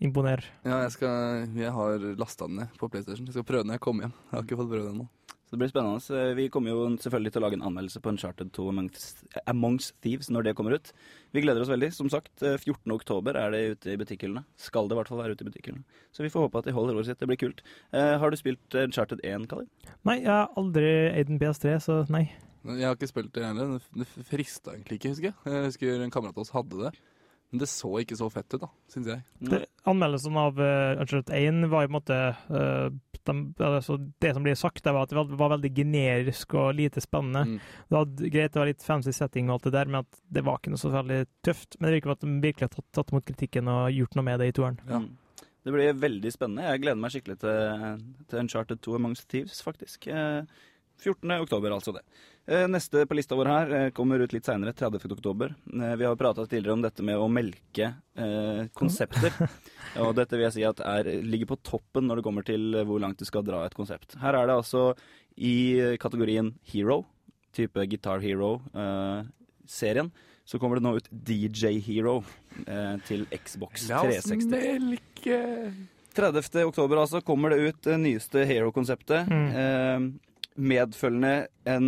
imponere. 0.01 0.47
Ja, 0.65 0.81
jeg, 0.85 0.95
skal, 0.95 1.49
jeg 1.57 1.73
har 1.75 2.05
lasta 2.17 2.47
den 2.47 2.63
ned 2.63 2.77
på 2.79 2.89
PlayStation. 2.89 3.27
Jeg 3.27 3.37
skal 3.37 3.45
prøve 3.47 3.65
den 3.65 3.73
når 3.73 3.77
jeg 3.77 3.85
kommer 3.85 4.07
hjem. 4.07 4.15
Jeg 4.29 4.37
har 4.37 4.47
ikke 4.47 4.61
fått 4.61 4.71
prøve 4.71 4.87
den 4.87 4.95
ennå. 4.95 5.09
Så 5.51 5.57
det 5.57 5.65
blir 5.65 5.71
spennende. 5.73 5.99
Eh, 6.15 6.33
Vi 6.37 6.45
kommer 6.47 6.71
jo 6.71 6.83
selvfølgelig 6.95 7.31
til 7.35 7.41
å 7.41 7.43
lage 7.43 7.57
en 7.59 7.65
anmeldelse 7.67 7.99
på 7.99 8.07
Uncharted 8.13 8.53
2 8.55 8.69
Amongst, 8.71 9.17
Amongst 9.51 9.97
Thieves 9.99 10.29
når 10.31 10.45
det 10.45 10.53
kommer 10.55 10.77
ut. 10.77 10.93
Vi 11.35 11.41
gleder 11.43 11.59
oss 11.59 11.67
veldig. 11.67 11.89
Som 11.91 12.07
sagt, 12.07 12.31
eh, 12.41 12.55
14. 12.55 12.93
oktober 12.95 13.35
er 13.35 13.51
det 13.51 13.59
ute 13.75 13.91
i 13.91 13.97
butikkhyllene. 13.99 14.45
Skal 14.55 14.87
det 14.87 14.95
i 14.95 14.99
hvert 15.01 15.09
fall 15.11 15.19
være 15.19 15.35
ute 15.35 15.43
i 15.43 15.49
butikkhyllene. 15.49 15.83
Så 16.15 16.23
vi 16.23 16.31
får 16.31 16.47
håpe 16.47 16.59
at 16.59 16.63
de 16.63 16.71
holder 16.71 16.95
ordet 16.95 17.07
sitt. 17.11 17.19
Det 17.19 17.27
blir 17.27 17.41
kult. 17.43 17.59
Eh, 17.91 18.17
har 18.17 18.31
du 18.31 18.37
spilt 18.39 18.79
eh, 18.79 18.87
Uncharted 18.87 19.19
1, 19.27 19.49
Kalle? 19.51 19.67
Nei, 20.07 20.21
jeg 20.21 20.31
har 20.31 20.47
aldri 20.55 21.11
Aiden 21.19 21.37
PS3, 21.37 21.75
så 21.83 22.09
nei. 22.09 22.31
Jeg 22.63 22.87
har 22.87 22.95
ikke 22.95 23.11
spilt 23.11 23.33
det 23.33 23.43
heller. 23.43 23.81
Det 23.91 24.07
frista 24.07 24.71
egentlig 24.71 25.01
ikke, 25.01 25.11
husker 25.11 25.33
jeg. 25.33 25.35
Jeg 25.51 25.65
husker 25.67 26.01
en 26.05 26.11
kamerat 26.15 26.37
av 26.37 26.45
oss 26.45 26.55
hadde 26.55 26.79
det. 26.79 26.93
Men 27.51 27.59
det 27.59 27.67
så 27.67 27.89
ikke 27.99 28.15
så 28.15 28.29
fett 28.31 28.53
ut, 28.55 28.61
da, 28.61 28.69
syns 28.87 29.09
jeg. 29.11 29.23
Det, 29.43 29.65
anmeldelsen 29.83 30.37
av 30.39 30.55
uh, 30.61 30.95
Uncharted 31.01 31.33
1 31.35 31.65
var 31.73 31.83
i 31.83 31.89
en 31.89 31.95
måte 31.97 32.19
eh, 32.31 32.85
de, 33.29 33.63
altså 33.67 33.97
Det 34.21 34.33
som 34.33 34.43
blir 34.45 34.57
sagt, 34.59 34.83
det 34.83 34.93
var 34.95 35.05
at 35.05 35.13
det 35.13 35.17
var, 35.19 35.33
var 35.39 35.53
veldig 35.55 35.71
generisk 35.75 36.55
og 36.59 36.75
lite 36.77 37.03
spennende. 37.03 37.43
Mm. 37.47 37.57
Det 37.87 37.97
var 37.97 38.13
greit, 38.21 38.53
det 38.53 38.61
var 38.61 38.69
litt 38.71 38.85
fancy 38.85 39.13
setting 39.15 39.49
og 39.49 39.57
alt 39.57 39.69
det 39.69 39.75
der, 39.77 39.91
men 39.91 40.03
at 40.03 40.21
det 40.27 40.45
var 40.47 40.59
ikke 40.59 40.73
noe 40.73 40.81
så 40.81 40.93
veldig 40.93 41.19
tøft. 41.45 41.77
Men 41.79 41.89
det 41.89 41.97
virker 41.97 42.11
som 42.11 42.17
at 42.17 42.25
de 42.25 42.47
virkelig 42.47 42.69
har 42.69 42.75
tatt, 42.75 42.89
tatt 42.97 43.13
imot 43.13 43.27
kritikken 43.27 43.71
og 43.71 43.97
gjort 43.97 44.17
noe 44.17 44.27
med 44.29 44.41
det 44.41 44.51
i 44.51 44.55
toeren. 44.59 44.81
Ja. 44.87 45.03
Mm. 45.03 45.11
Det 45.61 45.71
blir 45.75 45.93
veldig 45.93 46.31
spennende. 46.33 46.65
Jeg 46.65 46.81
gleder 46.81 46.97
meg 46.97 47.11
skikkelig 47.13 47.37
til, 47.43 48.05
til 48.31 48.39
Uncharted 48.41 48.79
2 48.81 48.95
Amongst 48.97 49.27
Thieves, 49.29 49.59
faktisk. 49.61 50.07
Eh, 50.09 50.41
14. 51.01 51.31
oktober, 51.41 51.73
altså 51.75 51.93
det. 51.95 52.01
Eh, 52.47 52.67
Neste 52.69 53.03
på 53.09 53.15
lista 53.17 53.35
vår 53.37 53.49
her 53.49 53.71
eh, 53.77 53.87
kommer 53.95 54.21
ut 54.21 54.33
litt 54.33 54.45
seinere, 54.47 54.73
30. 54.77 55.05
oktober. 55.15 55.55
Eh, 55.73 55.95
Vi 55.97 56.05
har 56.07 56.15
prata 56.19 56.45
tidligere 56.45 56.77
om 56.77 56.83
dette 56.85 57.05
med 57.05 57.17
å 57.21 57.29
melke 57.31 57.91
eh, 58.15 58.67
konsepter. 58.77 59.33
Og 60.05 60.13
dette 60.17 60.37
vil 60.37 60.45
jeg 60.47 60.55
si 60.59 60.65
at 60.67 60.81
er, 60.85 61.09
ligger 61.25 61.51
på 61.53 61.59
toppen 61.65 62.05
når 62.09 62.21
det 62.21 62.25
kommer 62.27 62.45
til 62.47 62.73
eh, 62.77 62.85
hvor 62.87 63.01
langt 63.01 63.21
du 63.21 63.25
skal 63.29 63.45
dra 63.47 63.63
et 63.65 63.77
konsept. 63.77 64.17
Her 64.21 64.37
er 64.41 64.49
det 64.51 64.57
altså 64.61 64.91
i 65.41 65.55
eh, 65.79 65.95
kategorien 66.01 66.53
Hero, 66.73 67.01
type 67.55 67.83
Guitar 67.91 68.21
Hero-serien, 68.23 70.11
så 70.45 70.59
kommer 70.59 70.79
det 70.79 70.85
nå 70.85 70.95
ut 70.97 71.07
DJ 71.11 71.77
Hero 71.85 72.19
eh, 72.65 72.97
til 73.07 73.25
Xbox 73.31 73.85
360. 73.87 74.51
La 74.51 74.57
oss 74.57 74.81
melke 74.81 75.39
30. 76.11 76.65
oktober 76.67 76.99
altså 77.05 77.21
kommer 77.23 77.53
det 77.53 77.69
ut 77.69 77.85
det 77.87 77.97
nyeste 78.01 78.43
Hero-konseptet. 78.49 79.29
Mm. 79.31 79.47
Eh, 79.55 80.30
medfølgende 80.61 81.35
en 81.69 81.87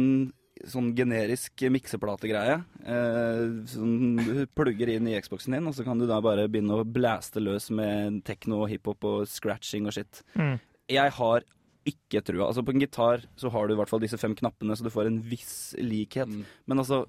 sånn 0.70 0.92
generisk 0.96 1.64
mikseplategreie. 1.74 2.60
Eh, 2.88 3.42
som 3.70 4.20
du 4.20 4.46
plugger 4.56 4.94
inn 4.94 5.10
i 5.12 5.18
Xboxen 5.22 5.58
din, 5.58 5.68
og 5.68 5.76
så 5.76 5.86
kan 5.86 6.00
du 6.00 6.06
da 6.10 6.22
bare 6.24 6.48
begynne 6.52 6.78
å 6.80 6.86
blaste 6.88 7.44
løs 7.44 7.70
med 7.76 8.22
tekno 8.28 8.64
og 8.64 8.72
hiphop 8.72 9.10
og 9.10 9.26
scratching 9.30 9.90
og 9.90 9.98
shit. 9.98 10.24
Mm. 10.40 10.56
Jeg 10.92 11.16
har 11.18 11.46
ikke 11.90 12.24
trua. 12.24 12.48
Altså 12.48 12.64
På 12.64 12.72
en 12.72 12.84
gitar 12.84 13.26
så 13.40 13.52
har 13.52 13.68
du 13.68 13.76
i 13.76 13.80
hvert 13.80 13.92
fall 13.92 14.04
disse 14.04 14.20
fem 14.20 14.36
knappene, 14.40 14.76
så 14.78 14.86
du 14.86 14.94
får 14.94 15.10
en 15.10 15.20
viss 15.28 15.76
likhet. 15.82 16.32
Men 16.66 16.84
altså 16.84 17.04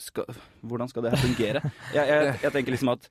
skal, 0.00 0.26
Hvordan 0.64 0.90
skal 0.90 1.04
det 1.04 1.14
her 1.14 1.22
fungere? 1.22 1.60
Jeg, 1.94 2.08
jeg, 2.08 2.34
jeg 2.42 2.54
tenker 2.56 2.74
liksom 2.74 2.94
at 2.96 3.10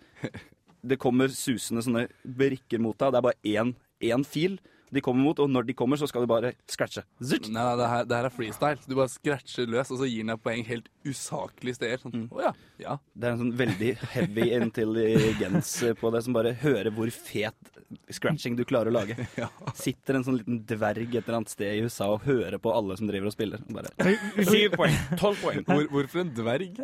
det 0.84 1.00
kommer 1.00 1.32
susende 1.32 1.84
sånne 1.86 2.08
brikker 2.26 2.82
mot 2.84 2.98
deg, 2.98 3.08
og 3.08 3.14
det 3.14 3.20
er 3.22 3.28
bare 3.30 3.54
én, 3.54 3.76
én 4.04 4.26
fil 4.28 4.58
de 4.94 5.04
kommer 5.04 5.26
mot, 5.26 5.40
og 5.44 5.50
når 5.52 5.68
de 5.68 5.76
kommer, 5.78 6.00
så 6.00 6.08
skal 6.10 6.26
du 6.26 6.30
bare 6.32 6.54
scratche. 6.70 7.04
Zut! 7.20 7.50
Nei, 7.50 7.62
nei 7.64 7.76
det, 7.80 7.90
her, 7.90 8.08
det 8.10 8.20
her 8.20 8.30
er 8.30 8.36
freestyle. 8.36 8.82
Du 8.88 8.96
bare 8.98 9.12
scratcher 9.12 9.70
løs, 9.70 9.92
og 9.94 10.02
så 10.02 10.10
gir 10.10 10.24
den 10.24 10.34
deg 10.34 10.42
poeng 10.44 10.66
helt 10.68 10.90
usaklige 11.08 11.80
steder. 11.80 12.02
Sånn, 12.04 12.28
å 12.32 12.44
ja, 12.44 12.54
ja. 12.82 12.98
Det 13.14 13.30
er 13.30 13.36
en 13.36 13.44
sånn 13.44 13.56
veldig 13.60 13.92
heavy 14.14 14.50
intelligens 14.58 15.76
på 16.00 16.14
det, 16.14 16.24
som 16.26 16.38
bare 16.38 16.56
hører 16.64 16.94
hvor 16.94 17.12
fet 17.14 17.74
scratching 18.14 18.56
du 18.58 18.64
klarer 18.68 18.92
å 18.92 18.96
lage. 18.96 19.18
Sitter 19.84 20.18
en 20.18 20.26
sånn 20.26 20.40
liten 20.40 20.62
dverg 20.70 21.14
et 21.14 21.20
eller 21.24 21.42
annet 21.42 21.54
sted 21.54 21.76
i 21.76 21.84
USA 21.86 22.10
og 22.14 22.26
hører 22.28 22.60
på 22.62 22.74
alle 22.74 22.98
som 23.00 23.10
driver 23.10 23.30
og 23.30 23.36
spiller. 23.36 23.64
Og 23.68 23.78
bare, 23.78 23.94
Syv 24.40 24.78
poeng! 24.78 24.98
Tolv 25.20 25.42
poeng! 25.44 25.62
Hvor, 25.68 25.86
hvorfor 25.92 26.24
en 26.24 26.34
dverg? 26.38 26.82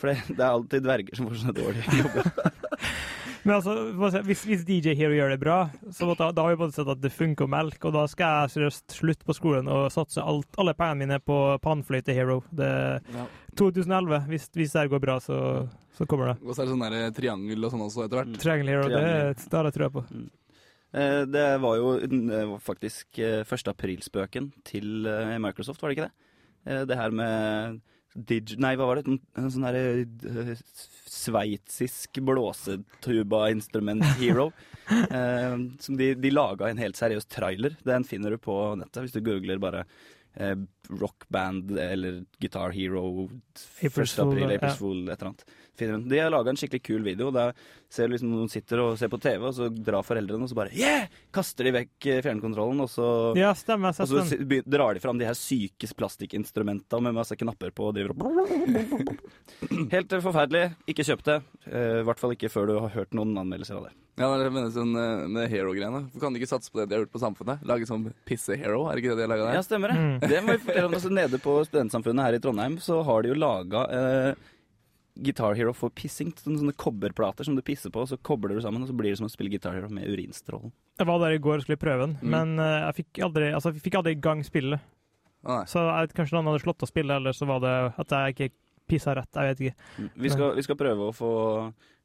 For 0.00 0.12
det, 0.12 0.18
det 0.30 0.40
er 0.40 0.50
alltid 0.50 0.86
dverger 0.86 1.18
som 1.18 1.30
får 1.30 1.42
sånne 1.42 1.58
dårlige 1.58 2.02
jobber. 2.02 2.30
Men 3.44 3.54
altså, 3.58 3.74
hvis, 4.24 4.42
hvis 4.48 4.62
DJ 4.64 4.94
Hero 4.96 5.12
gjør 5.16 5.34
det 5.34 5.40
bra, 5.42 5.56
så 5.92 6.06
måtte, 6.08 6.30
da 6.32 6.44
har 6.46 6.54
vi 6.54 6.60
både 6.62 6.72
sett 6.76 6.88
at 6.88 7.00
det 7.02 7.10
funker 7.12 7.44
å 7.44 7.50
melke, 7.52 7.88
og 7.90 7.92
da 7.96 8.04
skal 8.08 8.38
jeg 8.46 8.52
seriøst 8.54 8.94
slutte 8.96 9.26
på 9.28 9.36
skolen 9.36 9.68
og 9.68 9.90
satse 9.92 10.22
alt, 10.24 10.48
alle 10.60 10.72
pengene 10.78 11.02
mine 11.04 11.18
på 11.20 11.36
Panfløyte 11.64 12.16
Hero. 12.16 12.40
Det 12.50 12.70
Ja. 13.14 13.26
2011. 13.54 14.24
Hvis, 14.32 14.48
hvis 14.56 14.72
det 14.74 14.80
her 14.80 14.88
går 14.90 15.02
bra, 15.04 15.18
så, 15.22 15.36
så 15.94 16.06
kommer 16.10 16.32
det. 16.32 16.38
Og 16.42 16.56
så 16.56 16.62
er 16.64 16.66
det 16.66 16.72
sånn 16.74 16.86
der 16.88 17.12
triangel 17.14 17.68
og 17.68 17.70
sånn 17.74 17.84
også 17.84 18.06
etter 18.06 18.18
hvert. 18.22 18.40
Triangle 18.42 18.72
Hero, 18.72 18.88
det, 18.88 18.96
Triangle. 18.96 19.36
det 19.52 19.58
har 19.60 19.68
jeg 19.68 19.76
trua 19.76 19.90
på. 19.94 20.02
Eh, 20.94 21.20
Det 21.36 21.44
var 21.62 21.76
jo 21.78 21.92
eh, 22.00 22.54
faktisk 22.64 23.18
eh, 23.22 23.42
1. 23.46 23.70
aprilspøken 23.74 24.48
til 24.66 25.06
eh, 25.10 25.36
Microsoft, 25.42 25.82
var 25.84 25.92
det 25.92 25.98
ikke 25.98 26.08
det? 26.08 26.30
Eh, 26.66 26.82
Det 26.90 26.98
her 26.98 27.14
med 27.14 27.80
Dig... 28.14 28.56
Nei, 28.62 28.76
hva 28.78 28.86
var 28.86 29.00
det? 29.02 29.10
En, 29.38 29.50
sånn 29.50 29.64
herre 29.66 29.84
eh, 30.02 30.52
sveitsisk 31.14 32.18
blåsetuba-instrument-hero. 32.26 34.48
eh, 35.10 35.58
som 35.80 35.96
de, 36.00 36.14
de 36.14 36.30
laga 36.34 36.68
en 36.68 36.78
helt 36.82 36.96
seriøs 36.98 37.26
trailer. 37.30 37.72
Den 37.86 38.04
finner 38.08 38.30
du 38.34 38.38
på 38.42 38.54
nettet 38.80 39.02
hvis 39.04 39.16
du 39.16 39.20
googler 39.24 39.58
bare 39.62 39.80
eh, 40.34 40.58
rockband 40.90 41.78
eller 41.78 42.12
Guitar 42.42 42.70
Hero, 42.74 43.04
April's 43.80 44.18
1. 44.18 44.24
april, 44.26 44.42
Fool, 44.42 44.52
April's 44.52 44.70
ja. 44.70 44.80
Fool, 44.80 45.08
et 45.08 45.18
eller 45.18 45.30
annet. 45.32 45.44
Finner 45.78 45.98
hun. 45.98 46.04
De 46.08 46.20
har 46.20 46.30
laga 46.30 46.52
en 46.52 46.58
skikkelig 46.60 46.82
kul 46.86 47.02
video. 47.06 47.30
Der 47.34 47.54
ser 47.90 48.08
du 48.08 48.14
liksom 48.14 48.30
noen 48.34 48.50
sitter 48.50 48.82
og 48.82 48.98
ser 48.98 49.10
på 49.12 49.18
TV, 49.22 49.42
og 49.48 49.54
så 49.56 49.68
drar 49.70 50.06
foreldrene, 50.06 50.46
og 50.46 50.50
så 50.50 50.58
bare 50.58 50.74
yeah! 50.74 51.08
Kaster 51.34 51.66
de 51.68 51.72
vekk 51.76 52.08
eh, 52.10 52.20
fjernkontrollen, 52.26 52.84
og 52.84 52.90
så 52.90 53.08
Ja, 53.38 53.52
stemmer. 53.58 53.94
Og 53.94 54.10
så 54.10 54.62
drar 54.66 54.94
de 54.94 55.02
fram 55.02 55.18
de 55.20 55.26
her 55.28 55.38
syke 55.38 55.90
plastikkinstrumenta 55.98 57.00
med 57.02 57.16
masse 57.16 57.36
knapper 57.38 57.74
på 57.74 57.90
og 57.90 57.98
driver 57.98 58.14
og 58.14 58.48
Helt 59.94 60.14
forferdelig. 60.22 60.68
Ikke 60.90 61.06
kjøp 61.06 61.22
det. 61.26 61.40
Eh, 61.70 62.00
I 62.02 62.06
hvert 62.06 62.22
fall 62.22 62.34
ikke 62.36 62.50
før 62.52 62.70
du 62.70 62.78
har 62.78 62.94
hørt 62.94 63.14
noen 63.16 63.34
anmeldelser 63.40 63.78
av 63.78 63.88
det. 63.88 63.94
Ja, 64.14 64.28
det 64.38 64.46
mener 64.54 64.70
sånn 64.70 64.94
eh, 64.94 65.24
med 65.26 65.48
hero-greiene. 65.50 66.04
Kan 66.22 66.34
de 66.34 66.38
ikke 66.38 66.50
satse 66.52 66.70
på 66.70 66.78
det 66.78 66.86
de 66.90 66.94
har 66.96 67.02
gjort 67.02 67.14
på 67.16 67.22
Samfunnet? 67.22 67.64
Lage 67.66 67.88
sånn 67.88 68.06
pisse-hero, 68.28 68.84
er 68.86 68.94
det 68.94 69.02
ikke 69.02 69.14
det 69.14 69.18
de 69.18 69.26
har 69.26 69.32
laga 69.32 69.48
der? 69.48 69.56
Ja, 69.58 69.64
stemmer 69.66 69.90
det. 69.90 69.98
Mm. 69.98 70.16
Det 70.30 70.42
må 70.44 70.54
vi 70.54 70.62
fortelle 70.68 70.86
om. 70.90 70.94
Altså, 71.00 71.10
nede 71.18 71.40
på 71.42 71.56
Studentsamfunnet 71.66 72.28
her 72.28 72.38
i 72.38 72.42
Trondheim 72.44 72.76
så 72.84 73.00
har 73.08 73.24
de 73.26 73.32
jo 73.32 73.38
laga 73.42 73.82
eh, 73.90 74.52
Guitar 75.14 75.54
Hero 75.54 75.72
for 75.76 75.92
pissing. 75.94 76.32
Sånne, 76.34 76.58
sånne 76.58 76.74
kobberplater 76.80 77.46
som 77.46 77.54
du 77.54 77.62
pisser 77.62 77.92
på, 77.94 78.02
og 78.02 78.08
så 78.10 78.18
kobler 78.18 78.56
du 78.56 78.60
sammen, 78.64 78.82
og 78.82 78.90
så 78.90 78.96
blir 78.98 79.12
det 79.14 79.18
som 79.20 79.28
å 79.28 79.32
spille 79.32 79.52
Guitar 79.52 79.76
Hero 79.76 79.88
med 79.94 80.08
urinstrålen. 80.10 80.72
Jeg 80.98 81.06
var 81.06 81.22
der 81.22 81.36
i 81.36 81.38
går 81.42 81.60
og 81.60 81.66
skulle 81.66 81.78
prøve 81.78 82.06
den, 82.08 82.16
Mm. 82.22 82.30
men 82.34 82.58
uh, 82.58 82.88
jeg 82.88 82.98
fikk 83.04 83.22
aldri, 83.28 83.52
altså, 83.54 83.70
jeg 83.74 83.82
fikk 83.84 84.00
aldri 84.00 84.12
i 84.16 84.20
gang 84.20 84.42
spillet. 84.46 84.80
Så 85.68 85.76
jeg, 85.84 86.12
kanskje 86.16 86.38
noen 86.38 86.46
hadde 86.48 86.62
slått 86.64 86.82
av 86.82 86.88
spillet, 86.88 87.16
eller 87.20 87.32
så 87.36 87.44
var 87.46 87.58
det 87.60 87.72
at 88.00 88.14
jeg 88.16 88.34
ikke 88.34 88.54
pissa 88.88 89.14
rett. 89.14 89.28
Jeg 89.36 89.50
vet 89.52 89.60
ikke. 89.60 90.08
Vi 90.24 90.30
skal, 90.32 90.54
vi 90.56 90.62
skal 90.64 90.78
prøve 90.80 91.10
å 91.10 91.12
få, 91.14 91.30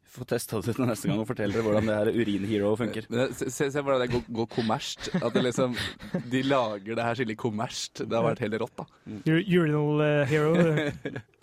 få 0.04 0.26
testa 0.28 0.60
det 0.60 0.76
ut 0.76 0.82
neste 0.84 1.08
gang 1.08 1.22
og 1.24 1.28
fortelle 1.30 1.56
dere 1.56 1.64
hvordan 1.66 1.88
det 1.88 1.96
her 2.02 2.12
urin-hero 2.20 2.74
funker. 2.80 3.08
Se, 3.32 3.48
se, 3.50 3.70
se 3.72 3.80
hvordan 3.84 4.04
det 4.04 4.10
går, 4.12 4.26
går 4.42 4.50
kommersielt. 4.54 5.24
At 5.24 5.34
det 5.38 5.46
liksom, 5.48 5.76
de 6.36 6.44
lager 6.46 7.00
det 7.00 7.08
her 7.08 7.16
skikkelig 7.20 7.38
kommersielt. 7.40 8.04
Det 8.12 8.20
har 8.20 8.28
vært 8.28 8.44
helt 8.44 8.60
rått, 8.60 8.76
da. 8.84 8.88
Urinal 9.32 10.04
eh, 10.06 10.26
Hero. 10.28 10.54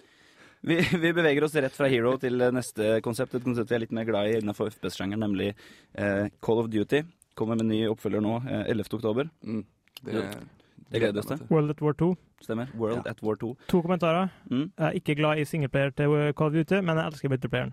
Vi, 0.66 0.80
vi 0.98 1.12
beveger 1.12 1.44
oss 1.46 1.54
rett 1.54 1.76
fra 1.78 1.86
Hero 1.86 2.16
til 2.18 2.42
neste 2.50 2.96
konsept. 3.06 3.36
Et 3.38 3.44
konsept 3.44 3.70
vi 3.70 3.76
er 3.76 3.84
litt 3.84 3.92
mer 3.94 4.06
glad 4.08 4.26
i 4.32 4.38
innenfor 4.40 4.72
FPS-sjangeren, 4.72 5.22
nemlig 5.22 5.52
eh, 5.52 6.26
Call 6.42 6.58
of 6.58 6.70
Duty. 6.72 7.04
Kommer 7.38 7.58
med 7.60 7.68
ny 7.70 7.84
oppfølger 7.86 8.24
nå, 8.24 8.40
eh, 8.50 8.64
11. 8.72 8.88
oktober. 8.98 9.30
Mm. 9.46 9.60
Det, 10.00 10.24
det 10.90 11.02
gleder 11.04 11.14
vi 11.14 11.22
oss 11.22 11.30
til. 11.30 11.44
World 11.52 11.70
at 11.76 11.84
War 11.86 11.94
2. 12.02 12.08
Stemmer. 12.42 12.72
World 12.74 13.06
at 13.06 13.22
War 13.22 13.38
2. 13.38 13.52
To 13.70 13.82
kommentarer. 13.84 14.32
Mm. 14.50 14.64
Jeg 14.72 14.86
er 14.88 14.98
ikke 14.98 15.16
glad 15.20 15.38
i 15.38 15.46
singleplayer 15.46 15.94
til 15.94 16.16
Call 16.34 16.50
of 16.50 16.58
Duty, 16.58 16.80
men 16.82 16.98
jeg 16.98 17.12
elsker 17.12 17.34
multiplayeren. 17.36 17.72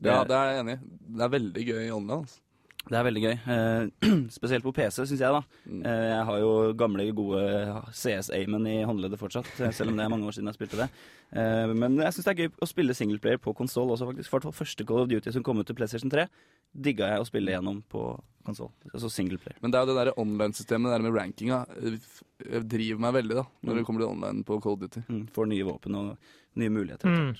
Ja, 0.00 0.22
det 0.24 0.38
er 0.38 0.52
jeg 0.52 0.62
enig 0.62 0.78
i. 0.78 0.94
Det 1.18 1.26
er 1.26 1.34
veldig 1.34 1.66
gøy 1.66 1.82
i 1.82 1.90
online. 1.98 2.20
Altså. 2.22 2.40
Det 2.88 2.96
er 2.96 3.04
veldig 3.04 3.20
gøy. 3.22 3.34
Eh, 3.52 4.08
spesielt 4.38 4.64
på 4.64 4.72
PC, 4.74 5.02
syns 5.04 5.20
jeg. 5.20 5.30
da. 5.30 5.42
Eh, 5.68 6.06
jeg 6.14 6.24
har 6.26 6.38
jo 6.40 6.52
gamle, 6.80 7.04
gode 7.14 7.42
CS-aimen 7.94 8.64
i 8.66 8.78
håndleddet 8.88 9.20
fortsatt, 9.20 9.50
eh, 9.60 9.70
selv 9.76 9.92
om 9.92 9.98
det 10.00 10.06
er 10.06 10.10
mange 10.14 10.26
år 10.26 10.34
siden 10.34 10.48
jeg 10.50 10.56
spilte 10.58 10.80
det. 10.80 10.86
Eh, 11.36 11.74
men 11.76 11.98
jeg 12.00 12.16
syns 12.16 12.26
det 12.26 12.32
er 12.32 12.40
gøy 12.46 12.50
å 12.64 12.68
spille 12.70 12.96
singleplayer 12.96 13.38
på 13.44 13.54
konsoll 13.54 13.92
også, 13.94 14.08
faktisk. 14.10 14.32
For 14.32 14.56
første 14.56 14.86
Call 14.88 15.04
of 15.04 15.10
Duty 15.12 15.30
som 15.36 15.44
kom 15.46 15.60
ut 15.60 15.68
til 15.68 15.76
PlayStation 15.78 16.10
3, 16.10 16.24
digga 16.74 17.12
jeg 17.12 17.20
å 17.22 17.28
spille 17.28 17.52
gjennom 17.52 17.82
på 17.92 18.06
konsoll. 18.48 18.72
Altså 18.94 19.10
singleplayer. 19.12 19.60
Men 19.62 19.70
det 19.70 19.78
er 19.78 19.84
jo 19.86 19.92
det 19.92 19.98
der 20.00 20.12
online-systemet 20.24 20.88
det 20.90 20.96
der 20.96 21.06
med 21.06 21.18
rankinga 21.20 21.60
eh, 21.76 22.00
eh, 22.48 22.64
driver 22.64 23.04
meg 23.06 23.14
veldig, 23.20 23.38
da. 23.42 23.46
Når 23.60 23.74
Mm. 23.74 23.78
det 23.78 23.86
kommer 23.86 24.00
til 24.06 24.10
online 24.16 24.44
på 24.48 24.60
Cold 24.64 24.80
Duty. 24.86 25.04
Mm, 25.06 25.22
får 25.36 25.52
nye 25.52 25.68
våpen 25.68 25.94
og 26.00 26.16
nye 26.56 26.72
muligheter. 26.72 27.06
Mm. 27.12 27.36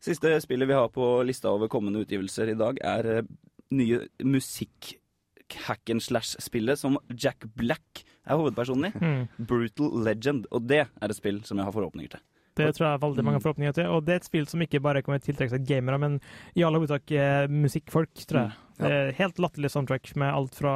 Siste 0.00 0.30
spillet 0.40 0.68
vi 0.70 0.72
har 0.78 0.88
på 0.88 1.10
lista 1.28 1.50
over 1.52 1.68
kommende 1.68 2.00
utgivelser 2.06 2.48
i 2.48 2.56
dag, 2.56 2.78
er 2.80 3.26
nye 3.70 4.00
musikk-hacken-slash-spillet 4.26 6.78
som 6.78 6.98
Jack 7.10 7.44
Black 7.58 8.04
er 8.26 8.36
hovedpersonen 8.40 8.90
i. 8.90 8.92
Mm. 8.98 9.28
Brutal 9.50 9.90
Legend. 10.06 10.46
Og 10.50 10.60
det 10.68 10.80
er 10.86 11.08
et 11.08 11.16
spill 11.18 11.38
som 11.46 11.58
jeg 11.58 11.66
har 11.68 11.76
forhåpninger 11.76 12.10
til. 12.16 12.22
Det 12.58 12.74
tror 12.76 12.86
jeg 12.86 12.94
er 12.96 13.04
veldig 13.04 13.24
mange 13.24 13.40
forhåpninger 13.42 13.74
til. 13.76 13.86
Og 13.94 14.00
det 14.06 14.12
er 14.14 14.20
et 14.20 14.28
spill 14.28 14.46
som 14.50 14.62
ikke 14.64 14.84
bare 14.84 15.02
kommer 15.06 15.18
til 15.20 15.26
å 15.30 15.32
tiltrekke 15.32 15.54
seg 15.54 15.68
gamere, 15.68 15.98
men 16.02 16.12
i 16.58 16.64
alle 16.66 16.78
hovedsak 16.80 17.06
eh, 17.16 17.46
musikkfolk, 17.50 18.14
tror 18.26 18.40
jeg. 18.42 18.50
Mm, 18.50 18.54
ja. 18.60 18.62
Det 18.80 18.86
er 18.96 19.18
helt 19.20 19.36
latterlig 19.42 19.70
soundtrack 19.72 20.06
med 20.20 20.30
alt 20.34 20.54
fra 20.58 20.74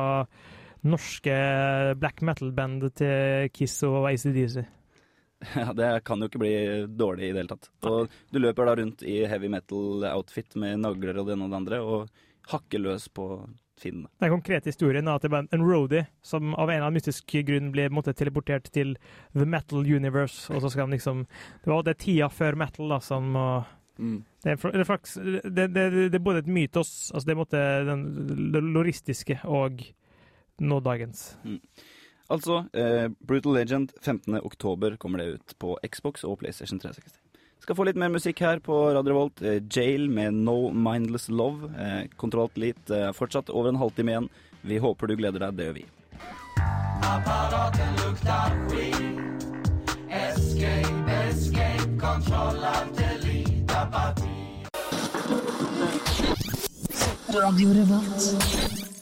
norske 0.85 1.35
black 1.97 2.19
metal-band 2.25 2.81
til 3.01 3.15
Kiss 3.57 3.77
og 3.89 4.03
ACDC. 4.13 4.57
Ja, 5.61 5.69
Det 5.77 5.89
kan 6.05 6.21
jo 6.23 6.27
ikke 6.31 6.41
bli 6.41 6.55
dårlig 6.89 7.25
i 7.29 7.33
det 7.35 7.41
hele 7.43 7.51
tatt. 7.51 7.67
Og 7.89 8.13
du 8.33 8.39
løper 8.41 8.65
da 8.69 8.73
rundt 8.81 8.99
i 9.05 9.17
heavy 9.29 9.49
metal-outfit 9.53 10.57
med 10.61 10.81
nagler 10.85 11.15
og 11.21 11.25
det 11.29 11.35
ene 11.37 11.49
og 11.49 11.53
det 11.53 11.59
andre, 11.59 11.81
og 11.85 11.99
hakker 12.51 12.79
løs 12.83 13.09
på 13.09 13.29
fiendene. 13.81 14.09
Den 14.23 14.31
konkrete 14.31 14.71
historien 14.71 15.09
er 15.09 15.17
at 15.19 15.23
det 15.27 15.31
bare 15.33 15.49
en 15.53 15.65
roadie 15.67 16.05
som 16.23 16.53
av 16.55 16.69
en 16.69 16.77
eller 16.77 16.87
annen 16.87 16.99
mystisk 17.01 17.27
grunn 17.47 17.73
blir 17.75 17.91
måte, 17.91 18.15
teleportert 18.15 18.71
til 18.73 18.95
the 19.35 19.45
metal 19.47 19.81
universe, 19.83 20.47
og 20.55 20.63
så 20.63 20.71
skal 20.71 20.87
han 20.87 20.95
liksom 20.95 21.25
Det 21.65 21.71
var 21.73 21.83
det 21.83 21.99
tida 21.99 22.29
før 22.31 22.55
metal, 22.57 22.89
da, 22.89 23.01
som 23.01 23.33
må 23.35 23.47
Mm. 23.97 24.25
det, 24.43 24.51
er, 24.51 24.57
det, 24.73 24.81
er 24.81 24.85
flaks, 24.89 25.13
det, 25.23 25.69
det, 25.71 25.83
det 26.11 26.15
er 26.19 26.19
både 26.19 26.41
et 26.43 26.49
mytos, 26.51 27.13
altså 27.15 27.27
det 27.29 27.31
er 27.31 27.39
måte 27.39 27.61
den 27.87 28.01
l- 28.51 28.73
loristiske, 28.75 29.37
og 29.47 29.85
nådagens. 30.59 31.37
Mm. 31.45 31.61
Altså, 32.35 32.65
eh, 32.75 33.09
Brutal 33.23 33.55
Legend 33.55 33.93
15. 34.03 34.41
oktober 34.43 34.97
kommer 34.97 35.19
det 35.23 35.27
ut 35.37 35.55
på 35.63 35.77
Xbox 35.87 36.25
og 36.25 36.39
PlayStation 36.41 36.81
360. 36.81 37.21
Skal 37.65 37.77
få 37.79 37.85
litt 37.89 37.97
mer 37.97 38.11
musikk 38.13 38.43
her 38.45 38.59
på 38.61 38.77
Radio 38.93 39.15
Revolt. 39.15 39.41
Eh, 39.41 39.63
Jail 39.73 40.11
med 40.13 40.35
No 40.37 40.69
Mindless 40.69 41.31
Love. 41.33 41.71
Kontrollt 42.21 42.59
litt. 42.61 42.91
Eh, 42.91 43.09
fortsatt 43.17 43.49
over 43.49 43.73
en 43.73 43.81
halvtime 43.81 44.13
igjen. 44.13 44.29
Vi 44.69 44.77
håper 44.85 45.09
du 45.09 45.17
gleder 45.17 45.47
deg, 45.47 45.57
det 45.57 45.71
gjør 45.71 45.79
vi. 45.79 45.87
Apparaten 47.09 47.97
lukter 48.03 48.53
weed. 48.69 49.49
Escape, 50.13 51.17
escape, 51.31 51.89
kontroll 52.05 52.61
av 52.69 52.93
delete 53.01 53.81
apati. 53.81 54.29
Radio 57.33 57.73
Revolt. 57.81 58.94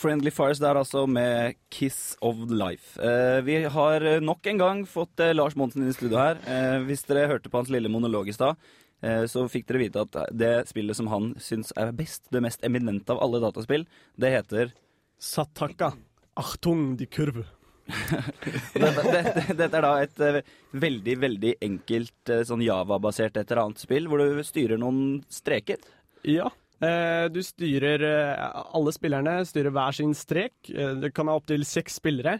Friendly 0.00 0.30
Fires 0.32 0.60
der 0.62 0.78
altså 0.80 1.04
med 1.10 1.58
Kiss 1.72 2.14
of 2.24 2.38
Life. 2.48 2.96
Eh, 3.04 3.40
vi 3.44 3.58
har 3.68 4.04
eh, 4.06 4.20
nok 4.24 4.46
en 4.48 4.60
gang 4.60 4.82
fått 4.88 5.20
eh, 5.20 5.34
Lars 5.34 5.56
Monsen 5.60 5.82
inn 5.84 5.90
i 5.92 5.96
studio 5.96 6.16
her. 6.20 6.40
Eh, 6.48 6.78
hvis 6.86 7.04
dere 7.08 7.26
hørte 7.28 7.52
på 7.52 7.60
hans 7.60 7.72
lille 7.72 7.90
monolog 7.92 8.30
i 8.30 8.34
stad, 8.36 8.56
eh, 9.04 9.26
så 9.28 9.44
fikk 9.52 9.68
dere 9.68 9.82
vite 9.82 10.04
at 10.06 10.16
det 10.32 10.52
spillet 10.70 10.96
som 10.96 11.10
han 11.12 11.34
syns 11.42 11.74
er 11.76 11.92
best, 11.96 12.30
det 12.32 12.40
mest 12.46 12.64
eminente 12.64 13.12
av 13.12 13.20
alle 13.26 13.42
dataspill, 13.44 13.84
det 14.16 14.32
heter 14.38 14.72
Sataka. 15.20 15.92
Achtung, 16.40 16.94
de 16.96 17.04
kurve. 17.10 17.44
dette, 17.90 19.04
dette, 19.04 19.44
dette 19.58 19.68
er 19.74 19.84
da 19.84 19.92
et 20.00 20.24
eh, 20.24 20.40
veldig, 20.80 21.18
veldig 21.26 21.54
enkelt 21.68 22.34
sånn 22.48 22.64
Java-basert 22.64 23.36
et 23.36 23.44
eller 23.50 23.66
annet 23.66 23.84
spill, 23.84 24.08
hvor 24.08 24.24
du 24.24 24.40
styrer 24.48 24.80
noen 24.80 25.20
streker. 25.28 25.82
Ja. 26.24 26.48
Eh, 26.80 27.26
du 27.28 27.42
styrer 27.44 28.00
eh, 28.08 28.44
Alle 28.72 28.92
spillerne 28.96 29.40
styrer 29.48 29.74
hver 29.74 29.96
sin 29.96 30.14
strek. 30.16 30.56
Eh, 30.72 30.96
det 31.02 31.12
kan 31.16 31.28
ha 31.28 31.36
opptil 31.36 31.64
seks 31.68 32.00
spillere. 32.00 32.38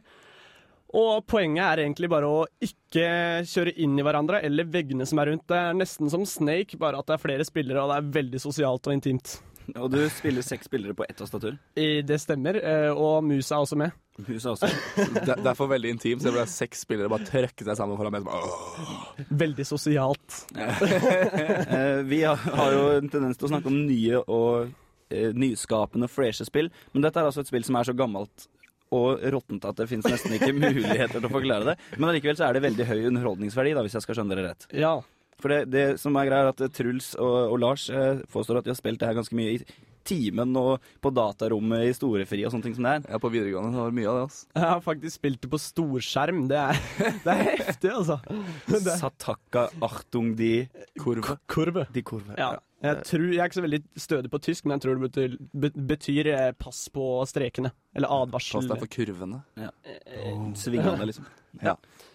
Og 0.96 1.22
poenget 1.30 1.62
er 1.66 1.84
egentlig 1.84 2.08
bare 2.10 2.26
å 2.26 2.40
ikke 2.64 3.04
kjøre 3.46 3.76
inn 3.78 3.94
i 4.00 4.02
hverandre 4.02 4.40
eller 4.42 4.66
veggene 4.66 5.06
som 5.06 5.20
er 5.22 5.30
rundt. 5.30 5.46
Det 5.46 5.60
er 5.60 5.76
nesten 5.78 6.10
som 6.10 6.24
Snake, 6.26 6.80
bare 6.80 6.98
at 6.98 7.06
det 7.06 7.14
er 7.14 7.22
flere 7.22 7.46
spillere, 7.46 7.84
og 7.84 7.92
det 7.92 7.98
er 8.00 8.08
veldig 8.16 8.40
sosialt 8.42 8.88
og 8.90 8.96
intimt. 8.96 9.36
Og 9.76 9.86
du 9.92 10.00
spiller 10.10 10.42
seks 10.42 10.66
spillere 10.66 10.96
på 10.98 11.06
ett 11.06 11.14
tastatur. 11.20 11.54
Det 11.76 12.18
stemmer, 12.18 12.58
og 12.90 13.22
musa 13.22 13.54
er 13.54 13.68
også 13.68 13.78
med. 13.78 13.94
Musa 14.28 14.52
også. 14.54 14.68
Det, 14.96 15.36
det 15.40 15.48
er 15.50 15.56
for 15.58 15.70
veldig 15.70 15.94
intimt, 15.94 16.22
så 16.22 16.30
det 16.30 16.36
ble 16.36 16.46
seks 16.50 16.84
spillere 16.86 17.10
bare 17.12 17.26
trøkke 17.28 17.66
seg 17.66 17.78
sammen 17.78 17.98
foran 18.00 18.14
meg. 18.16 18.26
bare. 18.26 19.26
Veldig 19.44 19.66
sosialt. 19.68 20.44
Eh, 21.70 22.00
vi 22.06 22.22
har, 22.24 22.72
jo 22.74 22.80
en 22.96 23.08
tendens 23.10 23.38
til 23.38 23.46
å 23.46 23.50
snakke 23.52 23.70
om 23.70 23.76
nye 23.86 24.18
og 24.20 24.70
eh, 25.12 25.30
nyskapende, 25.36 26.08
freshe 26.10 26.44
spill, 26.46 26.70
men 26.92 27.04
dette 27.04 27.20
er 27.20 27.28
altså 27.28 27.44
et 27.44 27.50
spill 27.50 27.64
som 27.66 27.78
er 27.78 27.86
så 27.86 27.94
gammelt 27.96 28.48
og 28.96 29.22
råttent 29.32 29.66
at 29.68 29.78
det 29.78 29.86
finnes 29.90 30.08
nesten 30.10 30.34
ikke 30.34 30.52
muligheter 30.56 31.18
til 31.18 31.28
å 31.28 31.32
forklare 31.32 31.72
det. 31.72 31.76
Men 31.96 32.10
allikevel 32.10 32.38
så 32.38 32.48
er 32.48 32.56
det 32.56 32.64
veldig 32.66 32.88
høy 32.88 32.98
underholdningsverdi, 33.12 33.74
da, 33.76 33.84
hvis 33.86 33.96
jeg 33.98 34.06
skal 34.06 34.18
skjønne 34.18 34.34
dere 34.34 34.50
rett. 34.50 34.66
Ja. 34.74 34.96
For 35.40 35.52
det, 35.52 35.60
det 35.72 35.84
som 36.02 36.16
er 36.18 36.28
greia, 36.28 36.48
er 36.48 36.52
at 36.52 36.74
Truls 36.76 37.14
og, 37.16 37.36
og 37.54 37.60
Lars 37.62 37.86
eh, 37.94 38.24
påstår 38.32 38.60
at 38.60 38.66
de 38.66 38.74
har 38.74 38.80
spilt 38.80 39.00
det 39.00 39.08
her 39.08 39.16
ganske 39.20 39.38
mye 39.38 39.54
i 39.54 39.60
timen 40.10 40.56
og 40.58 40.86
på 41.02 41.12
datarommet 41.14 41.86
i 41.88 41.94
storefri 41.96 42.42
og 42.46 42.54
sånne 42.54 42.66
ting 42.68 42.76
som 42.76 42.86
det 42.88 42.94
er. 42.98 43.04
Ja, 43.14 43.20
på 43.22 43.30
videregående 43.32 43.72
det 43.76 43.84
var 43.84 43.94
mye 43.96 44.08
av 44.10 44.18
det. 44.18 44.24
altså. 44.28 44.48
Jeg 44.58 44.66
har 44.66 44.82
faktisk 44.84 45.16
spilt 45.20 45.42
det 45.44 45.50
på 45.52 45.60
storskjerm. 45.62 46.42
Det 46.50 46.58
er, 46.60 46.80
det 47.26 47.36
er 47.36 47.44
heftig, 47.64 47.92
altså. 47.94 48.18
Det, 48.66 48.82
Sataka 49.02 49.68
Achtung 49.86 50.34
di 50.38 50.52
Kurve. 51.00 51.38
kurve. 51.50 51.86
Di 51.94 52.02
kurve. 52.06 52.34
Ja. 52.38 52.56
Jeg, 52.80 53.02
tror, 53.04 53.26
jeg 53.28 53.40
er 53.42 53.50
ikke 53.50 53.58
så 53.58 53.64
veldig 53.66 53.80
stødig 54.00 54.30
på 54.32 54.38
tysk, 54.40 54.64
men 54.64 54.78
jeg 54.78 54.84
tror 54.86 54.96
det 54.96 55.08
betyr, 55.10 55.34
betyr 55.90 56.30
eh, 56.32 56.46
pass 56.56 56.86
på 56.92 57.08
strekene. 57.28 57.74
Eller 57.92 58.08
advarsel. 58.22 58.62
Pass 58.62 58.70
deg 58.70 58.80
for 58.86 58.92
kurvene. 58.94 59.42
Ja. 59.60 59.68
Svingende, 60.56 61.10
liksom. 61.10 61.28
Ja. 61.66 61.72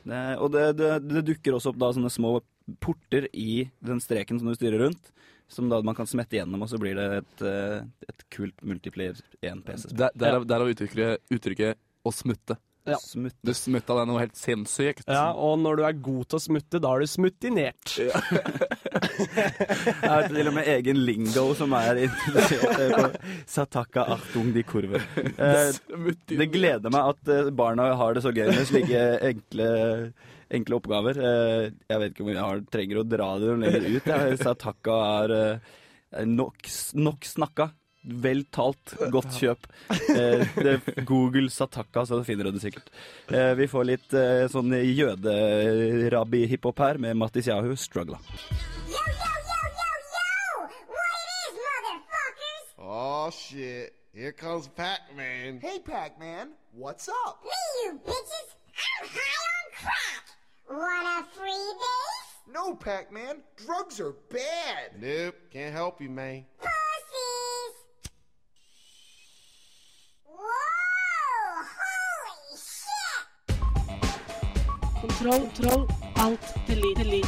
Det, 0.08 0.20
og 0.40 0.54
det, 0.54 0.62
det, 0.80 0.90
det 1.10 1.22
dukker 1.28 1.58
også 1.58 1.74
opp 1.74 1.80
da 1.82 1.90
sånne 1.92 2.08
små 2.14 2.38
porter 2.80 3.26
i 3.36 3.66
den 3.84 4.00
streken 4.00 4.40
som 4.40 4.48
du 4.48 4.56
styrer 4.56 4.80
rundt. 4.86 5.10
Som 5.48 5.70
da 5.70 5.82
man 5.86 5.96
kan 5.98 6.08
smette 6.10 6.40
gjennom, 6.40 6.64
og 6.66 6.72
så 6.72 6.80
blir 6.82 6.98
det 6.98 7.10
et, 7.22 7.42
eh, 7.46 7.84
et 8.10 8.24
kult 8.34 8.64
multiplayer 8.66 9.20
1-PC-spill. 9.46 10.00
Der, 10.00 10.16
derav 10.18 10.48
derav 10.50 10.72
uttrykket, 10.74 11.22
uttrykket 11.30 11.78
'å 12.06 12.14
smutte'. 12.14 12.58
Ja. 12.86 12.98
Smutte. 13.02 13.38
Du 13.42 13.54
smutta 13.58 13.96
deg 13.98 14.06
noe 14.10 14.20
helt 14.22 14.36
sinnssykt. 14.38 15.08
Ja, 15.10 15.32
og 15.34 15.58
når 15.58 15.80
du 15.80 15.84
er 15.88 15.96
god 16.06 16.28
til 16.30 16.38
å 16.38 16.42
smutte, 16.44 16.82
da 16.84 16.92
er 16.94 17.02
du 17.02 17.10
smuttinert. 17.10 17.96
Jeg 19.26 20.12
har 20.12 20.28
til 20.30 20.50
og 20.52 20.54
med 20.54 20.70
egen 20.76 21.00
lingo 21.08 21.48
som 21.58 21.74
er 21.80 22.04
introdusert 22.06 22.78
på 22.94 23.32
Sataka 23.50 24.06
Artung 24.18 24.54
di 24.56 24.64
kurve. 24.68 25.02
Eh, 25.46 25.74
det 26.30 26.48
gleder 26.54 26.92
meg 26.94 27.10
at 27.12 27.30
eh, 27.32 27.50
barna 27.56 27.90
har 27.98 28.16
det 28.16 28.22
så 28.24 28.32
gøy 28.34 28.48
med 28.52 28.68
slike 28.70 29.02
enkle, 29.30 29.68
enkle 30.52 30.76
oppgaver. 30.80 31.16
Eh, 31.18 31.72
Jeg 31.90 32.00
vet 32.02 32.12
ikke 32.14 32.24
om 32.26 32.30
jeg 32.34 32.44
har, 32.44 32.62
trenger 32.72 32.98
å 33.02 33.08
dra 33.08 33.30
det 33.40 33.48
noe 33.50 33.58
lenger 33.64 33.90
ut. 33.98 34.06
Jeg. 34.12 34.38
Sataka 34.44 34.96
er 35.24 35.30
eh, 35.40 35.58
er 36.16 36.26
nok, 36.30 36.58
nok 36.96 37.26
snakka. 37.28 37.72
Vel 38.06 38.44
talt. 38.54 38.94
Godt 39.10 39.34
kjøp. 39.42 39.66
Eh, 40.14 40.46
det, 40.62 40.76
Google 41.10 41.50
Sataka, 41.50 42.04
så 42.06 42.20
finner 42.28 42.46
du 42.46 42.52
det 42.54 42.62
sikkert. 42.62 42.88
Eh, 43.34 43.56
vi 43.58 43.66
får 43.72 43.84
litt 43.90 44.14
eh, 44.14 44.46
sånn 44.54 44.70
jøderabbi-hiphop 44.78 46.78
her 46.86 46.96
med 47.02 47.18
Mattis 47.18 47.50
Yahu, 47.50 47.74
'Struggla'. 47.74 48.22
Oh 52.78 53.30
shit. 53.32 53.94
Here 54.14 54.32
comes 54.32 54.70
Pac-Man. 54.78 55.60
Hey, 55.62 55.80
Pac-Man, 55.80 56.52
what's 56.74 57.10
up? 57.10 57.44
Me, 57.44 57.50
you 57.84 58.00
bitches! 58.06 58.56
I'm 58.76 59.08
high 59.08 59.36
on 59.52 59.66
crack! 59.82 60.26
Want 60.70 61.08
a 61.08 61.24
free 61.38 61.74
base? 61.82 62.54
No, 62.54 62.76
Pac-Man, 62.76 63.42
drugs 63.66 64.00
are 64.00 64.14
bad. 64.30 65.00
Nope, 65.00 65.36
can't 65.52 65.74
help 65.74 66.02
you, 66.02 66.10
man. 66.10 66.46
Pussies! 66.60 67.76
Whoa! 70.26 71.64
Holy 71.80 72.58
shit! 72.58 73.26
Control, 75.02 75.40
control, 75.48 75.88
alt, 76.16 76.40
delete, 76.68 76.98
delete. 76.98 77.28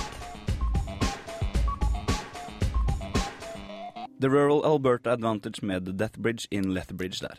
The 4.19 4.29
Rural 4.29 4.65
Alberta 4.65 5.11
Advantage 5.13 5.61
med 5.61 5.85
The 5.85 5.93
Death 5.93 6.19
Bridge 6.19 6.47
in 6.51 6.73
Lethbridge 6.73 7.19
der. 7.21 7.37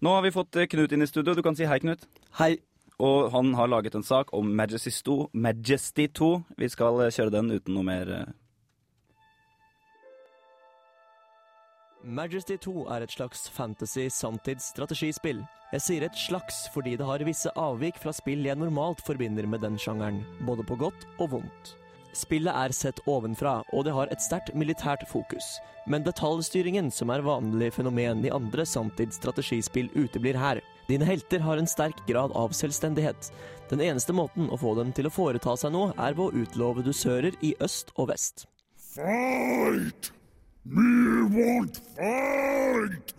Nå 0.00 0.14
har 0.14 0.22
vi 0.22 0.30
fått 0.32 0.56
eh, 0.56 0.66
Knut 0.66 0.92
inn 0.92 1.02
i 1.02 1.06
studio. 1.06 1.34
Du 1.34 1.42
kan 1.42 1.56
si 1.56 1.64
hei, 1.68 1.78
Knut. 1.78 2.06
Hei. 2.38 2.56
Og 3.02 3.30
han 3.32 3.52
har 3.54 3.68
laget 3.68 3.94
en 3.94 4.06
sak 4.06 4.32
om 4.32 4.48
Majesty 4.56 4.90
2. 5.04 5.30
Majesty 5.32 6.06
2. 6.08 6.30
Vi 6.56 6.68
skal 6.72 7.02
eh, 7.04 7.12
kjøre 7.12 7.34
den 7.34 7.52
uten 7.52 7.76
noe 7.76 7.84
mer 7.84 8.12
eh, 8.12 8.34
Majesty 12.06 12.54
2 12.62 12.86
er 12.94 13.02
et 13.02 13.10
slags 13.10 13.48
fantasy 13.50 14.04
samtidsstrategispill. 14.14 15.40
Jeg 15.72 15.82
sier 15.82 16.04
et 16.06 16.20
slags 16.20 16.68
fordi 16.70 16.94
det 16.96 17.08
har 17.08 17.24
visse 17.26 17.50
avvik 17.58 17.98
fra 17.98 18.12
spill 18.14 18.46
jeg 18.46 18.60
normalt 18.60 19.02
forbinder 19.02 19.48
med 19.50 19.64
den 19.66 19.74
sjangeren, 19.74 20.20
både 20.46 20.62
på 20.62 20.78
godt 20.78 21.08
og 21.18 21.32
vondt. 21.34 21.72
Spillet 22.14 22.54
er 22.54 22.72
sett 22.72 23.02
ovenfra, 23.10 23.58
og 23.74 23.84
det 23.84 23.96
har 23.96 24.12
et 24.14 24.22
sterkt 24.22 24.54
militært 24.54 25.02
fokus. 25.10 25.58
Men 25.90 26.06
detaljstyringen, 26.06 26.92
som 26.94 27.10
er 27.10 27.26
vanlig 27.26 27.72
fenomen 27.74 28.22
i 28.24 28.32
andre 28.32 28.64
samtidsstrategispill, 28.64 29.90
uteblir 29.98 30.38
her. 30.38 30.62
Dine 30.86 31.06
helter 31.08 31.42
har 31.42 31.58
en 31.58 31.66
sterk 31.66 31.98
grad 32.06 32.34
av 32.38 32.54
selvstendighet. 32.54 33.30
Den 33.70 33.82
eneste 33.82 34.14
måten 34.14 34.50
å 34.50 34.58
få 34.60 34.76
dem 34.78 34.92
til 34.94 35.08
å 35.08 35.14
foreta 35.14 35.56
seg 35.58 35.74
noe, 35.74 35.90
er 35.98 36.14
ved 36.14 36.28
å 36.28 36.44
utlove 36.44 36.84
dusører 36.86 37.34
i 37.42 37.56
øst 37.62 37.90
og 37.96 38.12
vest. 38.12 38.46
Fight! 38.78 40.12
Me 40.62 41.26
want 41.34 41.82
fight! 41.96 43.14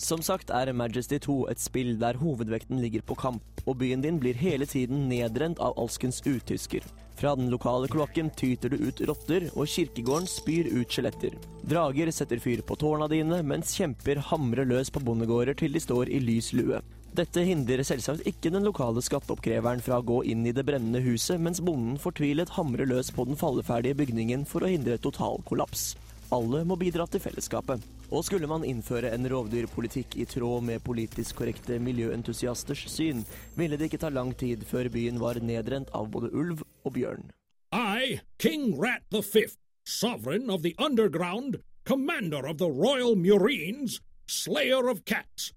Som 0.00 0.22
sagt 0.24 0.48
er 0.48 0.70
Majesty 0.72 1.18
2 1.20 1.34
et 1.52 1.60
spill 1.60 1.90
der 2.00 2.16
hovedvekten 2.16 2.78
ligger 2.80 3.02
på 3.04 3.18
kamp, 3.20 3.42
og 3.68 3.76
byen 3.82 4.00
din 4.00 4.16
blir 4.22 4.38
hele 4.40 4.64
tiden 4.64 5.02
nedrent 5.10 5.60
av 5.60 5.76
alskens 5.76 6.22
utysker. 6.24 6.86
Fra 7.20 7.34
den 7.36 7.50
lokale 7.52 7.90
kloakken 7.92 8.30
tyter 8.32 8.72
det 8.72 8.80
ut 8.80 9.02
rotter, 9.10 9.50
og 9.52 9.68
kirkegården 9.68 10.30
spyr 10.30 10.72
ut 10.72 10.88
skjeletter. 10.88 11.36
Drager 11.68 12.08
setter 12.16 12.40
fyr 12.40 12.64
på 12.64 12.78
tårna 12.80 13.10
dine, 13.12 13.42
mens 13.44 13.76
kjemper 13.76 14.22
hamrer 14.30 14.64
løs 14.72 14.88
på 14.88 15.04
bondegårder 15.04 15.60
til 15.60 15.76
de 15.76 15.84
står 15.84 16.08
i 16.08 16.24
lys 16.24 16.54
lue. 16.56 16.80
Dette 17.12 17.44
hindrer 17.44 17.84
selvsagt 17.84 18.24
ikke 18.24 18.54
den 18.54 18.64
lokale 18.64 19.04
skatteoppkreveren 19.04 19.84
fra 19.84 19.98
å 20.00 20.06
gå 20.06 20.22
inn 20.32 20.46
i 20.48 20.54
det 20.56 20.64
brennende 20.64 21.04
huset, 21.04 21.36
mens 21.44 21.60
bonden 21.60 22.00
fortvilet 22.00 22.56
hamrer 22.56 22.88
løs 22.88 23.12
på 23.12 23.28
den 23.28 23.36
falleferdige 23.36 24.00
bygningen 24.00 24.48
for 24.48 24.64
å 24.64 24.72
hindre 24.72 24.96
total 24.96 25.44
kollaps. 25.44 25.90
Alle 26.30 26.60
må 26.62 26.76
bidra 26.78 27.08
til 27.10 27.22
fellesskapet. 27.24 27.82
Og 28.14 28.22
skulle 28.26 28.46
man 28.50 28.62
innføre 28.66 29.10
en 29.14 29.26
rovdyrpolitikk 29.30 30.14
i 30.22 30.26
tråd 30.30 30.62
med 30.66 30.82
politisk 30.86 31.40
korrekte 31.40 31.78
miljøentusiasters 31.82 32.84
syn, 32.90 33.24
ville 33.58 33.78
det 33.78 33.90
ikke 33.90 34.02
ta 34.04 34.10
lang 34.14 34.30
tid 34.38 34.62
før 34.66 34.90
byen 34.94 35.18
var 35.22 35.42
nedrent 35.42 35.90
av 35.94 36.10
både 36.14 36.30
ulv 36.30 36.62
og 36.86 36.94
bjørn. 36.94 37.30
I, 37.74 38.20
King 38.38 38.74
Rat 38.78 39.02
the 39.10 39.22
Fifth, 39.22 39.58
sovereign 39.84 40.50
of 40.50 40.62
the 40.62 40.74
underground, 40.78 41.62
commander 41.84 42.46
of 42.46 42.58
the 42.58 42.70
Royal 42.70 43.16
Murines, 43.16 44.00
slayer 44.26 44.88
of 44.88 45.04
cats, 45.04 45.52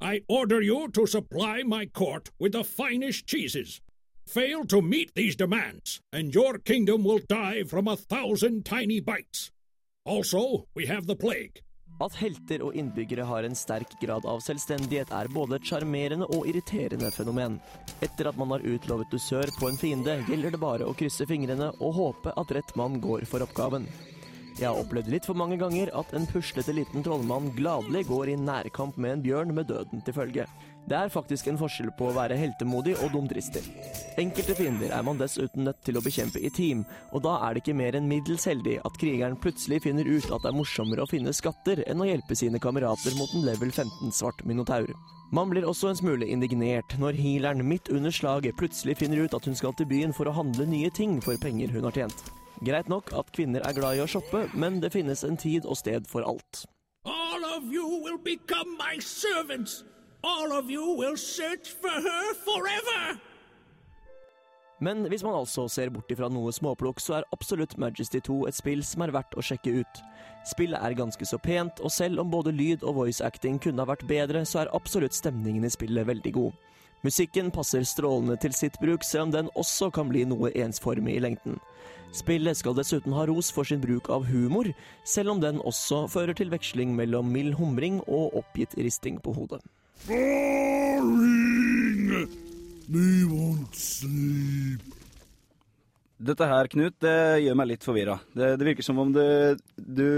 I 0.00 0.22
order 0.28 0.60
you 0.60 0.88
to 0.92 1.06
supply 1.06 1.62
my 1.62 1.86
court 1.86 2.30
with 2.38 2.52
the 2.52 2.64
finest 2.64 3.26
cheeses. 3.26 3.80
Fail 4.26 4.64
to 4.66 4.80
meet 4.82 5.14
these 5.14 5.36
demands, 5.36 6.00
and 6.12 6.34
your 6.34 6.58
kingdom 6.58 7.04
will 7.04 7.20
die 7.28 7.64
from 7.64 7.88
a 7.88 7.96
thousand 7.96 8.64
tiny 8.64 9.00
bites. 9.00 9.50
Also, 10.06 10.66
we 10.74 10.86
have 10.86 11.06
the 11.06 11.16
plague. 11.16 11.62
At 12.04 12.12
helter 12.20 12.60
og 12.66 12.74
innbyggere 12.76 13.24
har 13.24 13.46
en 13.46 13.54
sterk 13.56 13.94
grad 14.02 14.26
av 14.28 14.42
selvstendighet 14.44 15.08
er 15.16 15.30
både 15.32 15.56
et 15.56 15.64
sjarmerende 15.64 16.26
og 16.36 16.44
irriterende 16.50 17.08
fenomen. 17.14 17.56
Etter 18.04 18.28
at 18.28 18.36
man 18.36 18.52
har 18.52 18.66
utlovet 18.68 19.08
dusør 19.08 19.48
på 19.56 19.70
en 19.70 19.78
fiende, 19.80 20.18
gjelder 20.28 20.52
det 20.52 20.60
bare 20.60 20.84
å 20.84 20.92
krysse 20.98 21.24
fingrene 21.30 21.70
og 21.78 21.96
håpe 21.96 22.34
at 22.36 22.52
rett 22.52 22.76
mann 22.76 22.98
går 23.00 23.24
for 23.30 23.46
oppgaven. 23.46 23.88
Jeg 24.58 24.68
har 24.68 24.82
opplevd 24.82 25.08
litt 25.14 25.24
for 25.24 25.40
mange 25.40 25.56
ganger 25.62 25.88
at 25.96 26.12
en 26.12 26.28
puslete 26.28 26.76
liten 26.76 27.06
trollmann 27.06 27.48
gladelig 27.56 28.04
går 28.10 28.34
i 28.34 28.38
nærkamp 28.42 29.00
med 29.00 29.16
en 29.16 29.24
bjørn 29.24 29.56
med 29.56 29.72
døden 29.72 30.04
til 30.04 30.18
følge. 30.20 30.44
Det 30.84 30.96
er 30.98 31.08
faktisk 31.08 31.46
en 31.48 31.56
forskjell 31.56 31.88
på 31.96 32.10
å 32.10 32.14
være 32.16 32.36
heltemodig 32.36 32.92
og 33.00 33.14
dumdristig. 33.14 33.62
Enkelte 34.20 34.52
fiender 34.58 34.92
er 34.92 35.04
man 35.06 35.16
dessuten 35.16 35.64
nødt 35.64 35.80
til 35.86 35.96
å 35.96 36.02
bekjempe 36.04 36.42
i 36.44 36.50
team, 36.52 36.82
og 37.16 37.22
da 37.24 37.38
er 37.46 37.54
det 37.54 37.62
ikke 37.62 37.76
mer 37.78 37.96
enn 37.96 38.10
middels 38.10 38.44
heldig 38.50 38.76
at 38.84 38.98
krigeren 39.00 39.38
plutselig 39.40 39.80
finner 39.86 40.04
ut 40.04 40.28
at 40.28 40.44
det 40.44 40.50
er 40.50 40.58
morsommere 40.58 41.06
å 41.06 41.08
finne 41.08 41.32
skatter 41.32 41.80
enn 41.88 42.04
å 42.04 42.08
hjelpe 42.10 42.36
sine 42.36 42.60
kamerater 42.60 43.16
mot 43.16 43.32
en 43.32 43.46
level 43.48 43.72
15 43.72 44.12
svart 44.12 44.44
minotaur. 44.44 44.92
Man 45.32 45.48
blir 45.50 45.64
også 45.64 45.88
en 45.88 45.98
smule 46.02 46.28
indignert 46.28 46.98
når 47.00 47.16
healeren 47.16 47.64
midt 47.64 47.88
under 47.88 48.12
slaget 48.12 48.60
plutselig 48.60 48.98
finner 49.00 49.24
ut 49.24 49.34
at 49.34 49.48
hun 49.48 49.56
skal 49.56 49.72
til 49.78 49.88
byen 49.88 50.12
for 50.12 50.28
å 50.28 50.36
handle 50.36 50.68
nye 50.68 50.92
ting 50.92 51.16
for 51.24 51.40
penger 51.40 51.72
hun 51.72 51.88
har 51.88 51.96
tjent. 51.96 52.28
Greit 52.60 52.92
nok 52.92 53.08
at 53.16 53.32
kvinner 53.34 53.64
er 53.64 53.74
glad 53.74 53.96
i 53.96 54.04
å 54.04 54.10
shoppe, 54.10 54.44
men 54.52 54.78
det 54.84 54.92
finnes 54.92 55.24
en 55.24 55.40
tid 55.40 55.64
og 55.64 55.80
sted 55.80 56.04
for 56.12 56.28
alt. 56.28 56.66
All 57.08 57.42
of 57.56 57.72
you 57.72 57.88
will 58.04 58.20
become 58.20 58.76
my 58.76 59.00
servants. 59.00 59.82
All 60.24 60.52
of 60.52 60.70
you 60.70 60.96
will 60.96 61.16
search 61.16 61.74
for 61.80 61.90
her 61.90 62.34
forever. 62.34 63.18
Men 64.80 65.04
hvis 65.08 65.22
man 65.22 65.34
altså 65.36 65.66
ser 65.68 65.90
bort 65.92 66.10
ifra 66.10 66.30
noe 66.32 66.52
småplukk, 66.52 67.00
så 67.00 67.18
er 67.18 67.26
absolutt 67.32 67.76
Majesty 67.78 68.22
2 68.24 68.38
et 68.48 68.56
spill 68.56 68.80
som 68.84 69.04
er 69.04 69.12
verdt 69.12 69.36
å 69.36 69.44
sjekke 69.44 69.82
ut. 69.82 70.00
Spillet 70.48 70.80
er 70.80 70.96
ganske 70.96 71.28
så 71.28 71.36
pent, 71.40 71.80
og 71.84 71.92
selv 71.92 72.24
om 72.24 72.32
både 72.32 72.54
lyd 72.56 72.82
og 72.88 72.96
voice 73.02 73.20
acting 73.24 73.60
kunne 73.60 73.84
ha 73.84 73.88
vært 73.92 74.06
bedre, 74.08 74.46
så 74.48 74.62
er 74.62 74.72
absolutt 74.76 75.16
stemningen 75.16 75.68
i 75.68 75.72
spillet 75.72 76.08
veldig 76.08 76.34
god. 76.40 76.56
Musikken 77.04 77.52
passer 77.52 77.84
strålende 77.84 78.38
til 78.40 78.56
sitt 78.56 78.80
bruk, 78.80 79.04
selv 79.04 79.28
om 79.28 79.36
den 79.36 79.52
også 79.60 79.90
kan 79.92 80.08
bli 80.08 80.24
noe 80.24 80.54
ensformig 80.56 81.18
i 81.18 81.22
lengden. 81.26 81.60
Spillet 82.16 82.56
skal 82.56 82.80
dessuten 82.80 83.12
ha 83.12 83.28
ros 83.28 83.52
for 83.52 83.68
sin 83.68 83.84
bruk 83.84 84.08
av 84.08 84.24
humor, 84.32 84.72
selv 85.04 85.36
om 85.36 85.44
den 85.44 85.60
også 85.60 86.06
fører 86.08 86.32
til 86.32 86.52
veksling 86.52 86.96
mellom 86.96 87.28
mild 87.28 87.58
humring 87.60 88.00
og 88.08 88.38
oppgitt 88.40 88.78
risting 88.80 89.20
på 89.20 89.36
hodet. 89.36 89.60
Boring! 90.06 91.84
We 92.88 93.24
won't 93.24 93.74
sleep. 93.74 94.80
Dette 96.24 96.46
her, 96.48 96.68
Knut, 96.72 96.96
det 97.02 97.40
gjør 97.44 97.56
meg 97.58 97.70
litt 97.72 97.84
forvirra. 97.84 98.18
Det, 98.32 98.56
det 98.60 98.68
virker 98.70 98.86
som 98.86 98.98
om 99.02 99.12
du, 99.12 99.24
du 99.76 100.08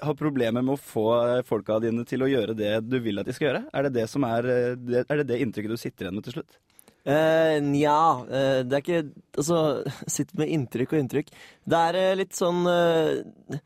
har 0.00 0.16
problemer 0.18 0.62
med 0.62 0.74
å 0.76 0.80
få 0.80 1.06
folka 1.48 1.78
dine 1.82 2.04
til 2.08 2.24
å 2.24 2.30
gjøre 2.30 2.56
det 2.58 2.74
du 2.86 2.98
vil 3.02 3.20
at 3.22 3.28
de 3.28 3.34
skal 3.36 3.48
gjøre. 3.48 3.62
Er 3.72 3.86
det 3.86 3.94
det, 3.98 4.06
som 4.10 4.26
er, 4.28 4.50
er 4.50 5.22
det, 5.22 5.26
det 5.30 5.40
inntrykket 5.44 5.74
du 5.74 5.80
sitter 5.80 6.06
igjen 6.06 6.18
med 6.18 6.26
til 6.28 6.38
slutt? 6.38 6.60
Eh, 7.08 7.56
Nja, 7.64 8.20
uh, 8.28 8.60
det 8.68 8.76
er 8.76 8.82
ikke 8.82 9.04
Altså, 9.40 9.58
sitte 10.16 10.36
med 10.36 10.52
inntrykk 10.52 10.92
og 10.92 11.00
inntrykk. 11.00 11.30
Det 11.64 11.84
er 11.88 11.96
uh, 11.96 12.18
litt 12.20 12.36
sånn 12.36 12.60
uh, 12.68 13.56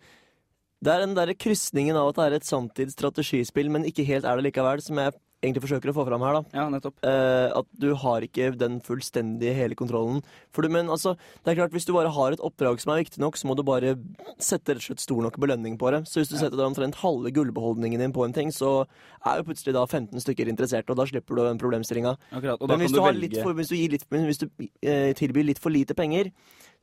Det 0.79 0.93
er 0.93 1.03
den 1.03 1.17
derre 1.19 1.35
krysningen 1.35 1.99
av 1.99 2.13
at 2.13 2.21
det 2.21 2.27
er 2.29 2.37
et 2.39 2.47
samtidsstrategispill, 2.47 3.73
men 3.75 3.89
ikke 3.89 4.07
helt 4.07 4.29
er 4.29 4.39
det 4.39 4.47
likevel, 4.47 4.85
som 4.85 5.01
jeg 5.03 5.17
egentlig 5.45 5.63
forsøker 5.67 5.93
å 5.93 5.97
få 5.97 6.07
fram 6.09 6.25
her, 6.25 6.39
da. 6.39 6.43
Ja, 6.57 6.65
nettopp. 6.73 6.97
Eh, 7.07 7.49
at 7.61 7.69
du 7.81 7.91
har 8.01 8.25
ikke 8.27 8.51
den 8.59 8.81
fullstendige 8.85 9.55
hele 9.57 9.77
kontrollen. 9.79 10.23
For 10.57 10.65
du, 10.65 10.71
men 10.73 10.91
altså, 10.93 11.15
det 11.45 11.53
er 11.53 11.61
klart, 11.61 11.75
hvis 11.77 11.87
du 11.89 11.93
bare 11.97 12.13
har 12.17 12.35
et 12.35 12.43
oppdrag 12.45 12.81
som 12.83 12.95
er 12.95 13.03
viktig 13.05 13.23
nok, 13.23 13.39
så 13.39 13.51
må 13.51 13.57
du 13.59 13.65
bare 13.67 13.95
sette 14.43 14.75
rett 14.75 14.83
og 14.83 14.89
slett 14.89 15.05
stor 15.05 15.23
nok 15.27 15.39
belønning 15.43 15.79
på 15.81 15.93
det. 15.95 16.03
Så 16.11 16.23
hvis 16.23 16.33
du 16.33 16.39
setter 16.41 16.57
deg 16.57 16.67
omtrent 16.67 16.99
halve 17.05 17.33
gullbeholdningen 17.37 18.03
din 18.03 18.17
på 18.17 18.27
en 18.27 18.35
ting, 18.37 18.53
så 18.55 18.87
er 19.25 19.41
jo 19.41 19.49
plutselig 19.51 19.77
da 19.77 19.87
15 19.87 20.25
stykker 20.25 20.51
interesserte, 20.51 20.91
og 20.93 21.01
da 21.01 21.07
slipper 21.09 21.39
du 21.39 21.45
den 21.45 21.61
problemstillinga. 21.63 22.17
Men 22.35 22.83
hvis 22.83 22.93
du, 22.95 23.01
du 23.01 23.41
for, 23.45 23.57
hvis 23.61 23.73
du, 23.73 23.79
litt, 23.95 24.09
hvis 24.11 24.43
du 24.43 24.49
eh, 24.83 25.13
tilbyr 25.17 25.53
litt 25.53 25.63
for 25.63 25.75
lite 25.75 25.97
penger, 25.99 26.33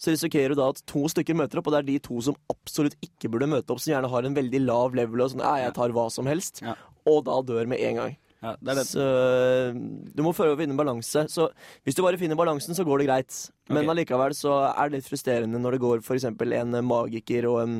så 0.01 0.09
risikerer 0.15 0.55
du 0.55 0.61
da 0.61 0.71
at 0.73 0.79
to 0.89 1.03
stykker 1.11 1.35
møter 1.37 1.59
opp, 1.59 1.67
og 1.69 1.75
det 1.75 1.81
er 1.83 1.89
de 1.91 1.99
to 2.01 2.17
som 2.25 2.37
absolutt 2.49 2.95
ikke 3.05 3.29
burde 3.29 3.49
møte 3.51 3.69
opp, 3.69 3.81
som 3.83 3.93
gjerne 3.93 4.09
har 4.09 4.25
en 4.25 4.37
veldig 4.37 4.61
lav 4.65 4.95
level 4.97 5.21
og 5.21 5.33
sånn 5.35 5.43
Ja, 5.45 5.51
jeg 5.67 5.75
tar 5.77 5.93
hva 5.93 6.07
som 6.13 6.29
helst. 6.29 6.63
Og 7.09 7.23
da 7.27 7.37
dør 7.45 7.69
med 7.69 7.81
en 7.85 7.99
gang. 7.99 8.15
Ja, 8.41 8.55
det 8.57 8.75
det. 8.79 8.85
Så 8.89 9.03
eh, 9.05 9.75
du 10.17 10.23
må 10.25 10.33
prøve 10.33 10.55
å 10.55 10.59
finne 10.59 10.77
balanse. 10.77 11.27
Så 11.29 11.47
hvis 11.85 11.97
du 11.97 12.01
bare 12.01 12.17
finner 12.17 12.39
balansen, 12.39 12.73
så 12.77 12.85
går 12.87 13.01
det 13.01 13.09
greit. 13.09 13.37
Men 13.69 13.83
okay. 13.83 13.91
allikevel 13.93 14.35
så 14.37 14.55
er 14.71 14.89
det 14.89 14.97
litt 14.99 15.09
frustrerende 15.09 15.61
når 15.61 15.77
det 15.77 15.81
går 15.83 16.01
f.eks. 16.01 16.25
en 16.31 16.79
eh, 16.79 16.85
magiker 16.85 17.47
og 17.51 17.59
en, 17.61 17.75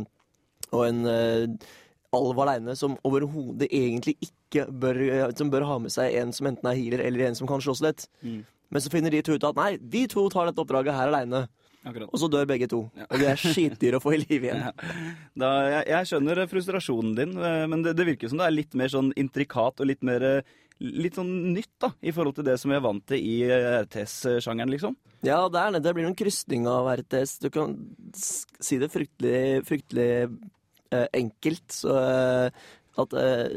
og 0.69 0.83
en 0.85 1.01
uh, 1.09 1.71
alv 2.15 2.43
aleine 2.43 2.75
som 2.77 2.93
overhodet 3.07 3.71
egentlig 3.73 4.17
ikke 4.21 4.67
bør, 4.69 5.01
som 5.37 5.49
bør 5.51 5.65
ha 5.67 5.79
med 5.81 5.93
seg 5.93 6.13
en 6.21 6.33
som 6.35 6.49
enten 6.51 6.69
er 6.69 6.77
healer 6.77 7.03
eller 7.07 7.25
en 7.27 7.39
som 7.39 7.49
kan 7.49 7.63
slåss 7.63 7.81
litt. 7.83 8.05
Mm. 8.21 8.43
Men 8.71 8.83
så 8.83 8.91
finner 8.93 9.11
de 9.11 9.23
to 9.25 9.35
ut 9.35 9.47
at 9.49 9.57
nei, 9.57 9.73
de 9.81 10.05
to 10.11 10.27
tar 10.31 10.47
dette 10.47 10.61
oppdraget 10.61 10.95
her 10.95 11.09
aleine. 11.09 11.47
Akkurat. 11.81 12.11
Og 12.13 12.21
så 12.21 12.29
dør 12.29 12.47
begge 12.49 12.67
to. 12.69 12.83
Og 12.93 13.15
de 13.17 13.27
er 13.31 13.39
skitdyr 13.41 13.97
å 13.97 14.01
få 14.03 14.13
i 14.13 14.21
live 14.21 14.49
igjen. 14.49 14.67
Da, 15.41 15.49
jeg, 15.65 15.85
jeg 15.89 16.09
skjønner 16.09 16.43
frustrasjonen 16.51 17.13
din, 17.17 17.31
eh, 17.39 17.63
men 17.71 17.85
det, 17.85 17.95
det 17.97 18.05
virker 18.11 18.29
som 18.29 18.41
det 18.41 18.49
er 18.49 18.53
litt 18.53 18.75
mer 18.77 18.91
sånn 18.91 19.09
intrikat 19.17 19.81
og 19.81 19.89
litt 19.89 20.03
mer 20.05 20.27
eh, 20.27 20.57
Litt 20.81 21.13
sånn 21.13 21.51
nytt, 21.53 21.75
da, 21.77 21.91
i 22.01 22.09
forhold 22.09 22.39
til 22.39 22.45
det 22.47 22.55
som 22.57 22.71
vi 22.71 22.73
er 22.73 22.81
vant 22.81 23.03
til 23.05 23.19
i 23.21 23.35
eh, 23.45 23.83
RTS-sjangeren, 23.83 24.71
liksom. 24.73 24.95
Ja, 25.21 25.43
det 25.53 25.59
er 25.61 25.75
det. 25.75 25.81
Det 25.85 25.91
blir 25.93 26.07
noen 26.07 26.17
krysning 26.17 26.65
av 26.65 26.89
RTS. 26.95 27.35
Du 27.43 27.51
kan 27.53 27.75
si 28.17 28.79
det 28.81 28.89
fryktelig, 28.89 29.61
fryktelig 29.67 30.07
eh, 30.89 31.05
enkelt. 31.19 31.67
Så 31.75 31.93
eh, 32.01 32.65
at 32.99 33.13
uh, 33.15 33.47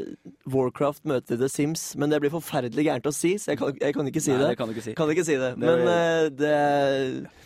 Warcraft 0.47 1.03
møter 1.09 1.35
The 1.39 1.49
Sims. 1.51 1.95
Men 1.99 2.09
det 2.13 2.21
blir 2.23 2.31
forferdelig 2.31 2.85
gærent 2.87 3.09
å 3.09 3.13
si, 3.13 3.33
så 3.41 3.51
jeg 3.51 3.59
kan, 3.59 3.73
jeg 3.81 3.93
kan 3.97 4.07
ikke 4.07 4.21
si 4.23 4.31
Nei, 4.31 4.39
det. 4.39 4.47
det 4.53 4.57
kan 4.61 4.69
du 4.69 4.73
ikke 4.75 4.85
si. 4.85 4.93
Kan 4.95 5.11
ikke 5.11 5.25
si 5.27 5.35
det. 5.41 5.49
Det- 5.55 5.59
Men 5.59 5.83
uh, 5.83 6.29
det, 6.29 6.53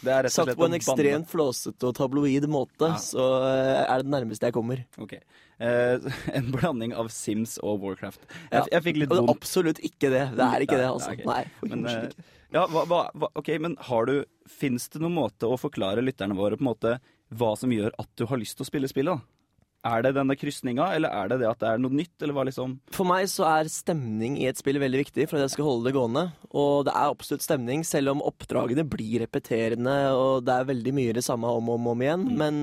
Det 0.03 0.11
er 0.13 0.23
rett 0.27 0.31
og 0.31 0.35
Sagt 0.37 0.53
på 0.59 0.65
en 0.67 0.73
en 0.73 0.77
banne. 0.77 0.79
ekstremt 0.79 1.29
flåsete 1.31 1.89
og 1.89 1.95
tabloid 1.97 2.45
måte, 2.51 2.91
så 3.01 3.25
uh, 3.41 3.83
er 3.89 3.97
det 4.03 4.05
det 4.05 4.13
nærmeste 4.13 4.45
jeg 4.51 4.53
kommer. 4.59 4.85
Okay. 5.01 5.19
En 5.59 6.51
blanding 6.53 6.93
av 6.95 7.09
Sims 7.11 7.57
og 7.59 7.81
Warcraft. 7.83 8.21
Jeg, 8.29 8.51
Ja, 8.53 8.65
jeg 8.77 8.83
fikk 8.85 8.99
litt 9.01 9.09
og 9.11 9.15
det 9.17 9.19
er 9.19 9.25
vond- 9.27 9.35
absolutt 9.37 9.79
ikke 9.83 10.09
det. 10.13 10.21
Det 10.37 10.45
er 10.45 10.63
ikke 10.63 10.77
det, 10.79 10.85
altså. 10.87 11.11
Okay. 11.17 11.25
Nei. 11.27 11.43
Men, 11.67 12.13
ja, 12.55 12.63
hva, 12.71 12.85
hva, 12.87 13.29
ok, 13.35 13.49
men 13.59 13.75
har 13.89 14.05
du 14.07 14.13
Fins 14.49 14.87
det 14.89 15.01
noen 15.03 15.13
måte 15.13 15.45
å 15.45 15.57
forklare 15.59 16.01
lytterne 16.01 16.33
våre 16.37 16.55
på 16.57 16.63
en 16.63 16.69
måte 16.71 16.93
hva 17.37 17.51
som 17.59 17.69
gjør 17.69 17.91
at 18.01 18.07
du 18.17 18.23
har 18.25 18.39
lyst 18.41 18.55
til 18.57 18.65
å 18.65 18.69
spille 18.71 18.87
spillet? 18.89 19.19
da? 19.19 19.38
Er 19.87 20.01
det 20.03 20.11
denne 20.17 20.35
krysninga, 20.35 20.89
eller 20.91 21.13
er 21.15 21.29
det 21.31 21.37
det 21.39 21.47
at 21.47 21.61
det 21.61 21.67
er 21.69 21.79
noe 21.79 21.95
nytt, 21.95 22.15
eller 22.19 22.35
hva 22.35 22.43
liksom 22.49 22.73
For 22.91 23.07
meg 23.07 23.29
så 23.31 23.45
er 23.47 23.69
stemning 23.71 24.35
i 24.35 24.49
et 24.49 24.59
spill 24.59 24.75
veldig 24.81 24.99
viktig 25.05 25.27
for 25.29 25.39
at 25.39 25.45
jeg 25.45 25.53
skal 25.53 25.69
holde 25.69 25.87
det 25.87 25.93
gående. 25.95 26.25
Og 26.51 26.83
det 26.87 26.91
er 26.91 27.13
absolutt 27.13 27.45
stemning, 27.45 27.85
selv 27.87 28.11
om 28.11 28.23
oppdragene 28.27 28.83
blir 28.83 29.23
repeterende 29.23 29.95
og 30.17 30.43
det 30.47 30.57
er 30.57 30.67
veldig 30.67 30.95
mye 30.97 31.15
det 31.15 31.23
samme 31.23 31.47
om 31.47 31.71
og 31.71 31.79
om, 31.79 31.87
om 31.93 32.03
igjen. 32.03 32.25
Men 32.41 32.59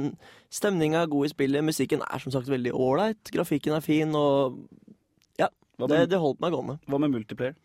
stemninga 0.52 1.06
er 1.06 1.12
god 1.14 1.30
i 1.30 1.32
spillet, 1.32 1.64
musikken 1.64 2.04
er 2.04 2.20
som 2.20 2.34
sagt 2.36 2.52
veldig 2.52 2.74
ålreit, 2.76 3.32
grafikken 3.32 3.78
er 3.78 3.86
fin 3.86 4.12
og 4.16 4.60
Ja. 5.40 5.48
Det, 5.80 6.06
det 6.12 6.20
holdt 6.20 6.40
meg 6.44 6.52
gående. 6.52 6.78
Hva 6.88 7.00
med 7.00 7.16
multiplayer? 7.16 7.56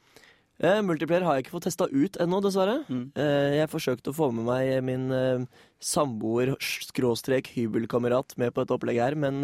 Eh, 0.61 0.79
multiplayer 0.85 1.25
har 1.25 1.37
jeg 1.37 1.47
ikke 1.47 1.55
fått 1.55 1.65
testa 1.65 1.87
ut 1.89 2.19
ennå, 2.21 2.37
dessverre. 2.45 2.83
Eh, 3.17 3.57
jeg 3.57 3.71
forsøkte 3.71 4.11
å 4.11 4.17
få 4.17 4.27
med 4.35 4.45
meg 4.45 4.73
min 4.85 5.07
uh, 5.09 5.63
samboer, 5.81 6.53
skråstrek 6.61 7.49
hybelkamerat, 7.55 8.35
med 8.37 8.53
på 8.53 8.61
et 8.61 8.73
opplegg 8.75 9.01
her, 9.01 9.17
men 9.17 9.41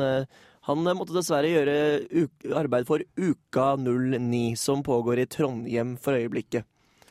han 0.68 0.90
måtte 1.00 1.16
dessverre 1.16 1.50
gjøre 1.50 2.28
arbeid 2.60 2.86
for 2.90 3.02
Uka 3.18 3.72
09, 3.82 4.54
som 4.62 4.86
pågår 4.86 5.24
i 5.24 5.30
Trondheim 5.32 5.96
for 5.98 6.20
øyeblikket. 6.20 6.68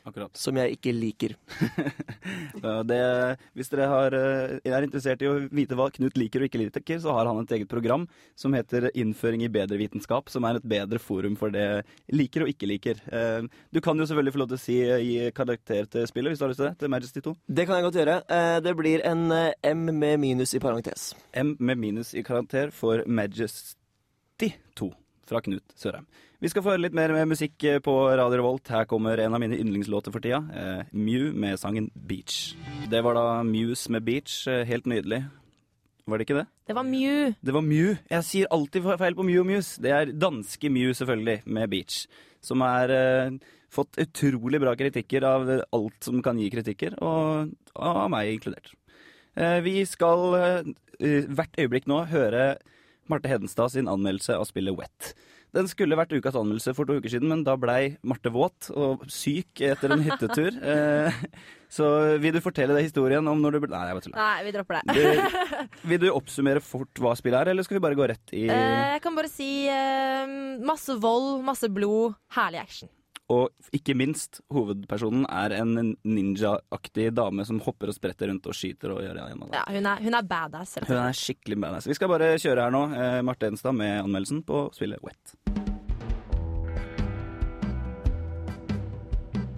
Akkurat. 0.07 0.31
Som 0.39 0.55
jeg 0.59 0.77
ikke 0.77 0.93
liker. 0.95 1.35
Det, 2.87 2.99
hvis 3.55 3.69
dere 3.71 3.87
har, 3.91 4.15
eh, 4.15 4.57
er 4.67 4.85
interessert 4.85 5.21
i 5.23 5.27
å 5.29 5.35
vite 5.53 5.75
hva 5.77 5.87
Knut 5.93 6.17
liker 6.19 6.43
og 6.43 6.49
ikke 6.49 6.59
liker, 6.61 6.99
så 7.03 7.13
har 7.15 7.27
han 7.29 7.39
et 7.41 7.53
eget 7.57 7.69
program 7.71 8.05
som 8.39 8.55
heter 8.55 8.89
Innføring 8.97 9.43
i 9.45 9.49
bedre 9.51 9.79
vitenskap, 9.79 10.31
som 10.31 10.47
er 10.47 10.59
et 10.59 10.67
bedre 10.67 10.99
forum 11.01 11.37
for 11.39 11.53
det 11.53 11.83
liker 12.15 12.45
og 12.45 12.51
ikke 12.51 12.69
liker. 12.71 13.01
Eh, 13.07 13.47
Du 13.73 13.81
kan 13.83 13.97
jo 13.99 14.07
selvfølgelig 14.07 14.35
få 14.35 14.41
lov 14.43 14.51
til 14.51 14.59
å 14.59 14.63
si 14.63 14.77
eh, 14.83 15.03
gi 15.03 15.31
karakter 15.35 15.89
til 15.91 16.07
spillet, 16.09 16.33
hvis 16.33 16.39
du 16.43 16.45
har 16.47 16.53
lyst 16.53 16.63
til 16.63 16.69
det, 16.69 16.77
til 16.83 16.93
Majesty 16.93 17.23
2. 17.27 17.35
Det 17.47 17.67
kan 17.67 17.79
jeg 17.79 17.87
godt 17.87 17.99
gjøre. 18.01 18.19
Det 18.63 18.75
blir 18.79 19.03
en 19.07 19.27
M 19.63 19.83
med 19.99 20.19
minus 20.23 20.55
i 20.55 20.63
parentes. 20.63 21.11
M 21.35 21.55
med 21.59 21.79
minus 21.81 22.13
i 22.15 22.23
karakter 22.27 22.71
for 22.75 23.03
Majesty 23.07 24.53
2 24.75 24.91
fra 25.29 25.41
Knut 25.45 25.75
Sørheim. 25.77 26.05
Vi 26.41 26.49
skal 26.51 26.61
få 26.61 26.73
høre 26.75 26.83
litt 26.85 26.93
mer 26.97 27.11
med 27.15 27.31
musikk 27.31 27.63
eh, 27.65 27.79
på 27.83 27.93
Radio 28.19 28.37
Revolt. 28.41 28.69
Her 28.69 28.85
kommer 28.89 29.17
en 29.23 29.33
av 29.33 29.41
mine 29.41 29.57
yndlingslåter 29.57 30.13
for 30.13 30.21
tida. 30.23 30.39
Eh, 30.53 30.83
Mew 30.93 31.31
med 31.33 31.57
sangen 31.61 31.89
Beach. 31.95 32.53
Det 32.91 33.01
var 33.05 33.17
da 33.17 33.25
Muse 33.47 33.89
med 33.93 34.05
Beach. 34.05 34.43
eh, 34.47 34.63
Helt 34.69 34.85
nydelig. 34.89 35.23
Var 36.07 36.17
det 36.21 36.27
ikke 36.27 36.37
det? 36.39 36.45
Det 36.69 36.75
var 36.77 36.85
Mew. 36.87 37.33
Det 37.43 37.53
var 37.57 37.65
Mew. 37.65 37.97
Jeg 38.09 38.23
sier 38.23 38.47
alltid 38.55 38.85
feil 39.01 39.17
på 39.17 39.25
Mew 39.27 39.41
og 39.41 39.49
Muse. 39.49 39.81
Det 39.83 39.91
er 39.91 40.13
danske 40.15 40.69
Mew, 40.71 40.93
selvfølgelig, 40.95 41.41
med 41.45 41.69
Beach. 41.73 42.05
Som 42.39 42.61
har 42.63 42.93
eh, 42.93 43.33
fått 43.73 43.97
utrolig 43.99 44.61
bra 44.63 44.75
kritikker 44.79 45.25
av 45.27 45.49
alt 45.75 46.05
som 46.07 46.21
kan 46.23 46.37
gi 46.39 46.47
kritikker, 46.53 46.95
og 47.03 47.51
av 47.75 48.07
meg 48.13 48.37
inkludert. 48.37 48.71
Eh, 49.35 49.57
vi 49.65 49.81
skal 49.89 50.23
eh, 50.37 51.25
hvert 51.27 51.59
øyeblikk 51.59 51.89
nå 51.91 52.05
høre 52.13 52.45
Marte 53.11 53.31
Hedenstad 53.31 53.73
sin 53.73 53.89
anmeldelse 53.91 54.35
av 54.37 54.47
spillet 54.49 54.75
Wet. 54.77 55.13
Den 55.55 55.67
skulle 55.71 55.95
vært 55.95 56.11
ukas 56.11 56.35
anmeldelse 56.35 56.73
for 56.75 56.87
to 56.87 56.97
uker 56.99 57.11
siden, 57.11 57.29
men 57.31 57.45
da 57.47 57.55
blei 57.59 57.95
Marte 58.05 58.31
våt 58.33 58.67
og 58.75 59.05
syk 59.11 59.61
etter 59.63 59.95
en 59.95 60.03
hyttetur. 60.05 60.57
Eh, 60.67 61.13
så 61.71 61.85
vil 62.21 62.35
du 62.35 62.39
fortelle 62.43 62.75
deg 62.75 62.87
historien 62.87 63.25
om 63.27 63.39
når 63.41 63.55
du 63.55 63.59
ble 63.63 63.69
Nei, 63.71 63.85
jeg 63.89 63.95
bare 63.97 64.05
tuller. 64.05 64.19
Nei, 64.19 64.43
vi 64.45 64.51
dropper 64.55 64.77
det. 64.77 64.95
Du, 64.97 65.47
vil 65.91 66.01
du 66.03 66.07
oppsummere 66.11 66.63
fort 66.63 67.01
hva 67.03 67.13
spillet 67.19 67.39
er, 67.39 67.51
eller 67.53 67.67
skal 67.67 67.77
vi 67.79 67.83
bare 67.83 67.97
gå 67.99 68.07
rett 68.11 68.35
i 68.35 68.45
Eh, 68.51 68.93
jeg 68.95 69.01
kan 69.03 69.15
bare 69.17 69.31
si 69.31 69.49
eh, 69.71 70.35
masse 70.67 70.95
vold, 71.03 71.41
masse 71.47 71.69
blod, 71.71 72.15
herlig 72.35 72.61
action. 72.63 72.91
Og 73.27 73.49
ikke 73.75 73.91
minst, 73.97 74.39
hovedpersonen 74.55 75.25
er 75.27 75.57
en 75.57 75.97
ninja-aktig 76.07 77.09
dame 77.11 77.43
som 77.47 77.59
hopper 77.65 77.91
og 77.91 77.97
spretter 77.97 78.31
rundt 78.31 78.47
og 78.47 78.55
skyter 78.55 78.93
og 78.93 79.01
gjør 79.03 79.19
det 79.19 79.25
Ja, 79.51 79.65
hun 79.67 79.89
er, 79.91 80.03
hun 80.05 80.15
er 80.15 80.23
badass. 80.23 80.77
rett 80.77 80.87
Hun 80.87 81.01
er 81.01 81.17
skikkelig 81.17 81.57
badass. 81.59 81.89
Vi 81.91 81.97
skal 81.97 82.07
bare 82.13 82.29
kjøre 82.39 82.63
her 82.63 82.71
nå. 82.71 82.85
Eh, 82.95 83.19
Marte 83.27 83.49
Edenstad 83.49 83.75
med 83.75 83.99
anmeldelsen 84.05 84.45
på 84.47 84.69
spillet 84.77 85.03
Wet. 85.03 85.35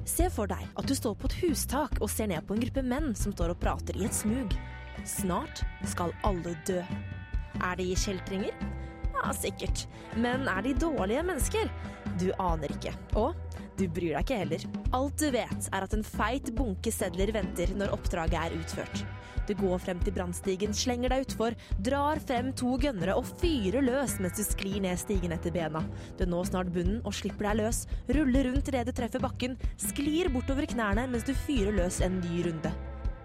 Se 0.09 0.31
for 0.33 0.49
deg 0.49 0.65
at 0.73 0.89
du 0.89 0.95
står 0.97 1.13
på 1.21 1.29
et 1.29 1.37
hustak 1.43 2.01
og 2.01 2.09
ser 2.09 2.27
ned 2.33 2.41
på 2.49 2.57
en 2.57 2.65
gruppe 2.65 2.81
menn 2.81 3.13
som 3.15 3.35
står 3.37 3.53
og 3.53 3.61
prater 3.61 4.01
i 4.01 4.09
et 4.09 4.17
smug. 4.17 4.57
Snart 5.05 5.61
skal 5.87 6.11
alle 6.25 6.57
dø. 6.65 6.81
Er 7.61 7.77
de 7.77 7.85
kjeltringer? 7.93 8.57
Ja, 9.13 9.29
sikkert. 9.35 9.85
Men 10.17 10.47
er 10.49 10.65
de 10.65 10.73
dårlige 10.73 11.21
mennesker? 11.27 11.69
Du 12.19 12.29
aner 12.41 12.71
ikke. 12.75 12.93
Og 13.19 13.37
du 13.79 13.85
bryr 13.87 14.17
deg 14.17 14.25
ikke 14.25 14.39
heller. 14.41 14.63
Alt 14.95 15.21
du 15.21 15.29
vet, 15.31 15.69
er 15.71 15.85
at 15.85 15.95
en 15.95 16.03
feit 16.03 16.51
bunke 16.55 16.91
sedler 16.91 17.31
venter 17.35 17.71
når 17.79 17.93
oppdraget 17.95 18.39
er 18.41 18.57
utført. 18.57 19.03
Du 19.47 19.55
går 19.57 19.79
frem 19.81 20.01
til 20.03 20.13
brannstigen, 20.13 20.75
slenger 20.77 21.09
deg 21.09 21.23
utfor, 21.25 21.55
drar 21.81 22.19
frem 22.21 22.51
to 22.59 22.75
gønnere 22.81 23.15
og 23.17 23.25
fyrer 23.39 23.81
løs 23.81 24.19
mens 24.21 24.37
du 24.37 24.43
sklir 24.45 24.83
ned 24.83 24.99
stigen 25.01 25.33
etter 25.33 25.55
bena. 25.55 25.81
Du 26.19 26.27
når 26.29 26.51
snart 26.51 26.69
bunnen 26.75 26.99
og 27.01 27.15
slipper 27.17 27.49
deg 27.49 27.63
løs, 27.63 27.85
ruller 28.13 28.51
rundt 28.51 28.69
idet 28.69 28.85
du 28.85 28.93
treffer 28.93 29.23
bakken, 29.23 29.57
sklir 29.89 30.29
bortover 30.35 30.69
knærne 30.69 31.07
mens 31.09 31.25
du 31.25 31.33
fyrer 31.47 31.73
løs 31.79 32.03
en 32.05 32.21
ny 32.21 32.45
runde. 32.45 32.75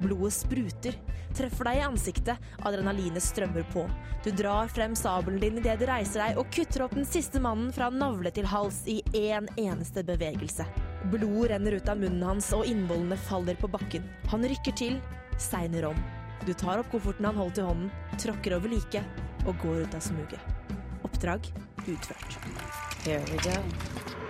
Blodet 0.02 0.32
spruter, 0.34 0.96
treffer 1.36 1.68
deg 1.68 1.78
i 1.78 1.84
ansiktet, 1.86 2.48
adrenalinet 2.66 3.22
strømmer 3.22 3.66
på. 3.72 3.84
Du 4.24 4.30
drar 4.34 4.70
frem 4.72 4.96
sabelen 4.98 5.40
din 5.42 5.60
idet 5.60 5.78
du 5.80 5.86
reiser 5.88 6.24
deg 6.24 6.40
og 6.40 6.50
kutter 6.54 6.86
opp 6.86 6.96
den 6.96 7.06
siste 7.08 7.42
mannen 7.42 7.70
fra 7.74 7.90
navle 7.94 8.32
til 8.34 8.48
hals 8.50 8.82
i 8.90 9.00
én 9.14 9.48
eneste 9.60 10.04
bevegelse. 10.06 10.66
Blod 11.12 11.50
renner 11.52 11.76
ut 11.76 11.88
av 11.92 12.00
munnen 12.00 12.24
hans, 12.24 12.50
og 12.56 12.66
innvollene 12.66 13.18
faller 13.28 13.58
på 13.60 13.68
bakken. 13.70 14.06
Han 14.32 14.46
rykker 14.48 14.76
til, 14.80 14.98
segner 15.38 15.90
om. 15.92 16.04
Du 16.44 16.52
tar 16.52 16.80
opp 16.80 16.90
kofferten 16.92 17.28
han 17.28 17.38
holdt 17.40 17.60
i 17.60 17.68
hånden, 17.68 17.92
tråkker 18.20 18.56
over 18.58 18.72
liket 18.72 19.46
og 19.46 19.56
går 19.62 19.84
ut 19.84 19.96
av 19.96 20.04
smuget. 20.04 20.52
Oppdrag 21.04 21.52
utført. 21.86 22.38
Here 23.04 23.20
we 23.30 23.38
go. 23.44 24.23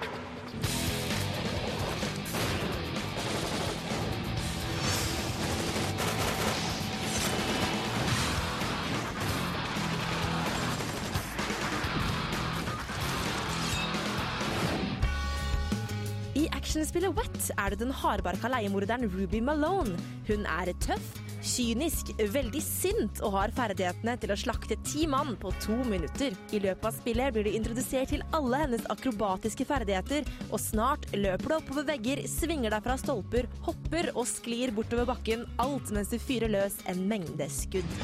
Actionspillet 16.75 17.14
Wet 17.14 17.45
er 17.55 17.70
det 17.70 17.85
den 17.85 17.93
hardbarka 17.95 18.49
leiemorderen 18.51 19.07
Ruby 19.12 19.39
Malone. 19.47 19.95
Hun 20.27 20.43
er 20.51 20.72
tøff, 20.83 21.20
kynisk, 21.47 22.11
veldig 22.35 22.62
sint 22.64 23.20
og 23.22 23.37
har 23.37 23.55
ferdighetene 23.55 24.16
til 24.18 24.35
å 24.35 24.39
slakte 24.41 24.81
ti 24.83 25.07
mann 25.07 25.37
på 25.39 25.53
to 25.62 25.77
minutter. 25.87 26.35
I 26.51 26.62
løpet 26.64 26.89
av 26.91 26.97
spillet 26.99 27.37
blir 27.37 27.47
du 27.47 27.55
introdusert 27.55 28.11
til 28.11 28.27
alle 28.35 28.64
hennes 28.64 28.91
akrobatiske 28.91 29.68
ferdigheter, 29.70 30.27
og 30.51 30.59
snart 30.59 31.07
løper 31.14 31.55
du 31.55 31.59
oppover 31.61 31.87
vegger, 31.95 32.27
svinger 32.27 32.75
deg 32.75 32.89
fra 32.89 32.99
stolper, 32.99 33.47
hopper 33.68 34.11
og 34.16 34.27
sklir 34.33 34.75
bortover 34.75 35.12
bakken, 35.14 35.47
alt 35.62 35.95
mens 35.95 36.11
du 36.11 36.18
fyrer 36.18 36.51
løs 36.51 36.81
en 36.91 37.07
mengde 37.07 37.53
skudd. 37.55 38.01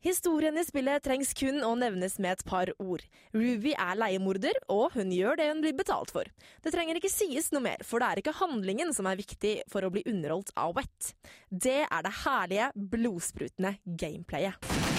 Historien 0.00 0.54
i 0.58 0.62
spillet 0.62 1.02
trengs 1.02 1.32
kun 1.34 1.56
å 1.66 1.72
nevnes 1.74 2.20
med 2.22 2.36
et 2.36 2.44
par 2.46 2.70
ord. 2.78 3.02
Ruby 3.34 3.72
er 3.74 3.98
leiemorder, 3.98 4.60
og 4.70 4.94
hun 4.94 5.10
gjør 5.10 5.40
det 5.40 5.48
hun 5.50 5.62
blir 5.64 5.74
betalt 5.74 6.12
for. 6.14 6.28
Det 6.62 6.70
trenger 6.70 7.00
ikke 7.00 7.10
sies 7.10 7.50
noe 7.50 7.64
mer, 7.64 7.82
for 7.82 7.98
det 7.98 8.12
er 8.12 8.22
ikke 8.22 8.36
handlingen 8.38 8.94
som 8.94 9.10
er 9.10 9.18
viktig 9.18 9.56
for 9.72 9.82
å 9.82 9.90
bli 9.90 10.06
underholdt 10.06 10.54
av 10.54 10.76
Wet. 10.78 11.10
Det 11.50 11.80
er 11.82 12.06
det 12.06 12.14
herlige, 12.22 12.70
blodsprutende 12.94 13.74
gameplayet. 13.98 14.97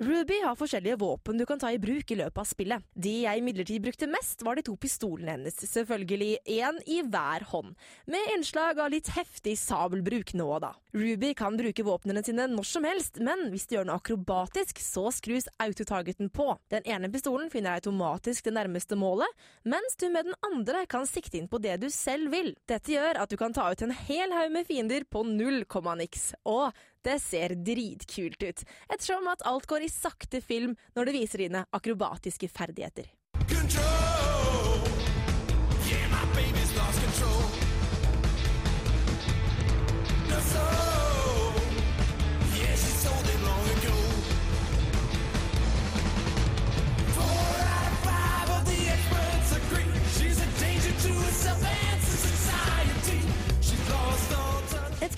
Ruby 0.00 0.38
har 0.40 0.56
forskjellige 0.56 0.96
våpen 0.96 1.36
du 1.36 1.44
kan 1.44 1.60
ta 1.60 1.68
i 1.68 1.78
bruk 1.78 2.08
i 2.10 2.16
løpet 2.16 2.40
av 2.40 2.46
spillet. 2.48 2.84
De 2.96 3.10
jeg 3.26 3.40
imidlertid 3.42 3.82
brukte 3.84 4.06
mest, 4.08 4.40
var 4.40 4.56
de 4.56 4.62
to 4.64 4.72
pistolene 4.80 5.34
hennes, 5.34 5.58
selvfølgelig 5.60 6.38
én 6.48 6.78
i 6.88 7.02
hver 7.04 7.44
hånd, 7.50 7.74
med 8.08 8.30
innslag 8.32 8.80
av 8.80 8.88
litt 8.94 9.10
heftig 9.12 9.58
sabelbruk 9.60 10.32
nå 10.40 10.46
og 10.56 10.62
da. 10.64 10.70
Ruby 10.96 11.34
kan 11.36 11.58
bruke 11.60 11.84
våpnene 11.84 12.22
sine 12.24 12.46
når 12.48 12.68
som 12.70 12.86
helst, 12.88 13.20
men 13.20 13.50
hvis 13.52 13.68
du 13.68 13.74
gjør 13.76 13.90
noe 13.90 13.98
akrobatisk, 14.00 14.80
så 14.80 15.10
skrus 15.12 15.50
autotargeten 15.60 16.32
på. 16.32 16.48
Den 16.72 16.88
ene 16.88 17.12
pistolen 17.12 17.52
finner 17.52 17.76
automatisk 17.76 18.48
det 18.48 18.56
nærmeste 18.56 18.96
målet, 18.96 19.28
mens 19.68 20.00
du 20.00 20.08
med 20.08 20.30
den 20.30 20.38
andre 20.48 20.86
kan 20.88 21.04
sikte 21.10 21.36
inn 21.42 21.50
på 21.52 21.60
det 21.60 21.76
du 21.84 21.90
selv 21.92 22.32
vil. 22.32 22.54
Dette 22.72 22.96
gjør 22.96 23.20
at 23.20 23.28
du 23.28 23.36
kan 23.36 23.52
ta 23.52 23.68
ut 23.68 23.84
en 23.84 23.92
hel 24.08 24.32
haug 24.32 24.56
med 24.56 24.64
fiender 24.64 25.04
på 25.04 25.26
null 25.28 25.66
komma 25.68 25.98
niks. 26.00 26.30
Og 26.48 26.72
det 27.06 27.18
ser 27.22 27.54
dritkult 27.54 28.42
ut, 28.42 28.64
ettersom 28.88 29.28
at 29.32 29.44
alt 29.48 29.66
går 29.70 29.86
i 29.86 29.92
sakte 29.92 30.40
film 30.44 30.76
når 30.96 31.08
du 31.08 31.16
viser 31.16 31.46
dine 31.46 31.64
akrobatiske 31.76 32.50
ferdigheter. 32.52 33.10
Et 40.30 40.79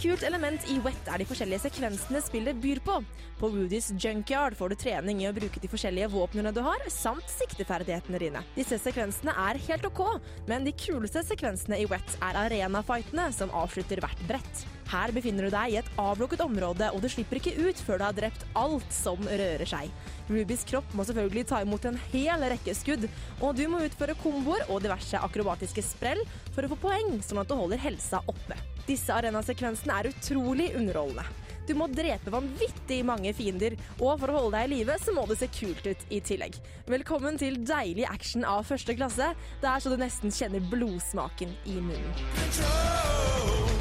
kult 0.03 0.25
element 0.27 0.65
i 0.67 0.81
Wet 0.83 1.07
er 1.07 1.23
de 1.23 1.27
forskjellige 1.29 1.63
sekvensene 1.63 2.19
spillet 2.25 2.59
byr 2.59 2.81
på. 2.83 2.97
På 3.39 3.51
Woodys 3.53 3.93
junkyard 4.03 4.57
får 4.59 4.73
du 4.73 4.81
trening 4.81 5.23
i 5.23 5.29
å 5.31 5.35
bruke 5.37 5.63
de 5.63 5.71
forskjellige 5.71 6.11
våpnene 6.11 6.51
du 6.55 6.59
har, 6.67 6.83
samt 6.91 7.31
sikteferdighetene 7.31 8.23
dine. 8.23 8.43
Disse 8.57 8.81
sekvensene 8.83 9.35
er 9.47 9.63
helt 9.69 9.87
OK, 9.87 10.03
men 10.51 10.67
de 10.67 10.75
kuleste 10.75 11.23
sekvensene 11.29 11.79
i 11.85 11.89
Wet 11.91 12.19
er 12.19 12.41
arenafightene 12.47 13.31
som 13.37 13.55
avslutter 13.63 14.03
hvert 14.03 14.27
brett. 14.27 14.67
Her 14.91 15.13
befinner 15.15 15.47
du 15.47 15.53
deg 15.55 15.73
i 15.73 15.79
et 15.81 15.91
avlukket 16.01 16.43
område, 16.45 16.91
og 16.93 17.03
du 17.03 17.09
slipper 17.13 17.39
ikke 17.41 17.55
ut 17.61 17.79
før 17.85 18.01
du 18.01 18.07
har 18.09 18.17
drept 18.17 18.47
alt 18.59 18.95
som 18.95 19.21
rører 19.25 19.69
seg. 19.69 19.93
Rubys 20.33 20.65
kropp 20.69 20.97
må 20.97 21.07
selvfølgelig 21.09 21.47
ta 21.51 21.63
imot 21.65 21.87
en 21.89 22.01
hel 22.13 22.47
rekke 22.53 22.75
skudd, 22.77 23.09
og 23.41 23.57
du 23.59 23.65
må 23.71 23.83
utføre 23.87 24.17
komboer 24.23 24.67
og 24.69 24.83
diverse 24.85 25.21
akrobatiske 25.21 25.85
sprell 25.87 26.23
for 26.53 26.65
å 26.65 26.73
få 26.75 26.81
poeng, 26.89 27.17
sånn 27.25 27.43
at 27.43 27.51
du 27.51 27.57
holder 27.59 27.81
helsa 27.83 28.23
oppe. 28.27 28.59
Disse 28.89 29.15
arenasekvensene 29.15 30.01
er 30.01 30.11
utrolig 30.11 30.73
underholdende. 30.79 31.27
Du 31.67 31.77
må 31.79 31.87
drepe 31.87 32.33
vanvittig 32.35 32.99
mange 33.07 33.31
fiender, 33.39 33.77
og 34.01 34.19
for 34.19 34.33
å 34.33 34.39
holde 34.41 34.57
deg 34.57 34.67
i 34.67 34.73
live 34.81 34.97
så 34.99 35.15
må 35.15 35.29
det 35.31 35.39
se 35.39 35.49
kult 35.55 35.87
ut 35.87 36.07
i 36.11 36.19
tillegg. 36.25 36.59
Velkommen 36.91 37.39
til 37.39 37.61
deilig 37.63 38.09
action 38.11 38.47
av 38.49 38.67
første 38.67 38.97
klasse. 38.99 39.31
Det 39.63 39.71
er 39.71 39.85
så 39.85 39.93
du 39.93 40.01
nesten 40.01 40.35
kjenner 40.35 40.65
blodsmaken 40.73 41.55
i 41.71 41.79
munnen. 41.79 42.27
She's 42.51 43.72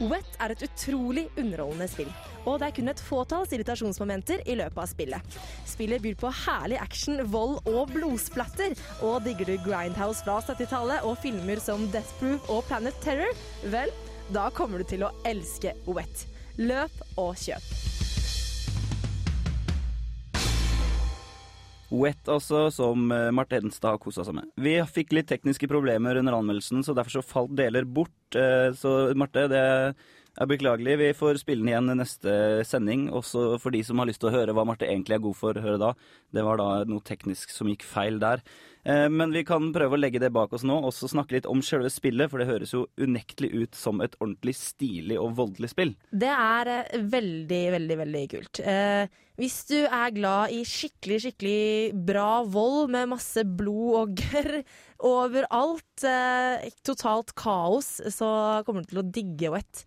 Wet 0.00 0.36
er 0.40 0.54
et 0.54 0.62
utrolig 0.64 1.28
underholdende 1.38 1.88
spill. 1.88 2.08
Og 2.46 2.60
det 2.60 2.70
er 2.70 2.76
kun 2.76 2.92
et 2.92 3.02
fåtalls 3.04 3.52
irritasjonsmomenter 3.56 4.44
i 4.48 4.56
løpet 4.60 4.80
av 4.80 4.88
spillet. 4.90 5.38
Spillet 5.68 6.02
byr 6.04 6.16
på 6.20 6.32
herlig 6.44 6.80
action, 6.80 7.20
vold 7.32 7.60
og 7.68 7.92
blodsplatter. 7.94 8.76
Og 9.06 9.20
digger 9.26 9.52
du 9.52 9.56
Grindhouse 9.66 10.24
fra 10.24 10.40
70-tallet 10.44 11.06
og 11.06 11.18
filmer 11.22 11.60
som 11.62 11.88
Death 11.94 12.16
Proof 12.20 12.48
og 12.52 12.64
Planet 12.70 12.96
Terror, 13.04 13.32
vel, 13.72 13.92
da 14.34 14.48
kommer 14.54 14.80
du 14.80 14.88
til 14.88 15.04
å 15.06 15.14
elske 15.26 15.74
Wet. 15.90 16.26
Løp 16.60 17.00
og 17.18 17.34
kjøp. 17.40 17.72
Wet 21.90 22.28
også, 22.30 22.68
som 22.70 23.10
eh, 23.10 23.32
Marte 23.34 23.58
Hedenstad 23.58 23.96
har 23.96 24.00
kosa 24.02 24.22
seg 24.26 24.36
med. 24.36 24.50
Vi 24.62 24.76
fikk 24.86 25.14
litt 25.16 25.26
tekniske 25.30 25.66
problemer 25.70 26.20
under 26.20 26.36
anmeldelsen, 26.38 26.84
så 26.86 26.94
derfor 26.94 27.18
så 27.18 27.24
falt 27.26 27.56
deler 27.58 27.88
bort. 27.88 28.14
Eh, 28.38 28.70
Så 28.78 29.10
Marte, 29.18 29.48
det 29.50 29.64
er 30.38 30.48
beklagelig. 30.50 30.96
Vi 31.00 31.10
får 31.16 31.40
spille 31.42 31.64
den 31.64 31.72
igjen 31.72 31.90
neste 31.98 32.32
sending. 32.68 33.08
Også 33.10 33.58
for 33.60 33.74
de 33.74 33.82
som 33.86 34.00
har 34.00 34.08
lyst 34.10 34.22
til 34.22 34.30
å 34.30 34.34
høre 34.36 34.54
hva 34.56 34.66
Marte 34.68 34.88
egentlig 34.88 35.18
er 35.18 35.24
god 35.24 35.38
for, 35.38 35.58
høre 35.60 35.80
da. 35.80 35.94
Det 36.30 36.44
var 36.46 36.60
da 36.60 36.68
noe 36.88 37.02
teknisk 37.06 37.50
som 37.54 37.70
gikk 37.70 37.86
feil 37.86 38.20
der. 38.22 38.44
Eh, 38.84 39.08
Men 39.12 39.34
vi 39.34 39.42
kan 39.44 39.72
prøve 39.74 39.96
å 39.96 40.00
legge 40.00 40.22
det 40.22 40.32
bak 40.32 40.52
oss 40.56 40.64
nå, 40.66 40.78
og 40.84 40.94
så 40.96 41.10
snakke 41.10 41.36
litt 41.36 41.48
om 41.50 41.62
selve 41.64 41.90
spillet, 41.92 42.30
for 42.30 42.40
det 42.40 42.48
høres 42.50 42.74
jo 42.76 42.86
unektelig 43.00 43.50
ut 43.52 43.74
som 43.74 44.00
et 44.00 44.14
ordentlig 44.20 44.54
stilig 44.56 45.18
og 45.20 45.34
voldelig 45.40 45.72
spill. 45.74 45.96
Det 46.12 46.30
er 46.30 46.70
eh, 46.76 46.94
veldig, 47.16 47.64
veldig, 47.76 47.98
veldig 48.04 48.22
kult. 48.36 48.62
Eh, 48.62 49.10
hvis 49.40 49.58
du 49.70 49.78
er 49.82 50.12
glad 50.12 50.52
i 50.52 50.62
skikkelig, 50.68 51.20
skikkelig 51.24 51.92
bra 52.06 52.42
vold 52.44 52.90
med 52.92 53.08
masse 53.08 53.40
blod 53.44 53.94
og 54.02 54.20
gørr 54.20 54.58
overalt, 55.00 56.04
totalt 56.84 57.32
kaos, 57.40 57.88
så 58.12 58.28
kommer 58.66 58.84
du 58.84 58.90
til 58.90 59.00
å 59.00 59.06
digge 59.08 59.52
Wet. 59.54 59.86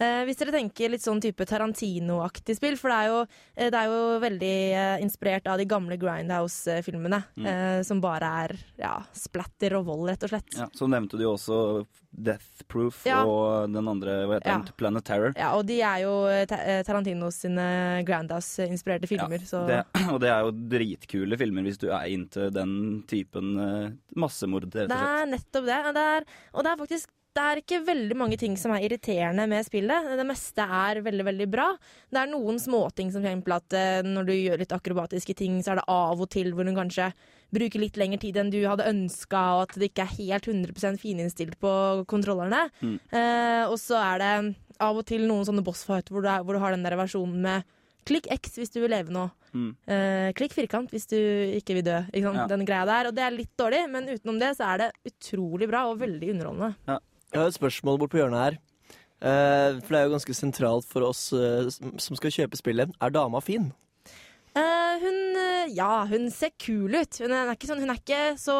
Eh, 0.00 0.24
hvis 0.26 0.36
dere 0.40 0.50
tenker 0.50 0.90
litt 0.90 1.04
sånn 1.04 1.20
type 1.22 1.44
Tarantino-aktig 1.46 2.56
spill, 2.58 2.74
for 2.76 2.90
det 2.90 2.96
er 2.98 3.06
jo, 3.12 3.18
eh, 3.56 3.70
det 3.70 3.78
er 3.78 3.86
jo 3.92 4.20
veldig 4.24 4.54
eh, 4.74 5.02
inspirert 5.04 5.46
av 5.46 5.58
de 5.58 5.66
gamle 5.70 5.96
Grindhouse-filmene, 5.98 7.20
Mm. 7.38 7.46
eh, 7.46 7.82
som 7.86 8.00
bare 8.00 8.22
er 8.44 8.56
ja, 8.78 8.94
splatter 9.12 9.76
og 9.78 9.86
vold, 9.86 10.08
rett 10.10 10.24
og 10.24 10.30
slett. 10.30 10.56
Ja, 10.58 10.66
så 10.74 10.88
nevnte 10.90 11.16
du 11.16 11.22
jo 11.22 11.34
også 11.36 11.86
Death 12.14 12.62
Proof 12.68 13.04
Ja. 13.06 13.24
og 13.24 13.72
den 13.72 13.86
andre, 13.88 14.26
hva 14.26 14.34
heter 14.40 14.46
Ja. 14.50 14.58
den, 14.58 14.72
Planet 14.76 15.04
Terror. 15.04 15.32
Ja, 15.36 15.52
og 15.56 15.66
de 15.66 15.80
er 15.82 16.02
jo 16.02 16.26
eh, 16.26 16.44
Ta- 16.46 16.82
Tarantinos 16.82 17.34
sine 17.42 18.04
Grindhouse-inspirerte 18.04 19.06
filmer, 19.08 19.38
så 19.46 19.66
Det, 19.66 19.84
og 20.12 20.20
det 20.20 20.28
er 20.30 20.40
jo 20.42 20.52
dritkule 20.52 21.38
filmer 21.38 21.62
hvis 21.62 21.78
du 21.78 21.88
er 21.90 22.06
inntil 22.10 22.50
den 22.52 23.02
typen 23.06 23.98
massemord, 24.16 24.64
rett 24.74 24.90
og 24.90 24.90
slett. 24.90 24.94
Det 24.94 24.96
er 25.22 25.26
nettopp 25.26 25.66
det. 25.66 25.80
Og 25.86 25.94
det 25.94 26.02
er, 26.02 26.24
og 26.54 26.64
det 26.64 26.72
er 26.72 26.76
faktisk 26.84 27.08
det 27.34 27.42
er 27.42 27.60
ikke 27.60 27.80
veldig 27.82 28.16
mange 28.18 28.36
ting 28.38 28.54
som 28.58 28.72
er 28.74 28.84
irriterende 28.86 29.46
med 29.50 29.66
spillet. 29.66 30.12
Det 30.18 30.26
meste 30.26 30.62
er 30.62 31.00
veldig 31.02 31.24
veldig 31.26 31.46
bra. 31.50 31.66
Det 32.06 32.20
er 32.20 32.30
noen 32.30 32.60
småting 32.62 33.10
som 33.10 33.24
f.eks. 33.26 33.48
at 33.56 33.76
eh, 33.78 34.06
når 34.06 34.28
du 34.28 34.34
gjør 34.36 34.60
litt 34.62 34.74
akrobatiske 34.74 35.34
ting, 35.40 35.56
så 35.64 35.72
er 35.72 35.80
det 35.80 35.88
av 35.90 36.20
og 36.22 36.30
til 36.30 36.52
hvor 36.54 36.66
du 36.66 36.70
kanskje 36.76 37.10
bruker 37.54 37.82
litt 37.82 37.98
lengre 37.98 38.20
tid 38.22 38.38
enn 38.38 38.52
du 38.54 38.60
hadde 38.62 38.86
ønska, 38.86 39.40
og 39.56 39.64
at 39.66 39.78
det 39.80 39.90
ikke 39.90 40.06
er 40.06 40.14
helt 40.18 40.46
100% 40.50 41.00
fininnstilt 41.02 41.56
på 41.62 41.72
kontrollerne. 42.10 42.68
Mm. 42.82 42.98
Eh, 43.10 43.62
og 43.66 43.80
så 43.82 43.98
er 43.98 44.22
det 44.22 44.34
av 44.82 45.00
og 45.00 45.06
til 45.08 45.26
noen 45.26 45.46
sånne 45.46 45.64
bossfight 45.66 46.12
hvor 46.14 46.26
er, 46.26 46.44
hvor 46.46 46.54
du 46.54 46.62
har 46.62 46.74
den 46.74 46.86
der 46.86 46.96
versjonen 46.98 47.40
med 47.42 47.66
klikk 48.06 48.28
X 48.30 48.58
hvis 48.60 48.72
du 48.74 48.78
vil 48.82 48.92
leve 48.94 49.10
nå. 49.14 49.24
Mm. 49.54 49.72
Eh, 49.90 50.28
klikk 50.38 50.54
firkant 50.54 50.94
hvis 50.94 51.08
du 51.10 51.18
ikke 51.58 51.80
vil 51.80 51.86
dø. 51.86 51.98
Ikke? 52.12 52.30
Ja. 52.36 52.46
Den 52.50 52.62
greia 52.68 52.86
der. 52.86 53.10
Og 53.10 53.18
det 53.18 53.26
er 53.26 53.34
litt 53.34 53.52
dårlig, 53.58 53.82
men 53.90 54.06
utenom 54.12 54.38
det 54.42 54.52
så 54.58 54.70
er 54.70 54.84
det 54.84 55.10
utrolig 55.10 55.70
bra 55.70 55.86
og 55.90 55.98
veldig 56.04 56.30
underholdende. 56.36 57.00
Jeg 57.34 57.40
har 57.42 57.50
et 57.50 57.56
spørsmål 57.58 57.98
bort 57.98 58.12
på 58.14 58.20
hjørnet 58.20 58.44
her. 58.44 58.58
Eh, 59.24 59.80
for 59.82 59.88
det 59.94 59.98
er 60.00 60.04
jo 60.06 60.12
ganske 60.14 60.34
sentralt 60.36 60.86
for 60.86 61.02
oss 61.08 61.32
eh, 61.32 61.66
som- 61.98 62.16
skal 62.16 62.30
kjøpe 62.30 62.56
spillet. 62.60 62.92
Er 63.02 63.10
dama 63.10 63.40
fin? 63.42 63.72
Eh, 64.54 65.00
hun 65.02 65.16
eh, 65.40 65.50
Ja, 65.74 66.04
hun 66.06 66.28
ser 66.30 66.50
kul 66.60 66.92
ut. 66.94 67.16
Hun 67.18 67.32
er, 67.32 67.50
ikke 67.56 67.66
sånn, 67.66 67.80
hun 67.80 67.90
er 67.90 67.98
ikke 67.98 68.36
så 68.38 68.54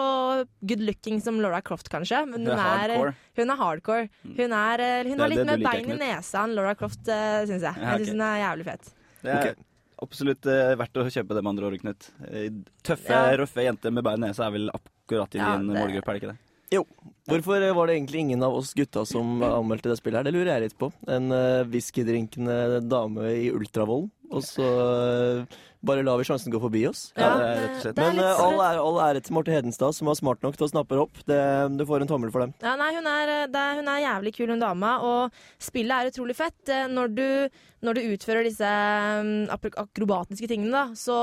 good 0.66 0.80
looking 0.80 1.20
som 1.22 1.38
Laura 1.38 1.60
Croft, 1.62 1.88
kanskje. 1.92 2.24
Men 2.26 2.40
Hun 2.40 2.50
hun 2.50 2.58
er 2.58 2.64
er, 2.64 2.88
hardcore. 2.94 3.14
hun 3.36 3.50
er 3.50 3.56
hardcore. 3.60 4.08
Hun, 4.24 4.52
er, 4.56 4.80
eh, 4.80 5.02
hun 5.04 5.12
Det 5.12 5.20
er 5.20 5.22
har 5.22 5.28
litt 5.34 5.46
mer 5.46 5.62
bein 5.70 5.90
i 5.92 5.98
nesa 6.00 6.42
enn 6.48 6.54
Laura 6.56 6.74
Croft, 6.74 7.06
uh, 7.06 7.44
syns 7.46 7.60
jeg. 7.62 7.76
Ja, 7.76 7.92
Jeg 7.92 8.00
ok. 8.00 8.00
syns 8.00 8.10
hun 8.16 8.20
er 8.26 8.40
jævlig 8.42 8.64
fet. 8.64 8.90
Det 9.22 9.34
er 9.34 9.54
absolutt 10.02 10.46
eh, 10.50 10.74
verdt 10.80 10.98
å 10.98 11.04
kjøpe 11.06 11.28
det, 11.36 11.42
med 11.44 11.52
andre 11.52 11.66
ord, 11.70 11.78
Knut. 11.84 12.10
Eh, 12.26 12.48
Tøffe, 12.82 13.10
Ja. 13.14 13.36
røffe 13.36 13.62
jenter 13.68 13.92
med 13.92 14.02
bein 14.02 14.18
i 14.24 14.26
nesa 14.26 14.46
er 14.48 14.50
vel 14.56 14.70
akkurat 14.74 15.34
i 15.34 15.38
Ja, 15.38 15.56
din 15.58 15.68
det- 15.68 15.76
målgruppe, 15.78 16.08
er 16.08 16.18
det 16.18 16.22
ikke 16.22 16.32
det? 16.32 16.38
Jo. 16.72 16.84
Hvorfor 17.30 17.62
eh, 17.62 17.72
var 17.76 17.88
det 17.88 17.96
egentlig 17.96 18.20
ingen 18.20 18.42
av 18.44 18.54
oss 18.58 18.74
gutta 18.76 19.04
som 19.08 19.38
anmeldte 19.42 19.88
det 19.88 19.96
spillet 20.00 20.20
her? 20.20 20.26
Det 20.28 20.34
lurer 20.34 20.52
jeg 20.52 20.66
litt 20.66 20.78
på. 20.80 20.90
En 21.08 21.32
uh, 21.32 21.64
whiskydrinkende 21.72 22.82
dame 22.84 23.30
i 23.32 23.48
ultravold, 23.54 24.10
og 24.34 24.44
så 24.44 24.66
eh, 24.66 25.60
bare 25.86 26.04
lar 26.06 26.18
vi 26.20 26.26
sjansen 26.28 26.52
gå 26.52 26.60
forbi 26.62 26.84
oss. 26.88 27.06
Ja, 27.18 27.30
det 27.38 27.48
rett 27.60 27.76
og 27.76 27.82
slett. 27.84 28.00
Men 28.00 28.20
uh, 28.20 28.26
eh, 28.30 28.42
all 28.44 28.62
ære, 28.64 28.80
all 28.84 29.00
ære 29.06 29.22
til 29.24 29.36
Marte 29.36 29.54
Hedenstad, 29.54 29.96
som 29.96 30.10
var 30.10 30.18
smart 30.18 30.44
nok 30.44 30.56
til 30.58 30.66
å 30.66 30.70
snappe 30.72 30.96
det 30.96 31.04
opp. 31.04 31.20
Det, 31.28 31.40
du 31.78 31.84
får 31.88 32.04
en 32.04 32.10
tommel 32.10 32.32
for 32.34 32.44
dem. 32.44 32.54
Ja, 32.64 32.74
nei, 32.80 32.90
hun 32.96 33.08
er, 33.10 33.34
eh, 33.34 33.44
det 33.52 33.66
hun 33.80 33.90
er 33.92 34.02
jævlig 34.06 34.34
kul, 34.38 34.50
hun 34.54 34.64
dama, 34.64 34.96
og 35.04 35.44
spillet 35.62 35.94
er 35.94 36.12
utrolig 36.12 36.36
fett. 36.38 36.60
Eh, 36.68 36.86
Når 36.94 37.14
du, 37.14 37.28
når 37.84 37.98
du 37.98 38.12
utfører 38.14 38.46
disse 38.46 38.68
um, 39.20 39.48
akrobatiske 39.52 40.48
tingene, 40.48 40.72
da, 40.72 40.84
så, 40.96 41.18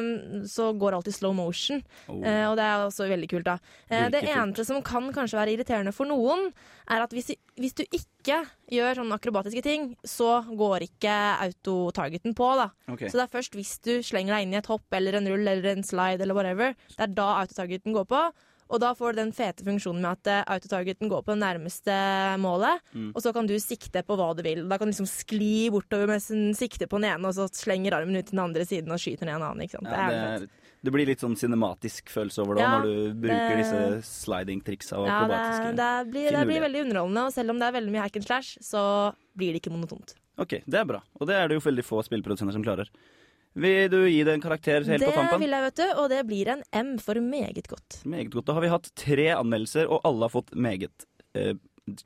um, 0.00 0.46
så 0.48 0.70
går 0.78 0.96
alt 0.96 1.10
i 1.10 1.14
slow 1.14 1.34
motion. 1.36 1.82
Oh. 2.08 2.22
Uh, 2.22 2.46
og 2.50 2.56
det 2.56 2.64
er 2.64 2.86
også 2.86 3.08
veldig 3.10 3.28
kult, 3.32 3.48
da. 3.48 3.58
Uh, 3.90 4.08
det 4.14 4.24
eneste 4.24 4.64
som 4.68 4.80
kan 4.86 5.10
kanskje 5.14 5.40
være 5.40 5.56
irriterende 5.56 5.92
for 5.96 6.08
noen, 6.08 6.48
er 6.88 7.02
at 7.02 7.12
hvis, 7.12 7.32
hvis 7.58 7.74
du 7.76 7.82
ikke 7.84 8.44
gjør 8.72 9.00
sånne 9.00 9.18
akrobatiske 9.18 9.62
ting, 9.66 9.90
så 10.06 10.40
går 10.56 10.86
ikke 10.88 11.14
autotargeten 11.46 12.34
på, 12.38 12.48
da. 12.58 12.70
Okay. 12.90 13.10
Så 13.10 13.18
det 13.18 13.26
er 13.26 13.34
først 13.36 13.58
hvis 13.58 13.76
du 13.84 13.92
slenger 14.06 14.36
deg 14.36 14.46
inn 14.46 14.54
i 14.54 14.60
et 14.62 14.66
hopp 14.70 14.86
eller 14.96 15.18
en 15.20 15.26
rull 15.32 15.46
eller 15.46 15.72
en 15.76 15.82
slide 15.86 16.20
eller 16.22 16.34
whatever, 16.38 16.74
det 16.96 17.00
er 17.08 17.16
da 17.16 17.30
autotargeten 17.44 17.92
går 17.96 18.06
på. 18.12 18.20
Og 18.66 18.80
da 18.82 18.88
får 18.98 19.12
du 19.14 19.18
den 19.20 19.28
fete 19.30 19.62
funksjonen 19.62 20.00
med 20.02 20.10
at 20.16 20.26
eh, 20.26 20.44
autotargeten 20.56 21.06
går 21.06 21.20
på 21.22 21.30
det 21.36 21.38
nærmeste 21.38 21.94
målet, 22.42 22.80
Mm. 22.96 23.12
og 23.14 23.22
så 23.22 23.30
kan 23.32 23.46
du 23.46 23.54
sikte 23.62 24.02
på 24.02 24.16
hva 24.18 24.32
du 24.34 24.42
vil. 24.42 24.64
Da 24.66 24.74
kan 24.78 24.88
du 24.88 24.90
liksom 24.90 25.06
skli 25.06 25.68
bortover 25.70 26.08
mens 26.10 26.26
den 26.32 26.50
sikter 26.58 26.88
på 26.90 26.98
den 26.98 27.12
ene, 27.12 27.28
og 27.30 27.34
så 27.36 27.46
slenger 27.54 27.94
armen 27.94 28.16
ut 28.18 28.26
til 28.26 28.34
den 28.34 28.42
andre 28.42 28.64
siden 28.66 28.90
og 28.90 28.98
skyter 28.98 29.28
ned 29.28 29.36
en 29.38 29.44
annen. 29.52 29.68
Ja, 29.70 29.78
det 29.78 29.94
er 29.94 30.40
det, 30.40 30.50
det 30.82 30.92
blir 30.96 31.06
litt 31.06 31.22
sånn 31.22 31.36
cinematisk 31.38 32.10
følelse 32.10 32.42
over 32.42 32.58
det 32.58 32.62
Ja, 32.66 32.72
når 32.74 32.82
du 32.90 33.14
bruker 33.22 33.54
det- 33.54 33.62
disse 33.62 34.24
sliding-triksa 34.26 34.98
og 34.98 35.06
Ja, 35.06 35.20
akrobatiske. 35.22 35.76
det, 35.76 36.10
blir, 36.10 36.30
det 36.34 36.46
blir 36.50 36.60
veldig 36.66 36.80
underholdende, 36.88 37.26
og 37.26 37.32
selv 37.38 37.50
om 37.54 37.58
det 37.62 37.68
er 37.68 37.76
veldig 37.80 37.92
mye 37.94 38.02
hack 38.02 38.16
and 38.16 38.26
slash, 38.26 38.58
så 38.62 39.14
blir 39.36 39.52
det 39.54 39.62
ikke 39.62 39.70
monotont. 39.78 40.14
Ok, 40.38 40.58
det 40.66 40.74
er 40.74 40.84
bra. 40.84 41.00
Og 41.20 41.26
det 41.28 41.36
er 41.38 41.48
det 41.48 41.54
jo 41.54 41.60
veldig 41.70 41.84
få 41.86 42.02
spillprodusenter 42.04 42.52
som 42.52 42.64
klarer. 42.66 42.90
Vil 43.56 43.88
du 43.88 44.02
gi 44.04 44.20
det 44.26 44.34
en 44.36 44.44
karakter 44.44 44.84
helt 44.84 45.00
det 45.00 45.08
på 45.08 45.16
tampen? 45.16 45.38
Det 45.38 45.46
vil 45.46 45.54
jeg, 45.56 45.64
vet 45.64 45.80
du, 45.80 45.86
og 46.02 46.08
det 46.12 46.20
blir 46.28 46.50
en 46.52 46.62
M 46.76 46.94
for 47.00 47.20
meget 47.24 47.70
godt. 47.72 48.02
Meget 48.04 48.30
godt. 48.34 48.48
Da 48.50 48.56
har 48.56 48.64
vi 48.66 48.72
hatt 48.72 48.90
tre 49.00 49.30
anmeldelser, 49.32 49.88
og 49.88 50.04
alle 50.04 50.28
har 50.28 50.34
fått 50.34 50.52
meget. 50.52 51.06
Eh, 51.36 51.54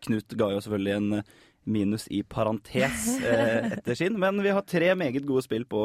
Knut 0.07 0.37
ga 0.37 0.51
jo 0.53 0.61
selvfølgelig 0.63 0.95
en 0.95 1.13
eh, 1.19 1.37
minus 1.71 2.07
i 2.13 2.23
parentes 2.23 3.07
eh, 3.27 3.73
etter 3.81 3.99
sin, 3.99 4.19
men 4.21 4.39
vi 4.45 4.55
har 4.55 4.63
tre 4.69 4.93
meget 4.95 5.27
gode 5.27 5.43
spill 5.47 5.67
på 5.67 5.85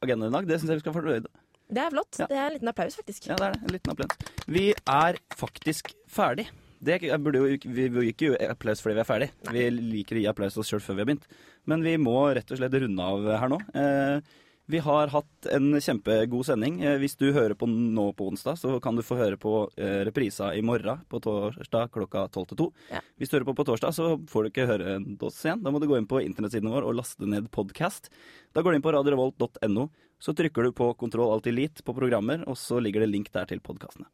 agendaen 0.00 0.30
i 0.30 0.36
dag. 0.38 0.50
Det 0.50 0.60
syns 0.60 0.74
jeg 0.74 0.80
vi 0.80 0.84
skal 0.86 0.94
få 0.94 1.02
fornøyd. 1.02 1.30
Det 1.70 1.82
er 1.82 1.92
flott. 1.94 2.18
Det 2.18 2.34
er 2.34 2.46
en 2.46 2.54
liten 2.56 2.70
applaus, 2.70 2.96
faktisk. 2.98 3.28
Ja, 3.30 3.36
det 3.38 3.46
er 3.46 3.54
det. 3.54 3.62
En 3.66 3.74
liten 3.76 3.92
applaus. 3.92 4.36
Vi 4.50 4.66
er 4.74 5.18
faktisk 5.38 5.92
ferdig. 6.10 6.48
Det 6.80 6.96
burde 7.20 7.42
jo, 7.42 7.58
vi 7.68 7.88
vil 7.92 8.08
ikke 8.08 8.30
gi 8.30 8.46
applaus 8.48 8.80
fordi 8.80 8.96
vi 8.96 9.02
er 9.02 9.08
ferdig. 9.08 9.28
Vi 9.52 9.66
liker 9.74 10.16
å 10.16 10.22
gi 10.22 10.30
applaus 10.30 10.56
oss 10.58 10.70
sjøl 10.70 10.80
før 10.82 10.96
vi 10.96 11.04
har 11.04 11.10
begynt. 11.10 11.26
Men 11.68 11.84
vi 11.84 11.96
må 12.00 12.16
rett 12.34 12.50
og 12.50 12.58
slett 12.60 12.78
runde 12.80 13.10
av 13.12 13.28
her 13.42 13.52
nå. 13.52 13.58
Eh, 13.76 14.38
vi 14.70 14.78
har 14.78 15.10
hatt 15.12 15.48
en 15.50 15.72
kjempegod 15.82 16.46
sending. 16.46 16.80
Eh, 16.84 16.96
hvis 17.02 17.16
du 17.18 17.30
hører 17.34 17.56
på 17.58 17.66
nå 17.70 18.06
på 18.16 18.28
onsdag, 18.30 18.58
så 18.60 18.76
kan 18.82 18.96
du 18.96 19.02
få 19.06 19.18
høre 19.18 19.38
på 19.40 19.54
eh, 19.76 20.00
reprisa 20.06 20.52
i 20.54 20.62
morgen 20.62 21.02
på 21.10 21.20
torsdag 21.24 21.90
klokka 21.94 22.26
12 22.28 22.46
til 22.52 22.60
2. 22.62 22.68
Hvis 23.18 23.32
du 23.32 23.36
hører 23.36 23.48
på 23.50 23.56
på 23.58 23.66
torsdag, 23.72 23.96
så 23.96 24.12
får 24.30 24.46
du 24.46 24.52
ikke 24.52 24.68
høre 24.70 24.94
oss 25.26 25.42
igjen. 25.44 25.64
Da 25.64 25.74
må 25.74 25.82
du 25.82 25.88
gå 25.90 25.98
inn 25.98 26.08
på 26.10 26.22
internettsiden 26.22 26.70
vår 26.70 26.86
og 26.86 26.96
laste 27.00 27.26
ned 27.26 27.50
podkast. 27.54 28.12
Da 28.54 28.62
går 28.62 28.72
du 28.72 28.80
inn 28.80 28.86
på 28.86 28.94
radiorevolt.no. 28.94 29.90
Så 30.20 30.36
trykker 30.36 30.68
du 30.68 30.74
på 30.76 30.92
Kontroll 31.00 31.32
Alt 31.34 31.48
Elite 31.48 31.82
på 31.82 31.96
programmer, 31.96 32.44
og 32.46 32.58
så 32.60 32.78
ligger 32.78 33.02
det 33.02 33.12
link 33.12 33.30
der 33.34 33.48
til 33.50 33.62
podkastene. 33.64 34.06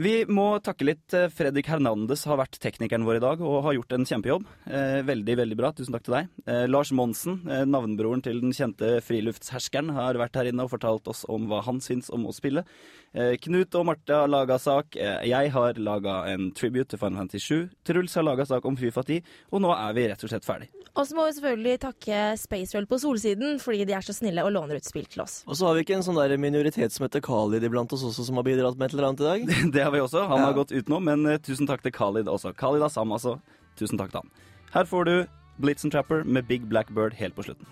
Vi 0.00 0.22
må 0.32 0.46
takke 0.64 0.86
litt. 0.88 1.12
eh, 1.12 1.28
Fredrik 1.28 1.66
Hernandez 1.68 2.22
har 2.24 2.38
vært 2.40 2.56
teknikeren 2.56 3.04
vår 3.04 3.18
i 3.18 3.20
dag 3.20 3.40
og 3.44 3.64
har 3.66 3.74
gjort 3.76 3.92
en 3.92 4.06
kjempejobb. 4.08 4.46
Eh, 4.64 5.02
veldig, 5.04 5.34
veldig 5.36 5.58
bra. 5.58 5.72
Tusen 5.76 5.92
takk 5.92 6.06
til 6.06 6.14
deg. 6.14 6.28
Eh, 6.46 6.64
Lars 6.68 6.90
Monsen, 6.90 7.42
navnbroren 7.44 8.22
til 8.24 8.40
den 8.40 8.54
kjente 8.56 9.02
friluftsherskeren, 9.04 9.92
har 9.92 10.16
vært 10.16 10.36
her 10.40 10.48
inne 10.48 10.64
og 10.64 10.70
fortalt 10.72 11.06
oss 11.06 11.26
om 11.28 11.44
hva 11.50 11.60
han 11.66 11.80
syns 11.84 12.08
om 12.08 12.24
å 12.24 12.32
spille. 12.32 12.64
Eh, 13.12 13.32
Knut 13.42 13.74
og 13.74 13.86
Marte 13.88 14.14
har 14.14 14.28
laga 14.30 14.54
sak. 14.62 14.94
Eh, 14.94 15.24
jeg 15.26 15.50
har 15.50 15.74
laga 15.82 16.20
en 16.30 16.52
tribute 16.54 16.86
til 16.92 16.98
Final 17.00 17.18
Fantasy 17.24 17.42
7. 17.42 17.70
Truls 17.88 18.14
har 18.14 18.22
laga 18.22 18.44
sak 18.46 18.64
om 18.70 18.76
Fifa 18.78 19.02
10. 19.02 19.16
Og 19.50 19.62
nå 19.64 19.72
er 19.74 19.96
vi 19.96 20.04
rett 20.12 20.22
og 20.22 20.30
slett 20.30 20.46
ferdig. 20.46 20.68
Og 20.94 21.06
så 21.06 21.14
må 21.18 21.24
vi 21.26 21.34
selvfølgelig 21.36 21.80
takke 21.82 22.20
Spacewell 22.38 22.86
på 22.90 22.98
Solsiden, 23.02 23.58
fordi 23.62 23.84
de 23.86 23.94
er 23.98 24.06
så 24.06 24.14
snille 24.14 24.44
og 24.46 24.52
låner 24.54 24.78
ut 24.78 24.86
spill 24.86 25.06
til 25.10 25.22
oss. 25.22 25.40
Og 25.46 25.58
så 25.58 25.66
har 25.66 25.74
vi 25.78 25.82
ikke 25.84 25.96
en 25.98 26.06
sånn 26.06 26.18
der 26.18 26.36
minoritet 26.38 26.94
som 26.94 27.06
heter 27.06 27.22
Khalid 27.26 27.66
iblant 27.66 27.92
oss 27.94 28.02
også, 28.06 28.26
som 28.26 28.38
har 28.38 28.46
bidratt 28.46 28.78
med 28.78 28.90
et 28.90 28.94
eller 28.94 29.08
annet 29.10 29.20
i 29.22 29.28
dag? 29.30 29.46
Det 29.74 29.82
har 29.86 29.90
vi 29.94 30.02
også. 30.06 30.26
Han 30.30 30.38
Ja. 30.38 30.46
har 30.46 30.54
gått 30.58 30.70
utenom, 30.74 31.02
men 31.10 31.26
eh, 31.26 31.38
tusen 31.42 31.66
takk 31.66 31.82
til 31.82 31.92
Khalid 31.94 32.30
også. 32.30 32.54
Khalid 32.58 32.82
Assam, 32.86 33.10
altså. 33.14 33.40
Tusen 33.78 33.98
takk 33.98 34.10
til 34.14 34.22
han. 34.22 34.30
Her 34.74 34.86
får 34.86 35.04
du 35.10 35.14
Blitzen 35.60 35.90
Trapper 35.90 36.22
med 36.24 36.46
Big 36.46 36.62
Black 36.70 36.90
Bird 36.94 37.14
helt 37.18 37.34
på 37.34 37.42
slutten. 37.42 37.66